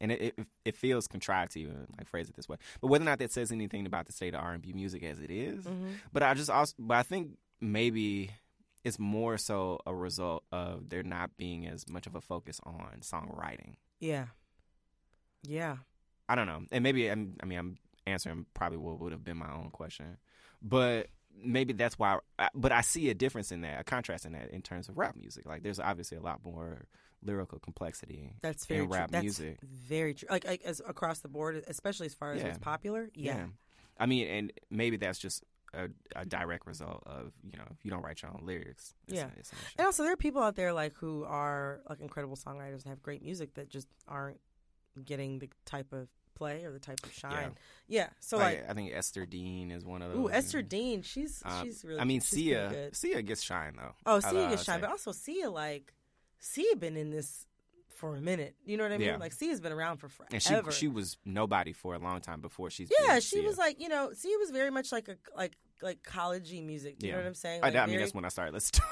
And 0.00 0.10
it, 0.10 0.34
it 0.36 0.46
it 0.64 0.76
feels 0.76 1.06
contrived 1.06 1.52
to 1.52 1.60
even 1.60 1.86
like 1.96 2.08
phrase 2.08 2.28
it 2.28 2.34
this 2.34 2.48
way, 2.48 2.56
but 2.80 2.88
whether 2.88 3.04
or 3.04 3.06
not 3.06 3.20
that 3.20 3.30
says 3.30 3.52
anything 3.52 3.86
about 3.86 4.06
the 4.06 4.12
state 4.12 4.34
of 4.34 4.40
R 4.40 4.52
and 4.52 4.60
B 4.60 4.72
music 4.72 5.04
as 5.04 5.20
it 5.20 5.30
is, 5.30 5.64
hmm 5.66 5.92
but 6.12 6.22
I 6.22 6.34
just 6.34 6.50
also, 6.50 6.74
but 6.80 6.96
I 6.96 7.04
think 7.04 7.38
maybe 7.60 8.32
it's 8.82 8.98
more 8.98 9.38
so 9.38 9.78
a 9.86 9.94
result 9.94 10.42
of 10.50 10.88
there 10.90 11.04
not 11.04 11.36
being 11.36 11.64
as 11.68 11.88
much 11.88 12.08
of 12.08 12.16
a 12.16 12.20
focus 12.20 12.60
on 12.66 12.88
songwriting. 13.02 13.76
yeah, 14.00 14.26
yeah. 15.44 15.76
I 16.28 16.34
don't 16.34 16.46
know, 16.48 16.62
and 16.72 16.82
maybe 16.82 17.08
I'm, 17.08 17.36
I 17.42 17.46
mean 17.46 17.58
I'm 17.58 17.78
answering 18.06 18.46
probably 18.52 18.78
what 18.78 18.98
would 18.98 19.12
have 19.12 19.24
been 19.24 19.36
my 19.36 19.52
own 19.52 19.70
question, 19.70 20.16
but 20.60 21.06
maybe 21.42 21.72
that's 21.72 21.98
why. 21.98 22.18
I, 22.38 22.48
but 22.54 22.72
I 22.72 22.80
see 22.82 23.10
a 23.10 23.14
difference 23.14 23.52
in 23.52 23.62
that, 23.62 23.80
a 23.80 23.84
contrast 23.84 24.24
in 24.26 24.32
that, 24.32 24.50
in 24.50 24.62
terms 24.62 24.88
of 24.88 24.96
rap 24.98 25.16
music. 25.16 25.46
Like 25.46 25.62
there's 25.62 25.80
obviously 25.80 26.18
a 26.18 26.22
lot 26.22 26.40
more 26.44 26.86
lyrical 27.22 27.58
complexity. 27.58 28.34
That's 28.42 28.66
very 28.66 28.84
in 28.84 28.88
rap 28.90 29.08
true. 29.08 29.12
That's 29.12 29.22
music. 29.22 29.58
very 29.62 30.14
true. 30.14 30.28
Like, 30.30 30.44
like 30.46 30.62
as 30.64 30.80
across 30.86 31.20
the 31.20 31.28
board, 31.28 31.62
especially 31.66 32.06
as 32.06 32.14
far 32.14 32.32
as 32.32 32.40
Yeah. 32.40 32.48
what's 32.48 32.58
popular. 32.58 33.10
Yeah. 33.14 33.46
I 33.98 34.06
mean, 34.06 34.26
and 34.26 34.52
maybe 34.70 34.96
that's 34.96 35.18
just 35.18 35.42
a, 35.72 35.88
a 36.14 36.24
direct 36.24 36.66
result 36.66 37.02
of 37.06 37.32
you 37.50 37.58
know 37.58 37.64
if 37.70 37.84
you 37.84 37.90
don't 37.90 38.02
write 38.02 38.22
your 38.22 38.30
own 38.30 38.42
lyrics. 38.44 38.94
It's, 39.08 39.16
Yeah. 39.16 39.24
an. 39.24 39.32
And 39.78 39.86
also, 39.86 40.02
there 40.02 40.12
are 40.12 40.16
people 40.16 40.42
out 40.42 40.54
there 40.56 40.72
like 40.72 40.94
who 40.94 41.24
are 41.24 41.80
like 41.88 42.00
incredible 42.00 42.36
songwriters 42.36 42.82
and 42.82 42.86
have 42.86 43.02
great 43.02 43.22
music 43.22 43.54
that 43.54 43.68
just 43.70 43.88
aren't 44.06 44.40
getting 45.04 45.38
the 45.40 45.48
type 45.64 45.92
of 45.92 46.08
play 46.34 46.64
or 46.64 46.72
the 46.72 46.78
type 46.78 47.00
of 47.04 47.12
shine. 47.12 47.52
Yeah. 47.88 48.08
So 48.20 48.38
Like, 48.38 48.60
like, 48.62 48.70
I 48.70 48.74
think 48.74 48.92
Ester 48.94 49.26
Dean 49.26 49.70
is 49.70 49.84
one 49.84 50.02
of 50.02 50.12
those. 50.12 50.18
ooh, 50.26 50.30
Ester 50.30 50.62
Dean, 50.62 51.02
she's 51.02 51.42
Uh, 51.44 51.62
she's 51.62 51.84
really. 51.84 52.00
I 52.00 52.04
mean, 52.04 52.20
Sia. 52.20 52.90
Sia 52.92 53.22
gets 53.22 53.42
shine 53.42 53.74
though. 53.76 53.94
Oh, 54.06 54.20
Sia 54.20 54.48
gets 54.50 54.64
shine, 54.64 54.80
but 54.80 54.90
also 54.90 55.12
Sia 55.12 55.50
like 55.50 55.92
Sia 56.38 56.76
been 56.76 56.96
in 56.96 57.10
this 57.10 57.46
for 57.96 58.16
a 58.16 58.20
minute. 58.20 58.54
You 58.64 58.76
know 58.76 58.82
what 58.82 58.92
I 58.92 58.98
mean? 58.98 59.06
Yeah. 59.08 59.16
Like 59.16 59.32
Sia's 59.32 59.60
been 59.60 59.72
around 59.72 59.98
for 59.98 60.08
forever. 60.08 60.30
and 60.34 60.42
she 60.42 60.54
she 60.72 60.88
was 60.88 61.16
nobody 61.24 61.72
for 61.72 61.94
a 61.94 61.98
long 61.98 62.20
time 62.20 62.40
before 62.40 62.68
she's. 62.70 62.90
yeah, 63.04 63.14
she 63.20 63.36
Sia. 63.36 63.42
was 63.46 63.56
like 63.56 63.80
you 63.80 63.88
know 63.88 64.12
Sia 64.12 64.36
was 64.38 64.50
very 64.50 64.70
much 64.70 64.90
like 64.92 65.08
a 65.08 65.16
like 65.36 65.56
like 65.82 66.02
collegey 66.02 66.64
music. 66.64 66.96
You 67.02 67.08
Yeah. 67.08 67.14
know 67.14 67.20
what 67.20 67.26
I'm 67.28 67.34
saying? 67.34 67.60
I, 67.62 67.68
I 67.68 67.70
mean, 67.70 67.86
very- 67.90 67.98
that's 67.98 68.14
when 68.14 68.24
I 68.24 68.28
started 68.28 68.52
listening. 68.54 68.82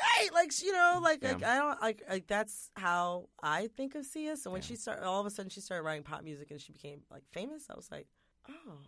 Right 0.00 0.28
like 0.32 0.52
you 0.62 0.72
know 0.72 1.00
like, 1.02 1.22
Yeah. 1.22 1.32
like 1.32 1.44
i 1.44 1.56
don't 1.58 1.80
like 1.82 2.02
like 2.08 2.26
that's 2.26 2.70
how 2.76 3.28
i 3.42 3.68
think 3.76 3.94
of 3.94 4.04
sia 4.06 4.36
so 4.36 4.50
when 4.50 4.62
Yeah. 4.62 4.68
she 4.68 4.76
started 4.76 5.04
all 5.04 5.20
of 5.20 5.26
a 5.26 5.30
sudden 5.30 5.50
she 5.50 5.60
started 5.60 5.82
writing 5.84 6.02
pop 6.02 6.22
music 6.22 6.50
and 6.50 6.60
she 6.60 6.72
became 6.72 7.02
like 7.10 7.22
famous 7.32 7.66
i 7.70 7.74
was 7.74 7.90
like 7.90 8.06
oh 8.48 8.78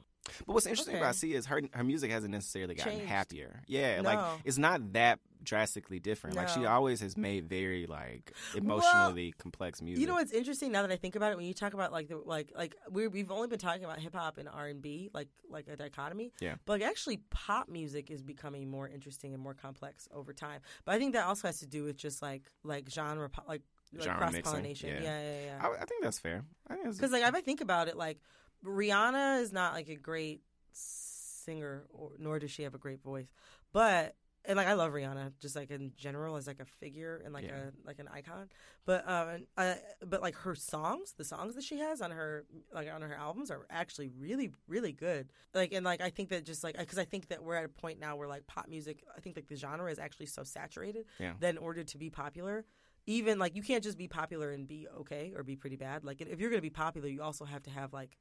But 0.46 0.52
what's 0.54 0.66
interesting 0.66 0.94
Okay. 0.96 1.02
about 1.02 1.14
Sia 1.16 1.36
is 1.38 1.46
her 1.46 1.62
her 1.72 1.82
music 1.84 2.10
hasn't 2.10 2.32
necessarily 2.32 2.74
gotten 2.74 2.92
Changed. 2.92 3.06
happier. 3.08 3.62
Yeah, 3.66 4.00
No. 4.02 4.08
like 4.10 4.40
it's 4.44 4.58
not 4.58 4.92
that 4.92 5.18
drastically 5.42 5.98
different. 5.98 6.36
Like 6.36 6.48
she 6.50 6.66
always 6.66 7.00
has 7.00 7.16
made 7.16 7.48
very 7.48 7.86
like 7.86 8.32
emotionally 8.54 9.32
complex 9.38 9.80
music. 9.82 10.00
you 10.00 10.06
know 10.06 10.14
what's 10.14 10.32
interesting 10.32 10.70
now 10.72 10.82
that 10.82 10.90
i 10.92 10.96
think 10.96 11.16
about 11.16 11.32
it 11.32 11.36
when 11.36 11.46
you 11.46 11.54
talk 11.54 11.72
about 11.74 11.92
like 11.92 12.08
the 12.08 12.18
like 12.18 12.52
like 12.54 12.76
we 12.90 13.08
we've 13.08 13.30
only 13.30 13.48
been 13.48 13.58
talking 13.58 13.84
about 13.84 13.98
hip-hop 13.98 14.36
and 14.38 14.48
r&b 14.48 15.08
like 15.14 15.28
like 15.48 15.66
a 15.68 15.76
dichotomy 15.76 16.32
Yeah. 16.40 16.56
but 16.66 16.74
like 16.80 16.82
actually 16.88 17.18
pop 17.30 17.68
music 17.70 18.10
is 18.10 18.22
becoming 18.22 18.68
more 18.70 18.86
interesting 18.88 19.32
and 19.34 19.42
more 19.42 19.54
complex 19.54 20.08
over 20.12 20.32
time 20.34 20.60
but 20.84 20.94
i 20.94 20.98
think 20.98 21.14
that 21.14 21.24
also 21.26 21.48
has 21.48 21.58
to 21.60 21.66
do 21.66 21.84
with 21.84 21.96
just 21.96 22.20
like 22.22 22.42
like 22.62 22.88
genre 22.90 23.30
like, 23.48 23.62
like 23.94 24.16
cross 24.18 24.34
pollination. 24.42 24.90
yeah. 24.90 25.00
yeah 25.02 25.20
yeah 25.22 25.44
yeah 25.46 25.66
I, 25.66 25.82
I 25.82 25.84
think 25.86 26.02
that's 26.04 26.18
fair. 26.18 26.44
I 26.68 26.74
think 26.74 26.84
that's, 26.84 26.96
Because 26.98 27.12
like 27.12 27.24
if 27.24 27.34
I 27.34 27.40
think 27.40 27.60
about 27.60 27.88
it, 27.88 27.96
like 27.96 28.18
Rihanna 28.64 29.40
is 29.40 29.52
not 29.52 29.74
like 29.74 29.88
a 29.88 29.96
great 29.96 30.42
singer, 30.72 31.84
or 31.90 32.12
nor 32.18 32.38
does 32.38 32.50
she 32.50 32.62
have 32.62 32.74
a 32.74 32.78
great 32.78 33.02
voice. 33.02 33.32
But 33.72 34.16
and 34.46 34.56
like 34.56 34.66
I 34.66 34.72
love 34.72 34.92
Rihanna, 34.92 35.32
just 35.38 35.54
like 35.54 35.70
in 35.70 35.92
general 35.96 36.36
as 36.36 36.46
like 36.46 36.60
a 36.60 36.64
figure 36.64 37.20
and 37.24 37.34
like 37.34 37.44
Yeah. 37.44 37.68
a 37.68 37.86
like 37.86 37.98
an 37.98 38.08
icon. 38.08 38.48
But 38.86 39.06
um, 39.08 39.46
uh, 39.56 39.74
but 40.06 40.22
like 40.22 40.34
her 40.36 40.54
songs, 40.54 41.12
the 41.16 41.24
songs 41.24 41.54
that 41.56 41.64
she 41.64 41.78
has 41.78 42.00
on 42.00 42.10
her 42.10 42.46
like 42.72 42.88
on 42.92 43.02
her 43.02 43.14
albums 43.14 43.50
are 43.50 43.66
actually 43.70 44.08
really 44.08 44.50
really 44.66 44.92
good. 44.92 45.30
Like 45.54 45.72
and 45.72 45.84
like 45.84 46.00
I 46.00 46.10
think 46.10 46.30
that 46.30 46.44
just 46.44 46.64
like 46.64 46.78
because 46.78 46.98
I 46.98 47.04
think 47.04 47.28
that 47.28 47.42
we're 47.42 47.56
at 47.56 47.64
a 47.64 47.68
point 47.68 48.00
now 48.00 48.16
where 48.16 48.28
like 48.28 48.46
pop 48.46 48.68
music, 48.68 49.04
I 49.16 49.20
think 49.20 49.36
like 49.36 49.48
the 49.48 49.56
genre 49.56 49.90
is 49.90 49.98
actually 49.98 50.26
so 50.26 50.42
saturated 50.42 51.04
Yeah. 51.18 51.32
that 51.40 51.50
in 51.50 51.58
order 51.58 51.84
to 51.84 51.98
be 51.98 52.10
popular. 52.10 52.64
Even 53.06 53.38
like 53.38 53.56
you 53.56 53.62
can't 53.62 53.82
just 53.82 53.98
be 53.98 54.08
popular 54.08 54.52
and 54.52 54.68
be 54.68 54.86
okay 55.00 55.32
or 55.34 55.42
be 55.42 55.56
pretty 55.56 55.76
bad. 55.76 56.04
Like 56.04 56.20
if 56.20 56.38
you're 56.38 56.50
gonna 56.50 56.62
be 56.62 56.70
popular, 56.70 57.08
you 57.08 57.22
also 57.22 57.44
have 57.44 57.62
to 57.64 57.70
have 57.70 57.92
like 57.92 58.16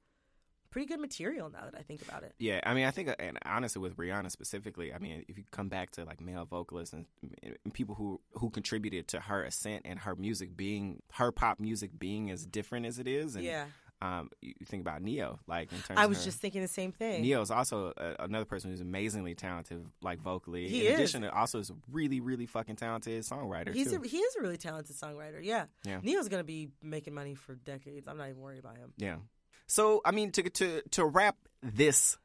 pretty 0.71 0.85
good 0.87 0.99
material. 0.99 1.49
Now 1.49 1.65
that 1.65 1.75
I 1.77 1.81
think 1.81 2.01
about 2.01 2.23
it, 2.23 2.33
Yeah, 2.37 2.59
I 2.63 2.73
mean, 2.73 2.85
I 2.85 2.91
think, 2.91 3.09
uh, 3.09 3.15
and 3.19 3.37
honestly, 3.45 3.81
with 3.81 3.97
Rihanna 3.97 4.31
specifically, 4.31 4.93
I 4.93 4.99
mean, 4.99 5.25
if 5.27 5.37
you 5.37 5.43
come 5.51 5.69
back 5.69 5.91
to 5.91 6.05
like 6.05 6.21
male 6.21 6.45
vocalists 6.45 6.93
and, 6.93 7.05
and 7.43 7.73
people 7.73 7.95
who 7.95 8.19
who 8.33 8.49
contributed 8.49 9.07
to 9.09 9.19
her 9.19 9.43
ascent 9.43 9.83
and 9.85 9.99
her 9.99 10.15
music 10.15 10.55
being 10.55 11.01
her 11.13 11.31
pop 11.31 11.59
music 11.59 11.91
being 11.97 12.29
as 12.31 12.45
different 12.45 12.85
as 12.85 12.99
it 12.99 13.07
is, 13.07 13.35
and 13.35 13.43
yeah. 13.45 13.65
um, 14.01 14.29
you 14.41 14.53
think 14.65 14.81
about 14.81 15.01
Ne-Yo, 15.01 15.39
like 15.47 15.71
in 15.71 15.79
terms. 15.79 15.99
I 15.99 16.05
was 16.05 16.19
her- 16.19 16.25
just 16.25 16.39
thinking 16.39 16.61
the 16.61 16.67
same 16.67 16.91
thing. 16.91 17.21
Ne-Yo 17.21 17.41
is 17.41 17.51
also 17.51 17.91
a, 17.97 18.15
another 18.23 18.45
person 18.45 18.69
who's 18.71 18.81
amazingly 18.81 19.35
talented, 19.35 19.85
like 20.01 20.19
vocally. 20.21 20.67
He 20.67 20.85
in 20.87 20.93
is. 20.93 20.99
addition, 20.99 21.21
to 21.23 21.33
also 21.35 21.59
is 21.59 21.69
a 21.69 21.75
really, 21.91 22.19
really 22.19 22.45
fucking 22.45 22.75
talented 22.77 23.23
songwriter 23.23 23.73
He's 23.73 23.91
too. 23.91 24.01
a, 24.03 24.07
he 24.07 24.17
is 24.17 24.35
a 24.37 24.41
really 24.41 24.57
talented 24.57 24.95
songwriter. 24.95 25.39
Yeah. 25.41 25.65
Yeah. 25.85 25.99
Ne-Yo's 26.01 26.29
gonna 26.29 26.43
be 26.43 26.69
making 26.81 27.13
money 27.13 27.35
for 27.35 27.55
decades. 27.55 28.07
I'm 28.07 28.17
not 28.17 28.29
even 28.29 28.41
worried 28.41 28.59
about 28.59 28.77
him. 28.77 28.93
yeah. 28.97 29.15
So, 29.69 30.01
I 30.03 30.11
mean, 30.11 30.31
to 30.31 30.49
to 30.49 30.81
to 30.91 31.05
wrap 31.05 31.37
this 31.61 32.17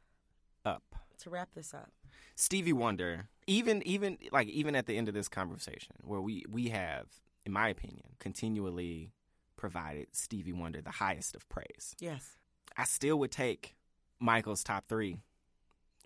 up, 0.64 0.82
To 1.18 1.30
wrap 1.30 1.50
this 1.54 1.74
up, 1.74 1.90
Stevie 2.36 2.72
Wonder, 2.72 3.28
even 3.46 3.86
even 3.86 4.16
like 4.32 4.48
even 4.48 4.74
at 4.74 4.86
the 4.86 4.96
end 4.96 5.08
of 5.08 5.14
this 5.14 5.28
conversation, 5.28 5.96
where 6.02 6.22
we 6.22 6.44
we 6.48 6.70
have, 6.70 7.06
in 7.44 7.52
my 7.52 7.68
opinion, 7.68 8.16
continually 8.18 9.12
provided 9.56 10.08
Stevie 10.12 10.54
Wonder 10.54 10.80
the 10.80 10.90
highest 10.90 11.36
of 11.36 11.46
praise. 11.50 11.94
yes, 12.00 12.38
I 12.78 12.84
still 12.84 13.18
would 13.18 13.30
take 13.30 13.76
Michael's 14.18 14.64
top 14.64 14.88
three 14.88 15.18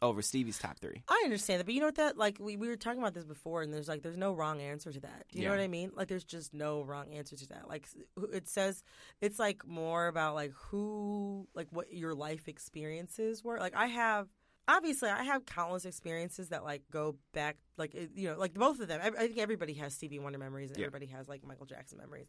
over 0.00 0.22
Stevie's 0.22 0.58
top 0.58 0.78
three. 0.78 1.02
I 1.08 1.22
understand 1.24 1.60
that, 1.60 1.64
but 1.64 1.74
you 1.74 1.80
know 1.80 1.86
what? 1.86 1.96
That 1.96 2.16
like 2.16 2.38
we, 2.40 2.56
we 2.56 2.68
were 2.68 2.76
talking 2.76 3.00
about 3.00 3.14
this 3.14 3.24
before, 3.24 3.62
and 3.62 3.72
there's 3.72 3.88
like 3.88 4.02
there's 4.02 4.16
no 4.16 4.32
wrong 4.32 4.60
answer 4.60 4.92
to 4.92 5.00
that. 5.00 5.24
Do 5.32 5.38
you 5.38 5.44
know 5.44 5.50
what 5.50 5.60
I 5.60 5.68
mean? 5.68 5.90
Like 5.94 6.08
there's 6.08 6.24
just 6.24 6.54
no 6.54 6.82
wrong 6.82 7.12
answer 7.12 7.36
to 7.36 7.48
that. 7.48 7.68
Like 7.68 7.88
it 8.32 8.48
says, 8.48 8.82
it's 9.20 9.38
like 9.38 9.66
more 9.66 10.06
about 10.06 10.34
like 10.34 10.52
who 10.52 11.48
like 11.54 11.68
what 11.70 11.92
your 11.92 12.14
life 12.14 12.48
experiences 12.48 13.42
were. 13.42 13.58
Like 13.58 13.74
I 13.74 13.86
have 13.86 14.28
obviously 14.68 15.08
I 15.08 15.24
have 15.24 15.46
countless 15.46 15.84
experiences 15.86 16.50
that 16.50 16.62
like 16.62 16.82
go 16.92 17.16
back 17.32 17.56
like 17.78 17.94
you 18.14 18.28
know 18.28 18.38
like 18.38 18.54
both 18.54 18.80
of 18.80 18.88
them. 18.88 19.00
I, 19.02 19.08
I 19.08 19.26
think 19.26 19.38
everybody 19.38 19.72
has 19.74 19.94
Stevie 19.94 20.18
Wonder 20.18 20.38
memories 20.38 20.70
and 20.70 20.78
Yeah. 20.78 20.86
everybody 20.86 21.06
has 21.06 21.26
like 21.28 21.44
Michael 21.44 21.66
Jackson 21.66 21.98
memories. 21.98 22.28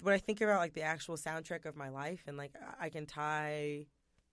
When 0.00 0.14
I 0.14 0.18
think 0.18 0.40
about 0.40 0.58
like 0.60 0.72
the 0.74 0.82
actual 0.82 1.16
soundtrack 1.16 1.66
of 1.66 1.76
my 1.76 1.88
life 1.90 2.22
and 2.26 2.36
like 2.36 2.52
I 2.80 2.88
can 2.88 3.06
tie 3.06 3.86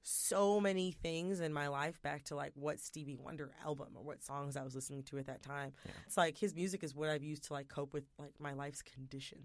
so 0.04 0.60
many 0.60 0.92
things 0.92 1.40
in 1.40 1.54
my 1.54 1.68
life 1.68 2.02
back 2.02 2.24
to 2.26 2.36
like 2.36 2.52
what 2.56 2.80
Stevie 2.80 3.16
Wonder 3.16 3.52
album 3.66 3.90
or 3.96 4.04
what 4.04 4.24
songs 4.24 4.58
I 4.58 4.64
was 4.64 4.76
listening 4.76 5.04
to 5.04 5.18
at 5.18 5.28
that 5.28 5.44
time. 5.44 5.74
Yeah. 5.86 5.92
It's 6.08 6.18
like 6.18 6.38
his 6.38 6.56
music 6.56 6.84
is 6.84 6.96
what 6.96 7.10
I've 7.10 7.24
used 7.24 7.44
to 7.46 7.54
like 7.54 7.68
cope 7.68 7.94
with 7.94 8.06
like 8.18 8.34
my 8.40 8.54
life's 8.54 8.82
condition 8.82 9.40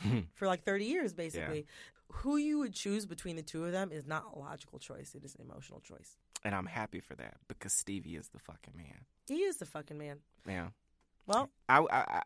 hmm. 0.00 0.20
for 0.34 0.46
like 0.46 0.64
30 0.64 0.84
years 0.84 1.12
basically. 1.12 1.66
Who 2.08 2.36
you 2.36 2.58
would 2.58 2.74
choose 2.74 3.06
between 3.06 3.36
the 3.36 3.42
two 3.42 3.64
of 3.64 3.72
them 3.72 3.90
is 3.90 4.06
not 4.06 4.24
a 4.34 4.38
logical 4.38 4.78
choice. 4.78 5.14
It 5.14 5.24
is 5.24 5.34
an 5.34 5.42
emotional 5.48 5.80
choice. 5.80 6.16
and 6.44 6.54
I'm 6.54 6.66
happy 6.66 7.00
for 7.00 7.14
that 7.16 7.36
because 7.48 7.72
Stevie 7.72 8.16
is 8.16 8.28
the 8.28 8.38
fucking 8.38 8.74
man. 8.76 9.04
He 9.26 9.38
is 9.38 9.56
the 9.56 9.66
fucking 9.66 9.98
man. 9.98 10.18
Yeah. 10.46 10.68
Well, 11.26 11.50
I, 11.68 11.78
I, 11.78 11.84
I 11.90 12.22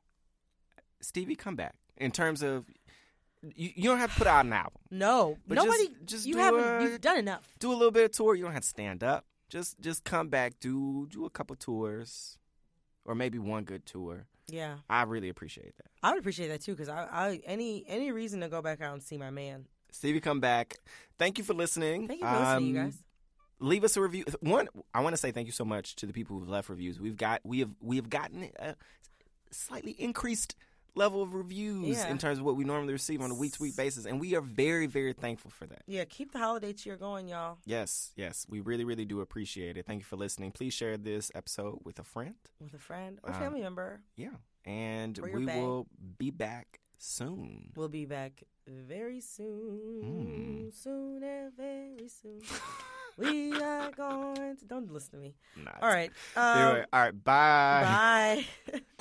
Stevie, 1.00 1.36
come 1.36 1.56
back. 1.56 1.74
In 1.96 2.10
terms 2.10 2.42
of, 2.42 2.66
you, 3.54 3.70
you 3.76 3.84
don't 3.84 3.98
have 3.98 4.12
to 4.12 4.18
put 4.18 4.26
out 4.26 4.44
an 4.44 4.52
album. 4.52 4.72
no, 4.90 5.38
But 5.46 5.54
nobody. 5.56 5.88
just, 5.88 6.06
just 6.06 6.26
you 6.26 6.34
do 6.34 6.40
haven't. 6.40 6.64
a, 6.64 6.82
you've 6.82 7.00
done 7.00 7.18
enough. 7.18 7.46
do 7.58 7.70
a 7.70 7.74
little 7.76 7.90
bit 7.90 8.04
of 8.04 8.12
tour. 8.12 8.34
You 8.34 8.44
don't 8.44 8.52
have 8.52 8.62
to 8.62 8.68
stand 8.68 9.02
up. 9.04 9.24
Just 9.48 9.80
just 9.80 10.04
come 10.04 10.28
back. 10.28 10.54
Do 10.60 11.06
do 11.10 11.24
a 11.24 11.30
couple 11.30 11.56
tours, 11.56 12.36
or 13.04 13.14
maybe 13.14 13.38
one 13.38 13.64
good 13.64 13.86
tour. 13.86 14.26
Yeah, 14.50 14.76
I 14.90 15.02
really 15.04 15.28
appreciate 15.28 15.76
that. 15.76 15.86
I 16.02 16.10
would 16.10 16.18
appreciate 16.20 16.48
that 16.48 16.60
too 16.62 16.72
because 16.72 16.88
I, 16.88 17.06
I 17.10 17.40
any 17.46 17.84
any 17.88 18.12
reason 18.12 18.40
to 18.40 18.48
go 18.48 18.60
back 18.60 18.80
out 18.82 18.92
and 18.92 19.02
see 19.02 19.16
my 19.16 19.30
man. 19.30 19.66
Stevie, 19.90 20.20
come 20.20 20.40
back. 20.40 20.76
Thank 21.18 21.38
you 21.38 21.44
for 21.44 21.54
listening. 21.54 22.08
Thank 22.08 22.20
you 22.20 22.26
for 22.26 22.38
listening, 22.40 22.74
you 22.74 22.78
Um, 22.80 22.86
guys. 22.88 23.02
leave 23.58 23.84
us 23.84 23.96
a 23.96 24.02
review. 24.02 24.24
One, 24.40 24.68
I 24.92 25.00
want 25.00 25.14
to 25.14 25.16
say 25.16 25.32
thank 25.32 25.46
you 25.46 25.52
so 25.52 25.64
much 25.64 25.96
to 25.96 26.06
the 26.06 26.12
people 26.12 26.38
who've 26.38 26.48
left 26.48 26.68
reviews. 26.68 27.00
We've 27.00 27.16
got 27.16 27.40
we 27.44 27.60
have 27.60 27.70
we 27.80 27.96
have 27.96 28.10
gotten 28.10 28.50
a 28.58 28.74
slightly 29.50 29.92
increased 29.92 30.56
level 30.98 31.22
of 31.22 31.32
reviews 31.34 31.96
Yeah. 31.96 32.08
in 32.10 32.18
terms 32.18 32.38
of 32.38 32.44
what 32.44 32.56
we 32.56 32.64
normally 32.64 32.92
receive 32.92 33.22
on 33.22 33.30
a 33.30 33.34
week 33.34 33.52
to 33.54 33.62
week 33.62 33.76
basis, 33.76 34.04
and 34.04 34.20
we 34.20 34.34
are 34.36 34.40
very 34.42 34.86
very 34.86 35.12
thankful 35.14 35.50
for 35.50 35.66
that. 35.66 35.82
Yeah, 35.86 36.04
keep 36.04 36.32
the 36.32 36.38
holiday 36.38 36.72
cheer 36.74 36.96
going, 36.96 37.28
y'all. 37.28 37.58
Yes, 37.64 38.12
yes, 38.16 38.46
we 38.48 38.60
really 38.60 38.84
really 38.84 39.04
do 39.06 39.20
appreciate 39.20 39.76
it. 39.78 39.86
Thank 39.86 40.00
you 40.00 40.04
for 40.04 40.16
listening. 40.16 40.52
Please 40.52 40.74
share 40.74 40.96
this 40.98 41.30
episode 41.34 41.78
with 41.84 41.98
a 41.98 42.04
friend. 42.04 42.34
With 42.60 42.74
a 42.74 42.78
friend 42.78 43.18
or 43.22 43.30
Um, 43.32 43.38
family 43.40 43.60
member. 43.62 44.02
Yeah, 44.16 44.36
and 44.64 45.16
we 45.18 45.46
will 45.46 45.86
be 46.18 46.30
back 46.30 46.80
soon. 46.98 47.72
We'll 47.76 47.88
be 47.88 48.04
back 48.06 48.42
very 48.66 49.20
soon. 49.20 50.68
Mm. 50.68 50.74
Soon 50.74 51.22
and 51.22 51.56
very 51.56 52.08
soon. 52.08 52.40
we 53.16 53.52
are 53.60 53.90
going 53.92 54.56
to. 54.58 54.64
Don't 54.66 54.92
listen 54.92 55.12
to 55.12 55.16
me. 55.18 55.34
Nah, 55.56 55.70
All 55.80 55.88
right. 55.88 56.10
Um, 56.36 56.58
Anyway, 56.58 56.84
all 56.92 57.00
right. 57.00 57.24
Bye. 57.24 58.44
Bye. 58.72 58.80